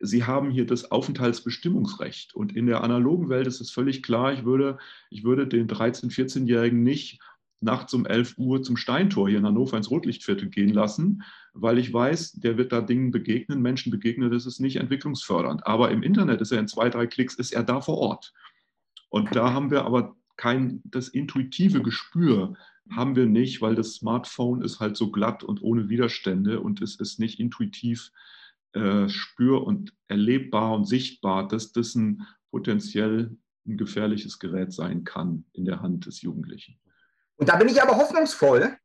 sie 0.00 0.24
haben 0.24 0.50
hier 0.50 0.64
das 0.64 0.90
Aufenthaltsbestimmungsrecht. 0.90 2.34
Und 2.34 2.56
in 2.56 2.64
der 2.64 2.82
analogen 2.82 3.28
Welt 3.28 3.46
ist 3.46 3.60
es 3.60 3.70
völlig 3.70 4.02
klar, 4.02 4.32
ich 4.32 4.46
würde, 4.46 4.78
ich 5.10 5.22
würde 5.22 5.46
den 5.46 5.68
13-, 5.68 6.10
14-Jährigen 6.10 6.82
nicht 6.82 7.20
nachts 7.60 7.92
um 7.92 8.06
11 8.06 8.38
Uhr 8.38 8.62
zum 8.62 8.78
Steintor 8.78 9.28
hier 9.28 9.36
in 9.36 9.44
Hannover 9.44 9.76
ins 9.76 9.90
Rotlichtviertel 9.90 10.48
gehen 10.48 10.72
lassen, 10.72 11.24
weil 11.52 11.76
ich 11.76 11.92
weiß, 11.92 12.32
der 12.40 12.56
wird 12.56 12.72
da 12.72 12.80
Dingen 12.80 13.10
begegnen, 13.10 13.60
Menschen 13.60 13.92
begegnen, 13.92 14.30
das 14.30 14.46
ist 14.46 14.58
nicht 14.58 14.76
entwicklungsfördernd. 14.76 15.66
Aber 15.66 15.90
im 15.90 16.02
Internet 16.02 16.40
ist 16.40 16.52
er 16.52 16.60
in 16.60 16.68
zwei, 16.68 16.88
drei 16.88 17.06
Klicks, 17.06 17.34
ist 17.34 17.52
er 17.52 17.64
da 17.64 17.82
vor 17.82 17.98
Ort. 17.98 18.32
Und 19.10 19.36
da 19.36 19.52
haben 19.52 19.70
wir 19.70 19.84
aber 19.84 20.16
kein, 20.38 20.80
das 20.86 21.08
intuitive 21.08 21.82
Gespür 21.82 22.54
haben 22.94 23.16
wir 23.16 23.26
nicht, 23.26 23.60
weil 23.60 23.74
das 23.74 23.94
Smartphone 23.94 24.62
ist 24.62 24.80
halt 24.80 24.96
so 24.96 25.10
glatt 25.10 25.42
und 25.42 25.62
ohne 25.62 25.88
Widerstände 25.88 26.60
und 26.60 26.80
es 26.82 26.96
ist 26.96 27.18
nicht 27.18 27.40
intuitiv 27.40 28.12
äh, 28.72 29.08
spür- 29.08 29.66
und 29.66 29.94
erlebbar 30.08 30.74
und 30.74 30.84
sichtbar, 30.84 31.48
dass 31.48 31.72
das 31.72 31.94
ein 31.94 32.26
potenziell 32.50 33.36
ein 33.66 33.76
gefährliches 33.76 34.38
Gerät 34.38 34.72
sein 34.72 35.04
kann 35.04 35.44
in 35.52 35.64
der 35.64 35.80
Hand 35.80 36.06
des 36.06 36.22
Jugendlichen. 36.22 36.78
Und 37.36 37.48
da 37.48 37.56
bin 37.56 37.68
ich 37.68 37.82
aber 37.82 37.96
hoffnungsvoll, 37.96 38.76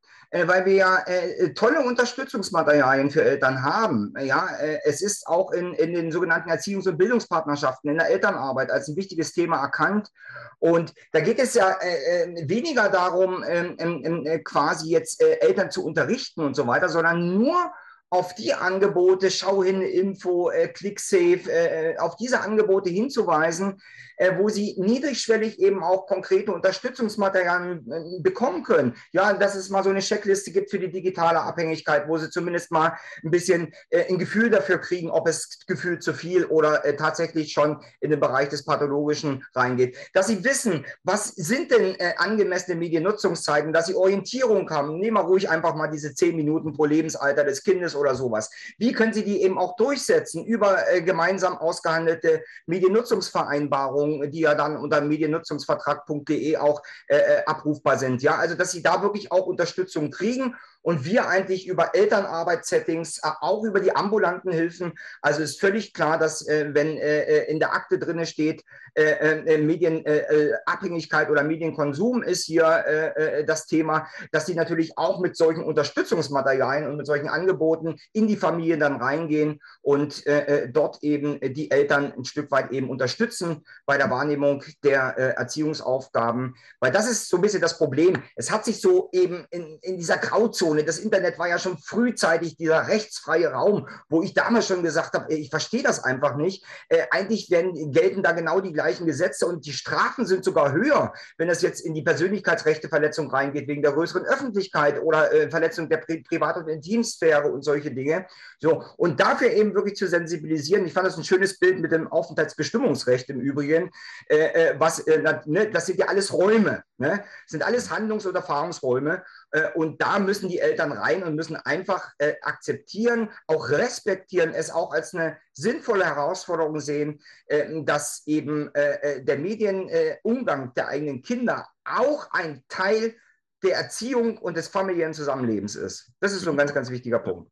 weil 0.47 0.65
wir 0.65 0.73
ja 0.73 0.97
äh, 1.05 1.53
tolle 1.53 1.81
Unterstützungsmaterialien 1.81 3.11
für 3.11 3.23
Eltern 3.23 3.61
haben. 3.61 4.13
Ja, 4.19 4.47
äh, 4.59 4.79
es 4.83 5.01
ist 5.01 5.27
auch 5.27 5.51
in, 5.51 5.73
in 5.73 5.93
den 5.93 6.11
sogenannten 6.11 6.49
Erziehungs- 6.49 6.89
und 6.89 6.97
Bildungspartnerschaften, 6.97 7.91
in 7.91 7.97
der 7.97 8.09
Elternarbeit 8.09 8.71
als 8.71 8.87
ein 8.87 8.95
wichtiges 8.95 9.33
Thema 9.33 9.61
erkannt. 9.61 10.09
Und 10.57 10.93
da 11.11 11.19
geht 11.19 11.37
es 11.37 11.53
ja 11.53 11.77
äh, 11.81 12.23
äh 12.23 12.49
weniger 12.49 12.89
darum, 12.89 13.43
ähm, 13.47 13.75
ähm, 13.77 14.25
äh, 14.25 14.39
quasi 14.39 14.89
jetzt 14.89 15.21
Eltern 15.21 15.69
zu 15.69 15.85
unterrichten 15.85 16.41
und 16.41 16.55
so 16.55 16.65
weiter, 16.65 16.89
sondern 16.89 17.37
nur 17.37 17.71
auf 18.13 18.35
die 18.35 18.53
Angebote, 18.53 19.31
Schau 19.31 19.63
hin, 19.63 19.81
Info, 19.81 20.51
äh, 20.51 20.67
ClickSafe, 20.67 21.49
äh, 21.51 21.97
auf 21.97 22.15
diese 22.15 22.41
Angebote 22.41 22.91
hinzuweisen, 22.91 23.81
äh, 24.17 24.37
wo 24.37 24.49
sie 24.49 24.75
niedrigschwellig 24.77 25.59
eben 25.59 25.83
auch 25.83 26.05
konkrete 26.05 26.53
Unterstützungsmaterialien 26.53 27.91
äh, 27.91 28.21
bekommen 28.21 28.63
können. 28.63 28.95
Ja, 29.11 29.33
dass 29.33 29.55
es 29.55 29.69
mal 29.69 29.83
so 29.83 29.89
eine 29.89 30.01
Checkliste 30.01 30.51
gibt 30.51 30.69
für 30.69 30.77
die 30.77 30.91
digitale 30.91 31.41
Abhängigkeit, 31.41 32.07
wo 32.07 32.17
sie 32.17 32.29
zumindest 32.29 32.71
mal 32.71 32.95
ein 33.23 33.31
bisschen 33.31 33.73
äh, 33.89 34.05
ein 34.07 34.19
Gefühl 34.19 34.51
dafür 34.51 34.77
kriegen, 34.77 35.09
ob 35.09 35.27
es 35.27 35.65
gefühlt 35.65 36.03
zu 36.03 36.13
viel 36.13 36.45
oder 36.45 36.85
äh, 36.85 36.95
tatsächlich 36.95 37.51
schon 37.51 37.83
in 37.99 38.11
den 38.11 38.19
Bereich 38.19 38.49
des 38.49 38.63
Pathologischen 38.63 39.43
reingeht. 39.55 39.97
Dass 40.13 40.27
sie 40.27 40.43
wissen, 40.43 40.85
was 41.03 41.29
sind 41.29 41.71
denn 41.71 41.97
angemessene 42.17 42.77
Mediennutzungszeiten, 42.77 43.73
dass 43.73 43.87
sie 43.87 43.95
Orientierung 43.95 44.69
haben. 44.69 44.99
Nehmen 44.99 45.17
wir 45.17 45.23
ruhig 45.23 45.49
einfach 45.49 45.75
mal 45.75 45.87
diese 45.87 46.13
zehn 46.13 46.35
Minuten 46.35 46.73
pro 46.73 46.85
Lebensalter 46.85 47.43
des 47.43 47.63
Kindes 47.63 47.95
oder 48.03 48.15
sowas. 48.15 48.49
Wie 48.77 48.91
können 48.91 49.13
sie 49.13 49.23
die 49.23 49.41
eben 49.41 49.57
auch 49.57 49.75
durchsetzen 49.75 50.45
über 50.45 50.77
gemeinsam 51.03 51.57
ausgehandelte 51.57 52.43
Mediennutzungsvereinbarungen? 52.65 54.29
Die 54.31 54.41
ja 54.41 54.55
dann 54.55 54.77
unter 54.77 55.01
mediennutzungsvertrag.de 55.01 56.57
auch 56.57 56.81
äh, 57.07 57.17
äh, 57.17 57.43
abrufbar 57.45 57.97
sind. 57.97 58.21
Ja, 58.21 58.35
also 58.35 58.55
dass 58.55 58.71
sie 58.71 58.83
da 58.83 59.01
wirklich 59.01 59.31
auch 59.31 59.47
Unterstützung 59.47 60.11
kriegen 60.11 60.55
und 60.83 61.05
wir 61.05 61.27
eigentlich 61.27 61.67
über 61.67 61.95
Elternarbeitssettings, 61.95 63.17
äh, 63.19 63.29
auch 63.41 63.63
über 63.63 63.79
die 63.79 63.95
ambulanten 63.95 64.51
Hilfen. 64.51 64.93
Also 65.21 65.41
ist 65.41 65.59
völlig 65.59 65.93
klar, 65.93 66.19
dass 66.19 66.47
äh, 66.47 66.69
wenn 66.73 66.97
äh, 66.97 67.45
in 67.45 67.59
der 67.59 67.73
Akte 67.73 67.97
drin 67.97 68.23
steht, 68.27 68.63
Medienabhängigkeit 68.95 71.31
oder 71.31 71.41
Medienkonsum 71.41 72.21
ist 72.21 72.45
hier 72.45 73.41
das 73.47 73.65
Thema, 73.65 74.05
dass 74.31 74.45
die 74.45 74.53
natürlich 74.53 74.99
auch 74.99 75.19
mit 75.19 75.35
solchen 75.35 75.63
Unterstützungsmaterialien 75.63 76.87
und 76.87 76.97
mit 76.97 77.07
solchen 77.07 77.27
Angeboten 77.27 77.95
in 78.11 78.27
die 78.27 78.37
Familie 78.37 78.77
dann 78.77 78.97
reingehen 78.97 79.59
und 79.81 80.23
dort 80.71 81.01
eben 81.01 81.39
die 81.39 81.71
Eltern 81.71 82.13
ein 82.15 82.23
Stück 82.23 82.51
weit 82.51 82.71
eben 82.71 82.91
unterstützen 82.91 83.65
bei 83.87 83.97
der 83.97 84.11
Wahrnehmung 84.11 84.63
der 84.83 85.17
Erziehungsaufgaben. 85.39 86.53
Weil 86.79 86.91
das 86.91 87.09
ist 87.09 87.29
so 87.29 87.37
ein 87.37 87.41
bisschen 87.41 87.61
das 87.61 87.79
Problem. 87.79 88.21
Es 88.35 88.51
hat 88.51 88.63
sich 88.63 88.79
so 88.79 89.09
eben 89.11 89.47
in, 89.49 89.79
in 89.81 89.97
dieser 89.97 90.17
Grauzone 90.17 90.72
Grauzone. 90.73 90.83
Das 90.83 90.99
Internet 90.99 91.39
war 91.39 91.47
ja 91.47 91.59
schon 91.59 91.77
frühzeitig 91.77 92.57
dieser 92.57 92.87
rechtsfreie 92.87 93.51
Raum, 93.51 93.87
wo 94.09 94.23
ich 94.23 94.33
damals 94.33 94.67
schon 94.67 94.83
gesagt 94.83 95.13
habe, 95.13 95.33
ich 95.33 95.49
verstehe 95.49 95.83
das 95.83 96.03
einfach 96.03 96.35
nicht. 96.35 96.65
Äh, 96.89 97.03
eigentlich 97.11 97.49
werden, 97.49 97.91
gelten 97.91 98.23
da 98.23 98.31
genau 98.31 98.59
die 98.59 98.73
gleichen 98.73 99.05
Gesetze 99.05 99.45
und 99.45 99.65
die 99.65 99.73
Strafen 99.73 100.25
sind 100.25 100.43
sogar 100.43 100.71
höher, 100.71 101.13
wenn 101.37 101.49
es 101.49 101.61
jetzt 101.61 101.81
in 101.81 101.93
die 101.93 102.01
Persönlichkeitsrechteverletzung 102.01 103.29
reingeht, 103.29 103.67
wegen 103.67 103.81
der 103.81 103.93
größeren 103.93 104.25
Öffentlichkeit 104.25 105.01
oder 105.01 105.31
äh, 105.31 105.49
Verletzung 105.49 105.89
der 105.89 105.97
Pri 105.97 106.23
Privat- 106.23 106.57
und 106.57 106.67
Intimsphäre 106.67 107.51
und 107.51 107.63
solche 107.63 107.91
Dinge. 107.91 108.25
So, 108.59 108.83
und 108.97 109.19
dafür 109.19 109.51
eben 109.51 109.73
wirklich 109.75 109.95
zu 109.95 110.07
sensibilisieren. 110.07 110.85
Ich 110.85 110.93
fand 110.93 111.07
das 111.07 111.17
ein 111.17 111.23
schönes 111.23 111.59
Bild 111.59 111.79
mit 111.79 111.91
dem 111.91 112.11
Aufenthaltsbestimmungsrecht 112.11 113.29
im 113.29 113.41
Übrigen. 113.41 113.91
Äh, 114.27 114.37
äh 114.37 114.75
was, 114.77 114.99
äh, 114.99 115.21
ne, 115.45 115.69
das 115.69 115.85
sind 115.85 115.99
ja 115.99 116.07
alles 116.07 116.33
Räume, 116.33 116.83
ne? 116.97 117.17
Das 117.17 117.51
sind 117.51 117.63
alles 117.63 117.89
Handlungs- 117.89 118.25
und 118.25 118.35
Erfahrungsräume. 118.35 119.23
Äh, 119.53 119.71
und 119.75 120.01
da 120.01 120.19
müssen 120.19 120.49
die 120.49 120.59
Eltern 120.59 120.91
rein 120.91 121.23
und 121.23 121.35
müssen 121.35 121.55
einfach 121.55 122.11
äh, 122.17 122.33
akzeptieren, 122.41 123.29
auch 123.47 123.69
respektieren, 123.69 124.51
es 124.51 124.71
auch 124.71 124.91
als 124.91 125.13
eine 125.13 125.37
sinnvolle 125.53 126.05
Herausforderung 126.05 126.79
sehen, 126.79 127.21
äh, 127.45 127.83
dass 127.83 128.23
eben 128.25 128.71
der 128.73 129.37
Medienumgang 129.37 130.73
der 130.73 130.87
eigenen 130.87 131.21
Kinder 131.21 131.67
auch 131.85 132.29
ein 132.31 132.63
Teil 132.67 133.15
der 133.63 133.75
Erziehung 133.75 134.37
und 134.37 134.57
des 134.57 134.67
familiären 134.67 135.13
Zusammenlebens 135.13 135.75
ist. 135.75 136.11
Das 136.19 136.33
ist 136.33 136.41
so 136.41 136.51
ein 136.51 136.57
ganz, 136.57 136.73
ganz 136.73 136.89
wichtiger 136.89 137.19
Punkt. 137.19 137.51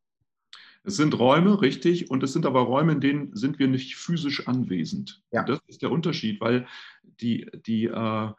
Es 0.83 0.95
sind 0.95 1.17
Räume, 1.17 1.61
richtig, 1.61 2.09
und 2.09 2.23
es 2.23 2.33
sind 2.33 2.45
aber 2.45 2.61
Räume, 2.61 2.93
in 2.93 3.01
denen 3.01 3.35
sind 3.35 3.59
wir 3.59 3.67
nicht 3.67 3.95
physisch 3.95 4.47
anwesend. 4.47 5.21
Ja. 5.31 5.43
das 5.43 5.59
ist 5.67 5.83
der 5.83 5.91
Unterschied, 5.91 6.41
weil 6.41 6.67
die, 7.03 7.49
die 7.65 7.85
äh, 7.85 8.31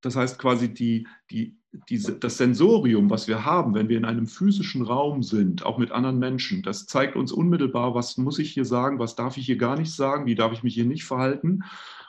das 0.00 0.16
heißt 0.16 0.38
quasi 0.38 0.72
die, 0.72 1.06
die, 1.30 1.59
diese, 1.88 2.12
das 2.18 2.36
Sensorium, 2.36 3.10
was 3.10 3.28
wir 3.28 3.44
haben, 3.44 3.74
wenn 3.74 3.88
wir 3.88 3.96
in 3.96 4.04
einem 4.04 4.26
physischen 4.26 4.82
Raum 4.82 5.22
sind, 5.22 5.64
auch 5.64 5.78
mit 5.78 5.92
anderen 5.92 6.18
Menschen, 6.18 6.62
das 6.62 6.86
zeigt 6.86 7.16
uns 7.16 7.32
unmittelbar, 7.32 7.94
was 7.94 8.16
muss 8.16 8.38
ich 8.38 8.52
hier 8.52 8.64
sagen, 8.64 8.98
was 8.98 9.14
darf 9.14 9.36
ich 9.36 9.46
hier 9.46 9.56
gar 9.56 9.78
nicht 9.78 9.92
sagen, 9.92 10.26
wie 10.26 10.34
darf 10.34 10.52
ich 10.52 10.62
mich 10.62 10.74
hier 10.74 10.84
nicht 10.84 11.04
verhalten. 11.04 11.60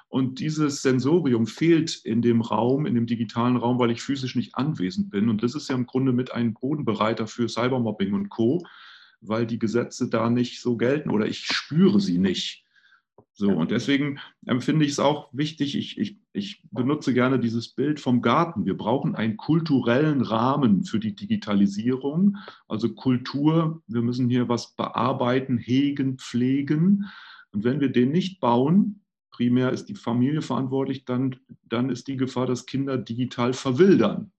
Und 0.09 0.39
dieses 0.39 0.81
Sensorium 0.81 1.47
fehlt 1.47 1.95
in 2.03 2.21
dem 2.21 2.41
Raum, 2.41 2.85
in 2.85 2.95
dem 2.95 3.05
digitalen 3.05 3.55
Raum, 3.55 3.79
weil 3.79 3.91
ich 3.91 4.01
physisch 4.01 4.35
nicht 4.35 4.55
anwesend 4.55 5.09
bin. 5.09 5.29
Und 5.29 5.41
das 5.41 5.55
ist 5.55 5.69
ja 5.69 5.75
im 5.75 5.85
Grunde 5.85 6.11
mit 6.11 6.33
ein 6.33 6.53
Bodenbereiter 6.53 7.27
für 7.27 7.47
Cybermobbing 7.47 8.13
und 8.13 8.29
Co., 8.29 8.65
weil 9.21 9.45
die 9.45 9.59
Gesetze 9.59 10.09
da 10.09 10.29
nicht 10.29 10.59
so 10.59 10.75
gelten 10.75 11.11
oder 11.11 11.27
ich 11.27 11.45
spüre 11.45 12.01
sie 12.01 12.17
nicht. 12.17 12.65
So, 13.33 13.49
und 13.49 13.71
deswegen 13.71 14.19
empfinde 14.45 14.85
ich 14.85 14.91
es 14.91 14.99
auch 14.99 15.29
wichtig, 15.33 15.77
ich, 15.77 15.97
ich, 15.97 16.19
ich 16.33 16.63
benutze 16.71 17.13
gerne 17.13 17.39
dieses 17.39 17.69
Bild 17.69 17.99
vom 17.99 18.21
Garten. 18.21 18.65
Wir 18.65 18.77
brauchen 18.77 19.15
einen 19.15 19.37
kulturellen 19.37 20.21
Rahmen 20.21 20.83
für 20.83 20.99
die 20.99 21.15
Digitalisierung, 21.15 22.37
also 22.67 22.93
Kultur. 22.93 23.81
Wir 23.87 24.01
müssen 24.01 24.29
hier 24.29 24.49
was 24.49 24.75
bearbeiten, 24.75 25.57
hegen, 25.57 26.17
pflegen. 26.17 27.05
Und 27.51 27.63
wenn 27.63 27.79
wir 27.79 27.89
den 27.89 28.11
nicht 28.11 28.39
bauen, 28.39 29.01
primär 29.31 29.71
ist 29.71 29.85
die 29.85 29.95
Familie 29.95 30.41
verantwortlich, 30.41 31.05
dann, 31.05 31.35
dann 31.67 31.89
ist 31.89 32.07
die 32.07 32.17
Gefahr, 32.17 32.45
dass 32.45 32.65
Kinder 32.65 32.97
digital 32.97 33.53
verwildern. 33.53 34.31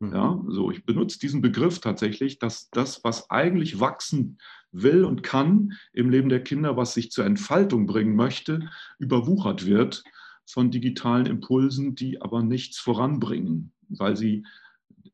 Mhm. 0.00 0.12
Ja, 0.12 0.44
so, 0.48 0.70
ich 0.70 0.84
benutze 0.84 1.18
diesen 1.18 1.40
Begriff 1.40 1.80
tatsächlich, 1.80 2.38
dass 2.38 2.70
das, 2.70 3.02
was 3.04 3.30
eigentlich 3.30 3.80
wachsen 3.80 4.38
will 4.72 5.04
und 5.04 5.22
kann 5.22 5.72
im 5.92 6.10
Leben 6.10 6.28
der 6.28 6.42
Kinder, 6.42 6.76
was 6.76 6.94
sich 6.94 7.10
zur 7.10 7.24
Entfaltung 7.24 7.86
bringen 7.86 8.14
möchte, 8.14 8.68
überwuchert 8.98 9.64
wird 9.66 10.04
von 10.44 10.70
digitalen 10.70 11.26
Impulsen, 11.26 11.94
die 11.94 12.20
aber 12.20 12.42
nichts 12.42 12.78
voranbringen, 12.78 13.72
weil 13.88 14.16
sie 14.16 14.44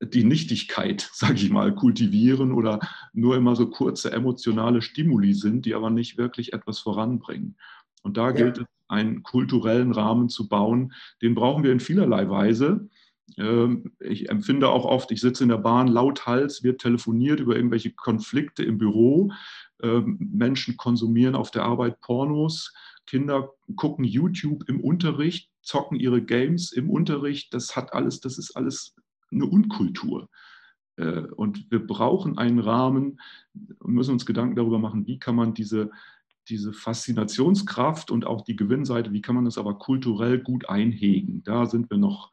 die 0.01 0.24
Nichtigkeit, 0.24 1.09
sage 1.12 1.35
ich 1.35 1.51
mal, 1.51 1.74
kultivieren 1.74 2.53
oder 2.53 2.80
nur 3.12 3.37
immer 3.37 3.57
so 3.57 3.68
kurze 3.68 4.12
emotionale 4.12 4.83
Stimuli 4.83 5.35
sind, 5.35 5.64
die 5.64 5.74
aber 5.74 5.91
nicht 5.91 6.18
wirklich 6.18 6.53
etwas 6.53 6.80
voranbringen. 6.80 7.57
Und 8.03 8.16
da 8.16 8.33
gilt 8.33 8.59
es, 8.59 8.64
einen 8.89 9.22
kulturellen 9.22 9.93
Rahmen 9.93 10.28
zu 10.28 10.49
bauen. 10.49 10.93
Den 11.22 11.35
brauchen 11.35 11.64
wir 11.64 11.72
in 11.72 11.80
vielerlei 11.80 12.28
Weise. 12.28 12.91
Ähm, 13.39 13.93
ich 14.01 14.30
empfinde 14.30 14.68
auch 14.68 14.85
oft, 14.85 15.11
ich 15.11 15.20
sitze 15.20 15.43
in 15.43 15.49
der 15.49 15.59
Bahn 15.59 15.89
lauthals, 15.89 16.62
wird 16.62 16.80
telefoniert 16.80 17.41
über 17.41 17.57
irgendwelche 17.57 17.93
Konflikte 17.93 18.62
im 18.64 18.78
Büro. 18.78 19.33
Ähm, 19.83 20.18
Menschen 20.33 20.76
konsumieren 20.76 21.35
auf 21.35 21.51
der 21.51 21.64
Arbeit 21.64 22.01
Pornos. 22.01 22.72
Kinder 23.07 23.51
gucken 23.76 24.05
YouTube 24.05 24.68
im 24.68 24.80
Unterricht, 24.80 25.51
zocken 25.62 25.99
ihre 25.99 26.22
Games 26.22 26.72
im 26.72 26.89
Unterricht. 26.89 27.53
Das 27.53 27.76
hat 27.76 27.93
alles, 27.93 28.20
das 28.20 28.39
ist 28.39 28.57
alles 28.57 28.95
eine 29.30 29.47
Unkultur. 29.47 30.28
Äh, 30.97 31.22
und 31.37 31.70
wir 31.70 31.87
brauchen 31.87 32.39
einen 32.39 32.59
Rahmen 32.59 33.20
und 33.80 33.93
müssen 33.93 34.12
uns 34.12 34.26
Gedanken 34.26 34.57
darüber 34.57 34.78
machen, 34.78 35.07
wie 35.07 35.18
kann 35.18 35.35
man 35.35 35.55
diese, 35.55 35.91
diese 36.49 36.72
Faszinationskraft 36.72 38.11
und 38.11 38.26
auch 38.26 38.43
die 38.43 38.57
Gewinnseite, 38.57 39.12
wie 39.12 39.22
kann 39.22 39.35
man 39.35 39.45
das 39.45 39.59
aber 39.59 39.78
kulturell 39.78 40.39
gut 40.39 40.68
einhegen. 40.68 41.43
Da 41.45 41.66
sind 41.66 41.91
wir 41.91 41.99
noch 41.99 42.30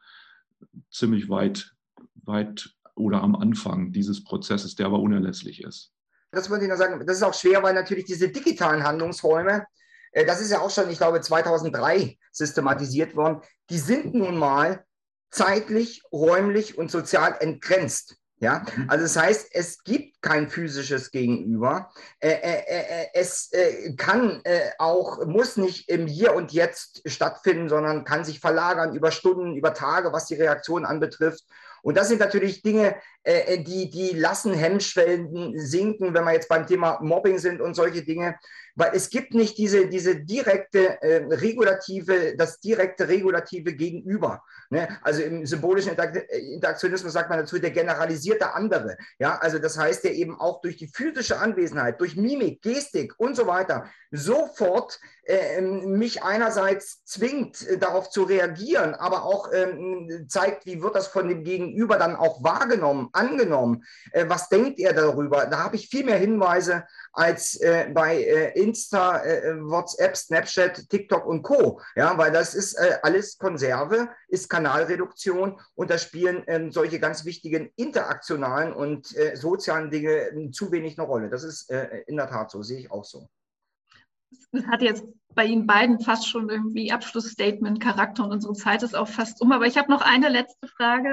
ziemlich 0.90 1.28
weit, 1.28 1.74
weit 2.14 2.70
oder 2.94 3.22
am 3.22 3.34
Anfang 3.34 3.92
dieses 3.92 4.24
Prozesses, 4.24 4.74
der 4.74 4.86
aber 4.86 5.00
unerlässlich 5.00 5.62
ist. 5.62 5.92
Das 6.32 6.48
würde 6.50 6.64
ich 6.64 6.70
noch 6.70 6.76
sagen, 6.76 7.04
das 7.04 7.16
ist 7.16 7.22
auch 7.22 7.34
schwer, 7.34 7.62
weil 7.62 7.74
natürlich 7.74 8.04
diese 8.04 8.28
digitalen 8.28 8.84
Handlungsräume, 8.84 9.66
äh, 10.12 10.24
das 10.24 10.40
ist 10.40 10.50
ja 10.50 10.60
auch 10.60 10.70
schon, 10.70 10.90
ich 10.90 10.98
glaube, 10.98 11.20
2003 11.20 12.18
systematisiert 12.30 13.16
worden, 13.16 13.40
die 13.68 13.78
sind 13.78 14.14
nun 14.14 14.38
mal 14.38 14.84
zeitlich, 15.30 16.02
räumlich 16.12 16.76
und 16.78 16.90
sozial 16.90 17.36
entgrenzt. 17.40 18.16
Ja, 18.40 18.64
mhm. 18.74 18.88
also 18.88 19.04
das 19.04 19.16
heißt, 19.16 19.48
es 19.52 19.84
gibt 19.84 20.22
kein 20.22 20.48
physisches 20.48 21.10
Gegenüber. 21.10 21.90
Äh, 22.20 22.30
äh, 22.30 22.62
äh, 22.66 23.06
es 23.12 23.50
kann 23.98 24.42
auch, 24.78 25.26
muss 25.26 25.58
nicht 25.58 25.90
im 25.90 26.06
Hier 26.06 26.34
und 26.34 26.52
Jetzt 26.52 27.02
stattfinden, 27.04 27.68
sondern 27.68 28.04
kann 28.04 28.24
sich 28.24 28.40
verlagern 28.40 28.94
über 28.94 29.10
Stunden, 29.10 29.56
über 29.56 29.74
Tage, 29.74 30.12
was 30.12 30.26
die 30.26 30.36
Reaktion 30.36 30.86
anbetrifft. 30.86 31.44
Und 31.82 31.96
das 31.96 32.08
sind 32.08 32.20
natürlich 32.20 32.62
Dinge, 32.62 32.96
äh, 33.22 33.54
äh, 33.54 33.62
die, 33.62 33.90
die 33.90 34.10
lassen 34.10 34.54
Hemmschwellen 34.54 35.58
sinken, 35.58 36.14
wenn 36.14 36.24
wir 36.24 36.32
jetzt 36.32 36.48
beim 36.48 36.66
Thema 36.66 36.98
Mobbing 37.02 37.38
sind 37.38 37.60
und 37.60 37.74
solche 37.74 38.02
Dinge. 38.02 38.36
Weil 38.76 38.92
es 38.94 39.10
gibt 39.10 39.34
nicht 39.34 39.58
diese, 39.58 39.88
diese 39.88 40.24
direkte 40.24 41.02
äh, 41.02 41.26
regulative, 41.26 42.34
das 42.36 42.60
direkte 42.60 43.08
regulative 43.08 43.74
Gegenüber. 43.74 44.42
Ne? 44.70 44.88
Also 45.02 45.22
im 45.22 45.44
symbolischen 45.44 45.90
Interaktionismus 45.90 47.12
sagt 47.12 47.28
man 47.28 47.40
dazu 47.40 47.58
der 47.58 47.72
generalisierte 47.72 48.54
andere. 48.54 48.96
Ja, 49.18 49.36
also 49.38 49.58
das 49.58 49.76
heißt, 49.76 50.04
der 50.04 50.14
eben 50.14 50.40
auch 50.40 50.62
durch 50.62 50.76
die 50.78 50.88
physische 50.88 51.38
Anwesenheit, 51.38 52.00
durch 52.00 52.16
Mimik, 52.16 52.62
Gestik 52.62 53.12
und 53.18 53.36
so 53.36 53.46
weiter 53.46 53.90
sofort 54.10 54.98
äh, 55.24 55.60
mich 55.60 56.22
einerseits 56.22 57.04
zwingt, 57.04 57.66
äh, 57.66 57.78
darauf 57.78 58.10
zu 58.10 58.24
reagieren, 58.24 58.94
aber 58.94 59.24
auch 59.24 59.52
ähm, 59.52 60.26
zeigt, 60.28 60.66
wie 60.66 60.82
wird 60.82 60.96
das 60.96 61.06
von 61.06 61.28
dem 61.28 61.44
Gegenüber 61.44 61.96
dann 61.96 62.16
auch 62.16 62.42
wahrgenommen, 62.42 63.09
angenommen. 63.12 63.84
Äh, 64.12 64.26
was 64.28 64.48
denkt 64.48 64.78
er 64.78 64.92
darüber? 64.92 65.46
Da 65.46 65.64
habe 65.64 65.76
ich 65.76 65.88
viel 65.88 66.04
mehr 66.04 66.18
Hinweise 66.18 66.84
als 67.12 67.56
äh, 67.60 67.90
bei 67.92 68.22
äh, 68.22 68.58
Insta, 68.60 69.22
äh, 69.22 69.60
WhatsApp, 69.60 70.16
Snapchat, 70.16 70.88
TikTok 70.88 71.26
und 71.26 71.42
Co. 71.42 71.80
Ja, 71.96 72.16
weil 72.18 72.32
das 72.32 72.54
ist 72.54 72.78
alles 73.02 73.38
Konserve, 73.38 74.08
ist 74.28 74.48
Kanalreduktion 74.48 75.60
und 75.74 75.90
da 75.90 75.98
spielen 75.98 76.44
ähm, 76.46 76.70
solche 76.70 77.00
ganz 77.00 77.24
wichtigen 77.24 77.70
interaktionalen 77.76 78.72
und 78.72 79.14
sozialen 79.34 79.90
Dinge 79.90 80.10
ähm, 80.10 80.52
zu 80.52 80.72
wenig 80.72 80.98
eine 80.98 81.06
Rolle. 81.06 81.30
Das 81.30 81.44
ist 81.44 81.70
in 82.06 82.16
der 82.16 82.28
Tat 82.28 82.50
so, 82.50 82.62
sehe 82.62 82.78
ich 82.78 82.90
auch 82.90 83.04
so 83.04 83.28
das 84.52 84.66
hat 84.66 84.82
jetzt 84.82 85.04
bei 85.34 85.44
Ihnen 85.44 85.66
beiden 85.66 86.00
fast 86.00 86.28
schon 86.28 86.48
irgendwie 86.48 86.90
Abschlussstatement-Charakter 86.92 88.24
und 88.24 88.32
unsere 88.32 88.54
Zeit 88.54 88.82
ist 88.82 88.96
auch 88.96 89.08
fast 89.08 89.40
um. 89.40 89.52
Aber 89.52 89.66
ich 89.66 89.78
habe 89.78 89.90
noch 89.90 90.02
eine 90.02 90.28
letzte 90.28 90.66
Frage. 90.66 91.08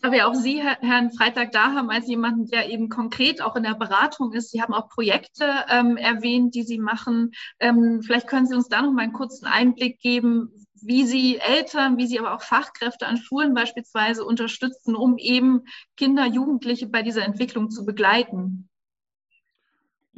Da 0.00 0.12
wir 0.12 0.28
auch 0.28 0.34
Sie, 0.34 0.62
Herrn 0.62 1.10
Freitag, 1.10 1.50
da 1.50 1.72
haben 1.72 1.90
als 1.90 2.06
jemanden, 2.06 2.46
der 2.46 2.70
eben 2.70 2.88
konkret 2.88 3.42
auch 3.42 3.56
in 3.56 3.64
der 3.64 3.74
Beratung 3.74 4.32
ist. 4.32 4.52
Sie 4.52 4.62
haben 4.62 4.72
auch 4.72 4.88
Projekte 4.88 5.64
ähm, 5.68 5.96
erwähnt, 5.96 6.54
die 6.54 6.62
Sie 6.62 6.78
machen. 6.78 7.32
Ähm, 7.58 8.00
vielleicht 8.02 8.28
können 8.28 8.46
Sie 8.46 8.54
uns 8.54 8.68
da 8.68 8.80
noch 8.80 8.92
mal 8.92 9.02
einen 9.02 9.12
kurzen 9.12 9.46
Einblick 9.46 9.98
geben, 9.98 10.52
wie 10.74 11.04
Sie 11.04 11.38
Eltern, 11.38 11.98
wie 11.98 12.06
Sie 12.06 12.20
aber 12.20 12.34
auch 12.34 12.42
Fachkräfte 12.42 13.06
an 13.06 13.16
Schulen 13.16 13.54
beispielsweise 13.54 14.24
unterstützen, 14.24 14.94
um 14.94 15.18
eben 15.18 15.62
Kinder, 15.96 16.26
Jugendliche 16.26 16.86
bei 16.86 17.02
dieser 17.02 17.24
Entwicklung 17.24 17.70
zu 17.70 17.84
begleiten. 17.84 18.68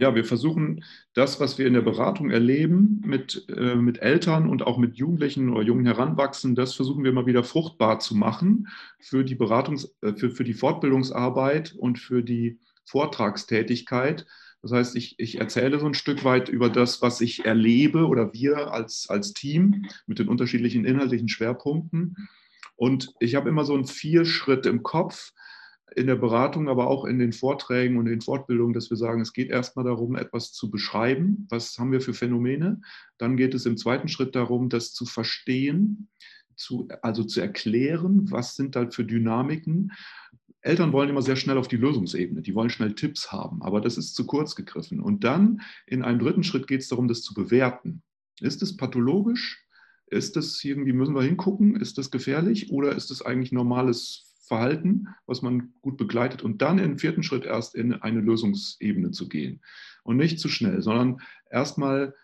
Ja, 0.00 0.14
wir 0.14 0.24
versuchen 0.24 0.82
das, 1.12 1.40
was 1.40 1.58
wir 1.58 1.66
in 1.66 1.74
der 1.74 1.82
Beratung 1.82 2.30
erleben 2.30 3.02
mit, 3.04 3.46
äh, 3.54 3.74
mit 3.74 3.98
Eltern 3.98 4.48
und 4.48 4.62
auch 4.62 4.78
mit 4.78 4.96
Jugendlichen 4.96 5.50
oder 5.50 5.62
jungen 5.62 5.84
Heranwachsenden, 5.84 6.54
das 6.54 6.72
versuchen 6.72 7.04
wir 7.04 7.12
mal 7.12 7.26
wieder 7.26 7.44
fruchtbar 7.44 8.00
zu 8.00 8.16
machen 8.16 8.68
für 8.98 9.24
die 9.24 9.36
Beratungs-, 9.36 9.90
äh, 10.00 10.14
für, 10.14 10.30
für 10.30 10.44
die 10.44 10.54
Fortbildungsarbeit 10.54 11.74
und 11.74 11.98
für 11.98 12.22
die 12.22 12.58
Vortragstätigkeit. 12.86 14.24
Das 14.62 14.72
heißt, 14.72 14.96
ich, 14.96 15.16
ich 15.18 15.38
erzähle 15.38 15.78
so 15.78 15.86
ein 15.86 15.92
Stück 15.92 16.24
weit 16.24 16.48
über 16.48 16.70
das, 16.70 17.02
was 17.02 17.20
ich 17.20 17.44
erlebe 17.44 18.06
oder 18.06 18.32
wir 18.32 18.72
als, 18.72 19.06
als 19.10 19.34
Team 19.34 19.84
mit 20.06 20.18
den 20.18 20.28
unterschiedlichen 20.28 20.86
inhaltlichen 20.86 21.28
Schwerpunkten. 21.28 22.16
Und 22.76 23.12
ich 23.20 23.34
habe 23.34 23.50
immer 23.50 23.66
so 23.66 23.74
einen 23.74 23.84
Vier-Schritt 23.84 24.64
im 24.64 24.82
Kopf 24.82 25.34
in 25.96 26.06
der 26.06 26.16
Beratung, 26.16 26.68
aber 26.68 26.86
auch 26.88 27.04
in 27.04 27.18
den 27.18 27.32
Vorträgen 27.32 27.98
und 27.98 28.06
den 28.06 28.20
Fortbildungen, 28.20 28.74
dass 28.74 28.90
wir 28.90 28.96
sagen, 28.96 29.20
es 29.20 29.32
geht 29.32 29.50
erstmal 29.50 29.84
darum, 29.84 30.16
etwas 30.16 30.52
zu 30.52 30.70
beschreiben. 30.70 31.46
Was 31.50 31.78
haben 31.78 31.92
wir 31.92 32.00
für 32.00 32.14
Phänomene? 32.14 32.80
Dann 33.18 33.36
geht 33.36 33.54
es 33.54 33.66
im 33.66 33.76
zweiten 33.76 34.08
Schritt 34.08 34.34
darum, 34.34 34.68
das 34.68 34.92
zu 34.92 35.04
verstehen, 35.04 36.08
zu, 36.56 36.88
also 37.02 37.24
zu 37.24 37.40
erklären, 37.40 38.30
was 38.30 38.56
sind 38.56 38.76
da 38.76 38.90
für 38.90 39.04
Dynamiken. 39.04 39.92
Eltern 40.62 40.92
wollen 40.92 41.08
immer 41.08 41.22
sehr 41.22 41.36
schnell 41.36 41.56
auf 41.56 41.68
die 41.68 41.76
Lösungsebene, 41.76 42.42
die 42.42 42.54
wollen 42.54 42.70
schnell 42.70 42.94
Tipps 42.94 43.32
haben, 43.32 43.62
aber 43.62 43.80
das 43.80 43.96
ist 43.96 44.14
zu 44.14 44.26
kurz 44.26 44.54
gegriffen. 44.54 45.00
Und 45.00 45.24
dann 45.24 45.62
in 45.86 46.02
einem 46.02 46.18
dritten 46.18 46.42
Schritt 46.42 46.66
geht 46.66 46.82
es 46.82 46.88
darum, 46.88 47.08
das 47.08 47.22
zu 47.22 47.34
bewerten. 47.34 48.02
Ist 48.40 48.62
es 48.62 48.76
pathologisch? 48.76 49.64
Ist 50.06 50.36
das 50.36 50.62
irgendwie, 50.62 50.92
müssen 50.92 51.14
wir 51.14 51.22
hingucken, 51.22 51.76
ist 51.76 51.96
das 51.96 52.10
gefährlich 52.10 52.70
oder 52.70 52.94
ist 52.94 53.10
es 53.10 53.22
eigentlich 53.22 53.52
normales 53.52 54.29
Verhalten, 54.50 55.06
was 55.26 55.42
man 55.42 55.74
gut 55.80 55.96
begleitet 55.96 56.42
und 56.42 56.60
dann 56.60 56.80
im 56.80 56.98
vierten 56.98 57.22
Schritt 57.22 57.44
erst 57.44 57.76
in 57.76 57.94
eine 57.94 58.20
Lösungsebene 58.20 59.12
zu 59.12 59.28
gehen. 59.28 59.60
Und 60.02 60.16
nicht 60.16 60.40
zu 60.40 60.48
schnell, 60.48 60.82
sondern 60.82 61.20
erstmal 61.48 62.16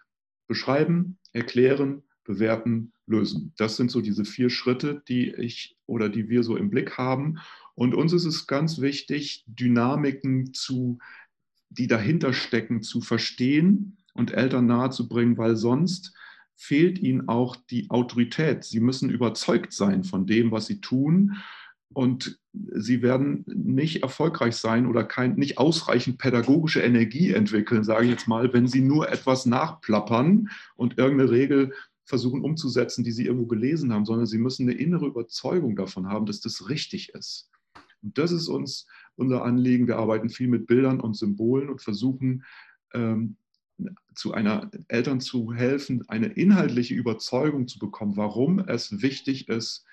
beschreiben, 0.48 1.18
erklären, 1.32 2.02
bewerten, 2.24 2.92
lösen. 3.06 3.52
Das 3.58 3.76
sind 3.76 3.92
so 3.92 4.00
diese 4.00 4.24
vier 4.24 4.50
Schritte, 4.50 5.04
die 5.06 5.32
ich 5.36 5.76
oder 5.86 6.08
die 6.08 6.28
wir 6.28 6.42
so 6.42 6.56
im 6.56 6.68
Blick 6.68 6.98
haben. 6.98 7.38
Und 7.76 7.94
uns 7.94 8.12
ist 8.12 8.24
es 8.24 8.48
ganz 8.48 8.80
wichtig, 8.80 9.44
Dynamiken 9.46 10.52
zu, 10.52 10.98
die 11.68 11.86
dahinter 11.86 12.32
stecken, 12.32 12.82
zu 12.82 13.02
verstehen 13.02 13.98
und 14.14 14.32
Eltern 14.32 14.66
nahezubringen, 14.66 15.38
weil 15.38 15.54
sonst 15.54 16.12
fehlt 16.56 16.98
ihnen 16.98 17.28
auch 17.28 17.54
die 17.54 17.88
Autorität. 17.88 18.64
Sie 18.64 18.80
müssen 18.80 19.10
überzeugt 19.10 19.72
sein 19.72 20.02
von 20.02 20.26
dem, 20.26 20.50
was 20.50 20.66
sie 20.66 20.80
tun. 20.80 21.36
Und 21.92 22.38
sie 22.52 23.02
werden 23.02 23.44
nicht 23.46 24.02
erfolgreich 24.02 24.56
sein 24.56 24.86
oder 24.86 25.04
kein, 25.04 25.36
nicht 25.36 25.58
ausreichend 25.58 26.18
pädagogische 26.18 26.80
Energie 26.80 27.32
entwickeln, 27.32 27.84
sage 27.84 28.04
ich 28.04 28.10
jetzt 28.10 28.28
mal, 28.28 28.52
wenn 28.52 28.66
sie 28.66 28.82
nur 28.82 29.10
etwas 29.10 29.46
nachplappern 29.46 30.48
und 30.74 30.98
irgendeine 30.98 31.30
Regel 31.30 31.72
versuchen 32.04 32.42
umzusetzen, 32.42 33.02
die 33.02 33.12
sie 33.12 33.26
irgendwo 33.26 33.46
gelesen 33.46 33.92
haben, 33.92 34.06
sondern 34.06 34.26
sie 34.26 34.38
müssen 34.38 34.68
eine 34.68 34.78
innere 34.78 35.06
Überzeugung 35.06 35.74
davon 35.76 36.08
haben, 36.08 36.26
dass 36.26 36.40
das 36.40 36.68
richtig 36.68 37.10
ist. 37.14 37.50
Und 38.02 38.18
das 38.18 38.30
ist 38.30 38.48
uns 38.48 38.86
unser 39.16 39.44
Anliegen. 39.44 39.88
Wir 39.88 39.96
arbeiten 39.96 40.28
viel 40.28 40.48
mit 40.48 40.66
Bildern 40.66 41.00
und 41.00 41.16
Symbolen 41.16 41.68
und 41.68 41.82
versuchen, 41.82 42.44
ähm, 42.94 43.36
zu 44.14 44.32
einer 44.32 44.70
Eltern 44.88 45.20
zu 45.20 45.52
helfen, 45.52 46.04
eine 46.08 46.28
inhaltliche 46.28 46.94
Überzeugung 46.94 47.68
zu 47.68 47.78
bekommen, 47.78 48.16
warum 48.16 48.58
es 48.60 49.02
wichtig 49.02 49.48
ist, 49.48 49.84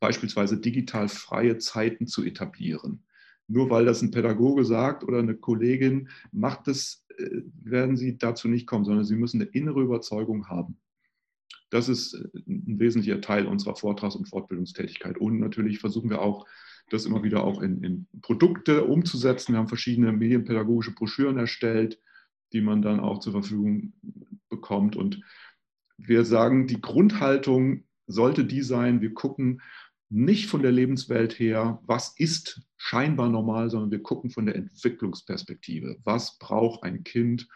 beispielsweise 0.00 0.58
digital 0.58 1.08
freie 1.08 1.58
Zeiten 1.58 2.06
zu 2.06 2.24
etablieren. 2.24 3.04
Nur 3.48 3.70
weil 3.70 3.84
das 3.84 4.02
ein 4.02 4.10
Pädagoge 4.10 4.64
sagt 4.64 5.04
oder 5.04 5.18
eine 5.18 5.36
Kollegin 5.36 6.08
macht 6.32 6.66
das, 6.66 7.04
äh, 7.16 7.42
werden 7.62 7.96
sie 7.96 8.18
dazu 8.18 8.48
nicht 8.48 8.66
kommen, 8.66 8.84
sondern 8.84 9.04
sie 9.04 9.16
müssen 9.16 9.40
eine 9.40 9.50
innere 9.50 9.82
Überzeugung 9.82 10.48
haben. 10.48 10.78
Das 11.70 11.88
ist 11.88 12.14
äh, 12.14 12.38
ein 12.46 12.78
wesentlicher 12.78 13.20
Teil 13.20 13.46
unserer 13.46 13.76
Vortrags- 13.76 14.16
und 14.16 14.28
Fortbildungstätigkeit. 14.28 15.18
Und 15.18 15.38
natürlich 15.38 15.78
versuchen 15.78 16.10
wir 16.10 16.20
auch, 16.20 16.46
das 16.88 17.04
immer 17.04 17.24
wieder 17.24 17.42
auch 17.42 17.62
in, 17.62 17.82
in 17.82 18.06
Produkte 18.22 18.84
umzusetzen. 18.84 19.52
Wir 19.52 19.58
haben 19.58 19.68
verschiedene 19.68 20.12
medienpädagogische 20.12 20.94
Broschüren 20.94 21.36
erstellt, 21.36 22.00
die 22.52 22.60
man 22.60 22.80
dann 22.80 23.00
auch 23.00 23.18
zur 23.18 23.32
Verfügung 23.32 23.92
bekommt. 24.48 24.94
Und 24.94 25.20
wir 25.98 26.24
sagen, 26.24 26.68
die 26.68 26.80
Grundhaltung 26.80 27.84
sollte 28.06 28.44
die 28.44 28.62
sein, 28.62 29.00
wir 29.00 29.14
gucken, 29.14 29.62
nicht 30.08 30.46
von 30.46 30.62
der 30.62 30.72
Lebenswelt 30.72 31.38
her, 31.38 31.80
was 31.86 32.14
ist 32.18 32.62
scheinbar 32.76 33.28
normal, 33.28 33.70
sondern 33.70 33.90
wir 33.90 34.02
gucken 34.02 34.30
von 34.30 34.46
der 34.46 34.54
Entwicklungsperspektive. 34.54 35.96
Was 36.04 36.38
braucht 36.38 36.84
ein 36.84 37.02
Kind, 37.02 37.48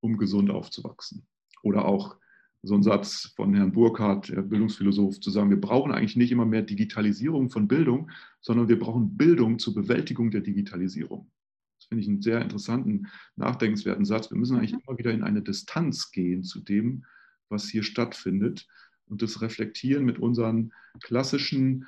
um 0.00 0.18
gesund 0.18 0.50
aufzuwachsen? 0.50 1.26
Oder 1.62 1.86
auch 1.86 2.16
so 2.62 2.74
ein 2.74 2.82
Satz 2.82 3.32
von 3.36 3.54
Herrn 3.54 3.72
Burkhardt, 3.72 4.28
der 4.30 4.42
Bildungsphilosoph, 4.42 5.20
zu 5.20 5.30
sagen, 5.30 5.50
wir 5.50 5.60
brauchen 5.60 5.92
eigentlich 5.92 6.16
nicht 6.16 6.32
immer 6.32 6.46
mehr 6.46 6.62
Digitalisierung 6.62 7.50
von 7.50 7.68
Bildung, 7.68 8.10
sondern 8.40 8.68
wir 8.68 8.78
brauchen 8.78 9.16
Bildung 9.16 9.58
zur 9.58 9.74
Bewältigung 9.74 10.30
der 10.30 10.40
Digitalisierung. 10.40 11.30
Das 11.78 11.86
finde 11.88 12.02
ich 12.02 12.08
einen 12.08 12.22
sehr 12.22 12.40
interessanten, 12.40 13.08
nachdenkenswerten 13.36 14.04
Satz. 14.04 14.30
Wir 14.30 14.38
müssen 14.38 14.56
eigentlich 14.56 14.72
mhm. 14.72 14.80
immer 14.86 14.98
wieder 14.98 15.12
in 15.12 15.22
eine 15.22 15.42
Distanz 15.42 16.10
gehen 16.10 16.42
zu 16.42 16.60
dem, 16.60 17.04
was 17.48 17.68
hier 17.68 17.82
stattfindet 17.82 18.66
und 19.06 19.22
das 19.22 19.40
reflektieren 19.40 20.04
mit 20.04 20.18
unseren 20.18 20.72
klassischen 21.02 21.86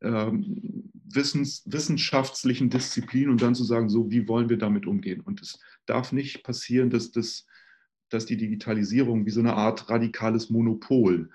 äh, 0.00 0.32
Wissens, 1.10 1.62
wissenschaftlichen 1.66 2.70
Disziplinen 2.70 3.30
und 3.30 3.42
dann 3.42 3.54
zu 3.54 3.64
sagen, 3.64 3.88
so 3.88 4.10
wie 4.10 4.28
wollen 4.28 4.48
wir 4.48 4.58
damit 4.58 4.86
umgehen. 4.86 5.20
Und 5.20 5.40
es 5.40 5.58
darf 5.86 6.12
nicht 6.12 6.42
passieren, 6.42 6.90
dass, 6.90 7.12
das, 7.12 7.46
dass 8.10 8.26
die 8.26 8.36
Digitalisierung 8.36 9.26
wie 9.26 9.30
so 9.30 9.40
eine 9.40 9.54
Art 9.54 9.88
radikales 9.88 10.50
Monopol 10.50 11.30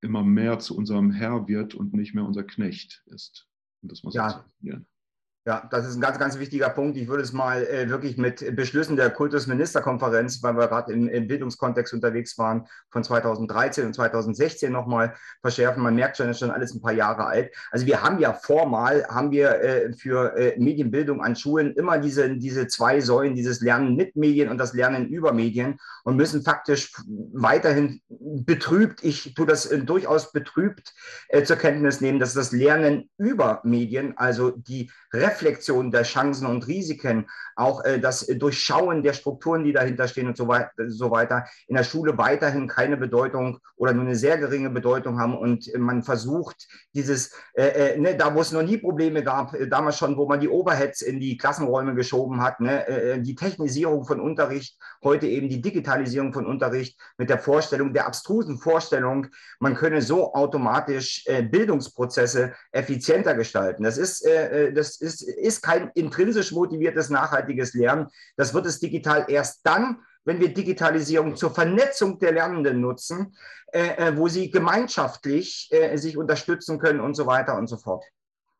immer 0.00 0.22
mehr 0.22 0.58
zu 0.58 0.76
unserem 0.76 1.10
Herr 1.10 1.48
wird 1.48 1.74
und 1.74 1.92
nicht 1.92 2.14
mehr 2.14 2.24
unser 2.24 2.44
Knecht 2.44 3.02
ist. 3.06 3.48
Und 3.82 3.92
das 3.92 4.02
muss 4.02 4.14
ja. 4.14 4.44
Ja, 5.46 5.66
das 5.70 5.86
ist 5.86 5.96
ein 5.96 6.02
ganz, 6.02 6.18
ganz 6.18 6.38
wichtiger 6.38 6.68
Punkt. 6.68 6.98
Ich 6.98 7.08
würde 7.08 7.22
es 7.22 7.32
mal 7.32 7.64
äh, 7.64 7.88
wirklich 7.88 8.18
mit 8.18 8.54
Beschlüssen 8.56 8.96
der 8.96 9.08
Kultusministerkonferenz, 9.08 10.42
weil 10.42 10.54
wir 10.54 10.68
gerade 10.68 10.92
im, 10.92 11.08
im, 11.08 11.28
Bildungskontext 11.28 11.94
unterwegs 11.94 12.36
waren, 12.36 12.66
von 12.90 13.02
2013 13.02 13.86
und 13.86 13.94
2016 13.94 14.70
nochmal 14.70 15.14
verschärfen. 15.40 15.82
Man 15.82 15.94
merkt 15.94 16.18
schon, 16.18 16.26
das 16.26 16.36
ist 16.36 16.40
schon 16.40 16.50
alles 16.50 16.74
ein 16.74 16.82
paar 16.82 16.92
Jahre 16.92 17.24
alt. 17.24 17.54
Also 17.70 17.86
wir 17.86 18.02
haben 18.02 18.18
ja 18.18 18.34
formal, 18.34 19.06
haben 19.08 19.30
wir 19.30 19.62
äh, 19.62 19.94
für 19.94 20.36
äh, 20.36 20.58
Medienbildung 20.58 21.22
an 21.22 21.34
Schulen 21.34 21.72
immer 21.72 21.96
diese, 21.96 22.36
diese 22.36 22.66
zwei 22.66 23.00
Säulen, 23.00 23.34
dieses 23.34 23.62
Lernen 23.62 23.96
mit 23.96 24.16
Medien 24.16 24.50
und 24.50 24.58
das 24.58 24.74
Lernen 24.74 25.08
über 25.08 25.32
Medien 25.32 25.78
und 26.04 26.16
müssen 26.16 26.42
faktisch 26.42 26.92
weiterhin 27.32 28.02
betrübt, 28.10 29.02
ich 29.02 29.32
tue 29.32 29.46
das 29.46 29.64
äh, 29.64 29.78
durchaus 29.78 30.32
betrübt 30.32 30.92
äh, 31.28 31.44
zur 31.44 31.56
Kenntnis 31.56 32.02
nehmen, 32.02 32.18
dass 32.18 32.34
das 32.34 32.52
Lernen 32.52 33.08
über 33.16 33.62
Medien, 33.64 34.18
also 34.18 34.50
die 34.50 34.90
Reflexion 35.30 35.90
der 35.90 36.02
Chancen 36.02 36.46
und 36.46 36.66
Risiken, 36.66 37.26
auch 37.56 37.84
äh, 37.84 38.00
das 38.00 38.26
Durchschauen 38.26 39.02
der 39.02 39.12
Strukturen, 39.12 39.64
die 39.64 39.72
dahinter 39.72 40.08
stehen 40.08 40.26
und 40.26 40.36
so, 40.36 40.48
wei 40.48 40.68
so, 40.88 41.10
weiter, 41.10 41.44
in 41.68 41.76
der 41.76 41.84
Schule 41.84 42.16
weiterhin 42.18 42.66
keine 42.66 42.96
Bedeutung 42.96 43.58
oder 43.76 43.92
nur 43.92 44.04
eine 44.04 44.16
sehr 44.16 44.38
geringe 44.38 44.70
Bedeutung 44.70 45.20
haben. 45.20 45.36
Und 45.36 45.70
man 45.78 46.02
versucht, 46.02 46.66
dieses, 46.94 47.32
äh, 47.54 47.94
äh, 47.94 47.98
ne, 47.98 48.16
da 48.16 48.34
wo 48.34 48.40
es 48.40 48.52
noch 48.52 48.62
nie 48.62 48.78
Probleme 48.78 49.22
gab, 49.22 49.54
äh, 49.54 49.68
damals 49.68 49.98
schon, 49.98 50.16
wo 50.16 50.26
man 50.26 50.40
die 50.40 50.48
Overheads 50.48 51.02
in 51.02 51.20
die 51.20 51.36
Klassenräume 51.36 51.94
geschoben 51.94 52.42
hat, 52.42 52.60
ne, 52.60 52.86
äh, 52.88 53.10
äh, 53.12 53.20
die 53.20 53.34
Technisierung 53.34 54.04
von 54.04 54.20
Unterricht, 54.20 54.78
heute 55.04 55.26
eben 55.26 55.48
die 55.48 55.60
Digitalisierung 55.60 56.32
von 56.32 56.46
Unterricht 56.46 56.98
mit 57.18 57.30
der 57.30 57.38
Vorstellung, 57.38 57.92
der 57.92 58.06
abstrusen 58.06 58.58
Vorstellung, 58.58 59.28
man 59.58 59.74
könne 59.74 60.02
so 60.02 60.34
automatisch 60.34 61.24
Bildungsprozesse 61.50 62.52
effizienter 62.72 63.34
gestalten. 63.34 63.82
Das 63.82 63.98
ist, 63.98 64.26
das 64.74 65.00
ist, 65.00 65.19
ist 65.22 65.62
kein 65.62 65.90
intrinsisch 65.94 66.52
motiviertes, 66.52 67.10
nachhaltiges 67.10 67.74
Lernen. 67.74 68.08
Das 68.36 68.54
wird 68.54 68.66
es 68.66 68.80
digital 68.80 69.26
erst 69.28 69.60
dann, 69.64 69.98
wenn 70.24 70.40
wir 70.40 70.52
Digitalisierung 70.52 71.36
zur 71.36 71.50
Vernetzung 71.50 72.18
der 72.18 72.32
Lernenden 72.32 72.80
nutzen, 72.80 73.34
äh, 73.72 74.08
äh, 74.08 74.16
wo 74.16 74.28
sie 74.28 74.50
gemeinschaftlich 74.50 75.68
äh, 75.70 75.96
sich 75.96 76.16
unterstützen 76.16 76.78
können 76.78 77.00
und 77.00 77.14
so 77.14 77.26
weiter 77.26 77.56
und 77.56 77.68
so 77.68 77.76
fort. 77.76 78.04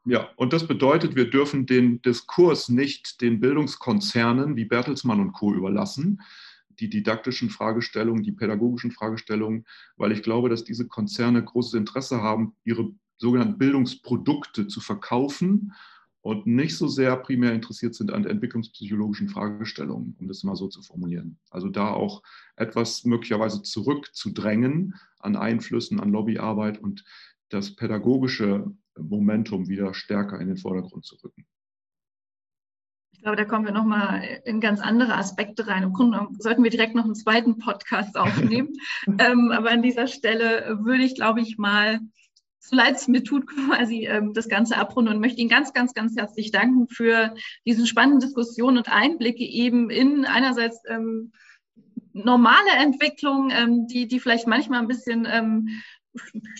Ja, 0.06 0.30
und 0.36 0.54
das 0.54 0.66
bedeutet, 0.66 1.14
wir 1.14 1.28
dürfen 1.28 1.66
den 1.66 2.00
Diskurs 2.00 2.70
nicht 2.70 3.20
den 3.20 3.38
Bildungskonzernen 3.38 4.56
wie 4.56 4.64
Bertelsmann 4.64 5.20
und 5.20 5.32
Co. 5.32 5.52
überlassen, 5.52 6.22
die 6.80 6.88
didaktischen 6.88 7.50
Fragestellungen, 7.50 8.22
die 8.22 8.32
pädagogischen 8.32 8.92
Fragestellungen, 8.92 9.66
weil 9.96 10.12
ich 10.12 10.22
glaube, 10.22 10.48
dass 10.48 10.64
diese 10.64 10.88
Konzerne 10.88 11.44
großes 11.44 11.74
Interesse 11.74 12.22
haben, 12.22 12.56
ihre 12.64 12.90
sogenannten 13.18 13.58
Bildungsprodukte 13.58 14.66
zu 14.66 14.80
verkaufen 14.80 15.74
und 16.22 16.46
nicht 16.46 16.76
so 16.76 16.86
sehr 16.86 17.16
primär 17.16 17.54
interessiert 17.54 17.94
sind 17.94 18.12
an 18.12 18.26
entwicklungspsychologischen 18.26 19.28
Fragestellungen, 19.28 20.16
um 20.18 20.28
das 20.28 20.44
mal 20.44 20.56
so 20.56 20.68
zu 20.68 20.82
formulieren. 20.82 21.38
Also 21.50 21.68
da 21.68 21.90
auch 21.92 22.22
etwas 22.56 23.04
möglicherweise 23.04 23.62
zurückzudrängen 23.62 24.94
an 25.18 25.36
Einflüssen, 25.36 26.00
an 26.00 26.10
Lobbyarbeit 26.10 26.78
und 26.78 27.04
das 27.48 27.74
pädagogische 27.74 28.66
Momentum 28.98 29.68
wieder 29.68 29.94
stärker 29.94 30.40
in 30.40 30.48
den 30.48 30.56
Vordergrund 30.56 31.04
zu 31.04 31.16
rücken. 31.16 31.46
Ich 33.12 33.22
glaube, 33.22 33.36
da 33.36 33.44
kommen 33.44 33.66
wir 33.66 33.72
nochmal 33.72 34.40
in 34.46 34.60
ganz 34.60 34.80
andere 34.80 35.14
Aspekte 35.14 35.66
rein. 35.66 35.82
Im 35.82 35.92
Grunde 35.92 36.26
sollten 36.38 36.64
wir 36.64 36.70
direkt 36.70 36.94
noch 36.94 37.04
einen 37.04 37.14
zweiten 37.14 37.58
Podcast 37.58 38.16
aufnehmen. 38.16 38.72
ähm, 39.18 39.52
aber 39.52 39.70
an 39.70 39.82
dieser 39.82 40.06
Stelle 40.06 40.78
würde 40.82 41.02
ich, 41.02 41.16
glaube 41.16 41.42
ich, 41.42 41.58
mal 41.58 42.00
so 42.60 42.76
leid 42.76 42.96
es 42.96 43.08
mir 43.08 43.24
tut, 43.24 43.46
quasi 43.46 44.06
ähm, 44.06 44.32
das 44.34 44.48
Ganze 44.48 44.76
abrunden 44.76 45.14
und 45.14 45.20
möchte 45.20 45.40
Ihnen 45.40 45.50
ganz, 45.50 45.72
ganz, 45.72 45.94
ganz 45.94 46.16
herzlich 46.16 46.52
danken 46.52 46.88
für 46.88 47.34
diese 47.66 47.86
spannenden 47.86 48.20
Diskussionen 48.20 48.78
und 48.78 48.92
Einblicke 48.92 49.44
eben 49.44 49.90
in 49.90 50.26
einerseits 50.26 50.80
ähm, 50.88 51.32
normale 52.12 52.70
Entwicklungen, 52.78 53.50
ähm, 53.50 53.86
die, 53.86 54.06
die 54.06 54.20
vielleicht 54.20 54.46
manchmal 54.46 54.80
ein 54.80 54.88
bisschen 54.88 55.26
ähm, 55.30 55.68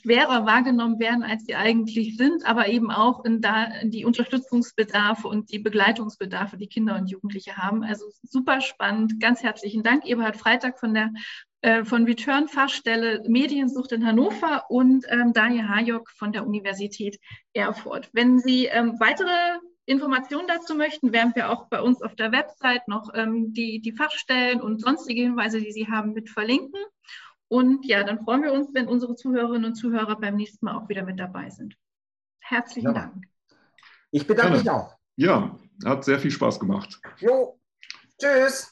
schwerer 0.01 0.47
wahrgenommen 0.47 1.01
werden, 1.01 1.25
als 1.25 1.45
sie 1.45 1.57
eigentlich 1.57 2.17
sind, 2.17 2.47
aber 2.47 2.69
eben 2.69 2.91
auch 2.91 3.25
in, 3.25 3.41
da, 3.41 3.65
in 3.65 3.91
die 3.91 4.05
Unterstützungsbedarfe 4.05 5.27
und 5.27 5.51
die 5.51 5.59
Begleitungsbedarfe, 5.59 6.57
die 6.57 6.69
Kinder 6.69 6.97
und 6.97 7.11
Jugendliche 7.11 7.57
haben. 7.57 7.83
Also 7.83 8.07
super 8.23 8.61
spannend. 8.61 9.19
Ganz 9.21 9.43
herzlichen 9.43 9.83
Dank, 9.83 10.07
Eberhard 10.07 10.37
Freitag 10.37 10.79
von 10.79 10.95
der 10.95 11.11
äh, 11.63 11.85
von 11.85 12.05
Return 12.05 12.49
Fachstelle 12.49 13.23
Mediensucht 13.29 13.93
in 13.93 14.07
Hannover 14.07 14.65
und 14.69 15.05
ähm, 15.09 15.33
Daniel 15.33 15.69
Hajok 15.69 16.11
von 16.11 16.33
der 16.33 16.47
Universität 16.47 17.19
Erfurt. 17.53 18.09
Wenn 18.13 18.39
Sie 18.39 18.67
ähm, 18.67 18.99
weitere 18.99 19.59
Informationen 19.85 20.47
dazu 20.47 20.75
möchten, 20.75 21.13
werden 21.13 21.33
wir 21.35 21.51
auch 21.51 21.69
bei 21.69 21.83
uns 21.83 22.01
auf 22.01 22.15
der 22.15 22.33
Website 22.33 22.87
noch 22.89 23.11
ähm, 23.15 23.53
die, 23.53 23.81
die 23.81 23.93
Fachstellen 23.93 24.61
und 24.61 24.81
sonstige 24.81 25.23
Hinweise, 25.23 25.61
die 25.61 25.73
Sie 25.73 25.89
haben, 25.89 26.13
mit 26.13 26.31
verlinken. 26.31 26.81
Und 27.49 27.85
ja, 27.85 28.05
dann 28.05 28.25
freuen 28.25 28.45
wir 28.45 28.53
uns, 28.53 28.73
wenn 28.73 28.87
unsere 28.87 29.17
Zuhörerinnen 29.17 29.65
und 29.65 29.75
Zuhörer 29.75 30.19
beim 30.19 30.37
nächsten 30.37 30.65
Mal 30.65 30.77
auch 30.77 30.89
wieder 30.89 31.03
mit 31.03 31.19
dabei 31.19 31.51
sind. 31.51 31.75
Herzlichen 32.39 32.95
ja. 32.95 32.95
Dank. 32.95 33.27
Ich 34.13 34.27
bedanke 34.27 34.59
mich 34.59 34.71
auch. 34.71 34.97
Ja, 35.17 35.59
hat 35.85 36.05
sehr 36.05 36.21
viel 36.21 36.31
Spaß 36.31 36.61
gemacht. 36.61 37.01
Jo, 37.19 37.59
tschüss. 38.19 38.70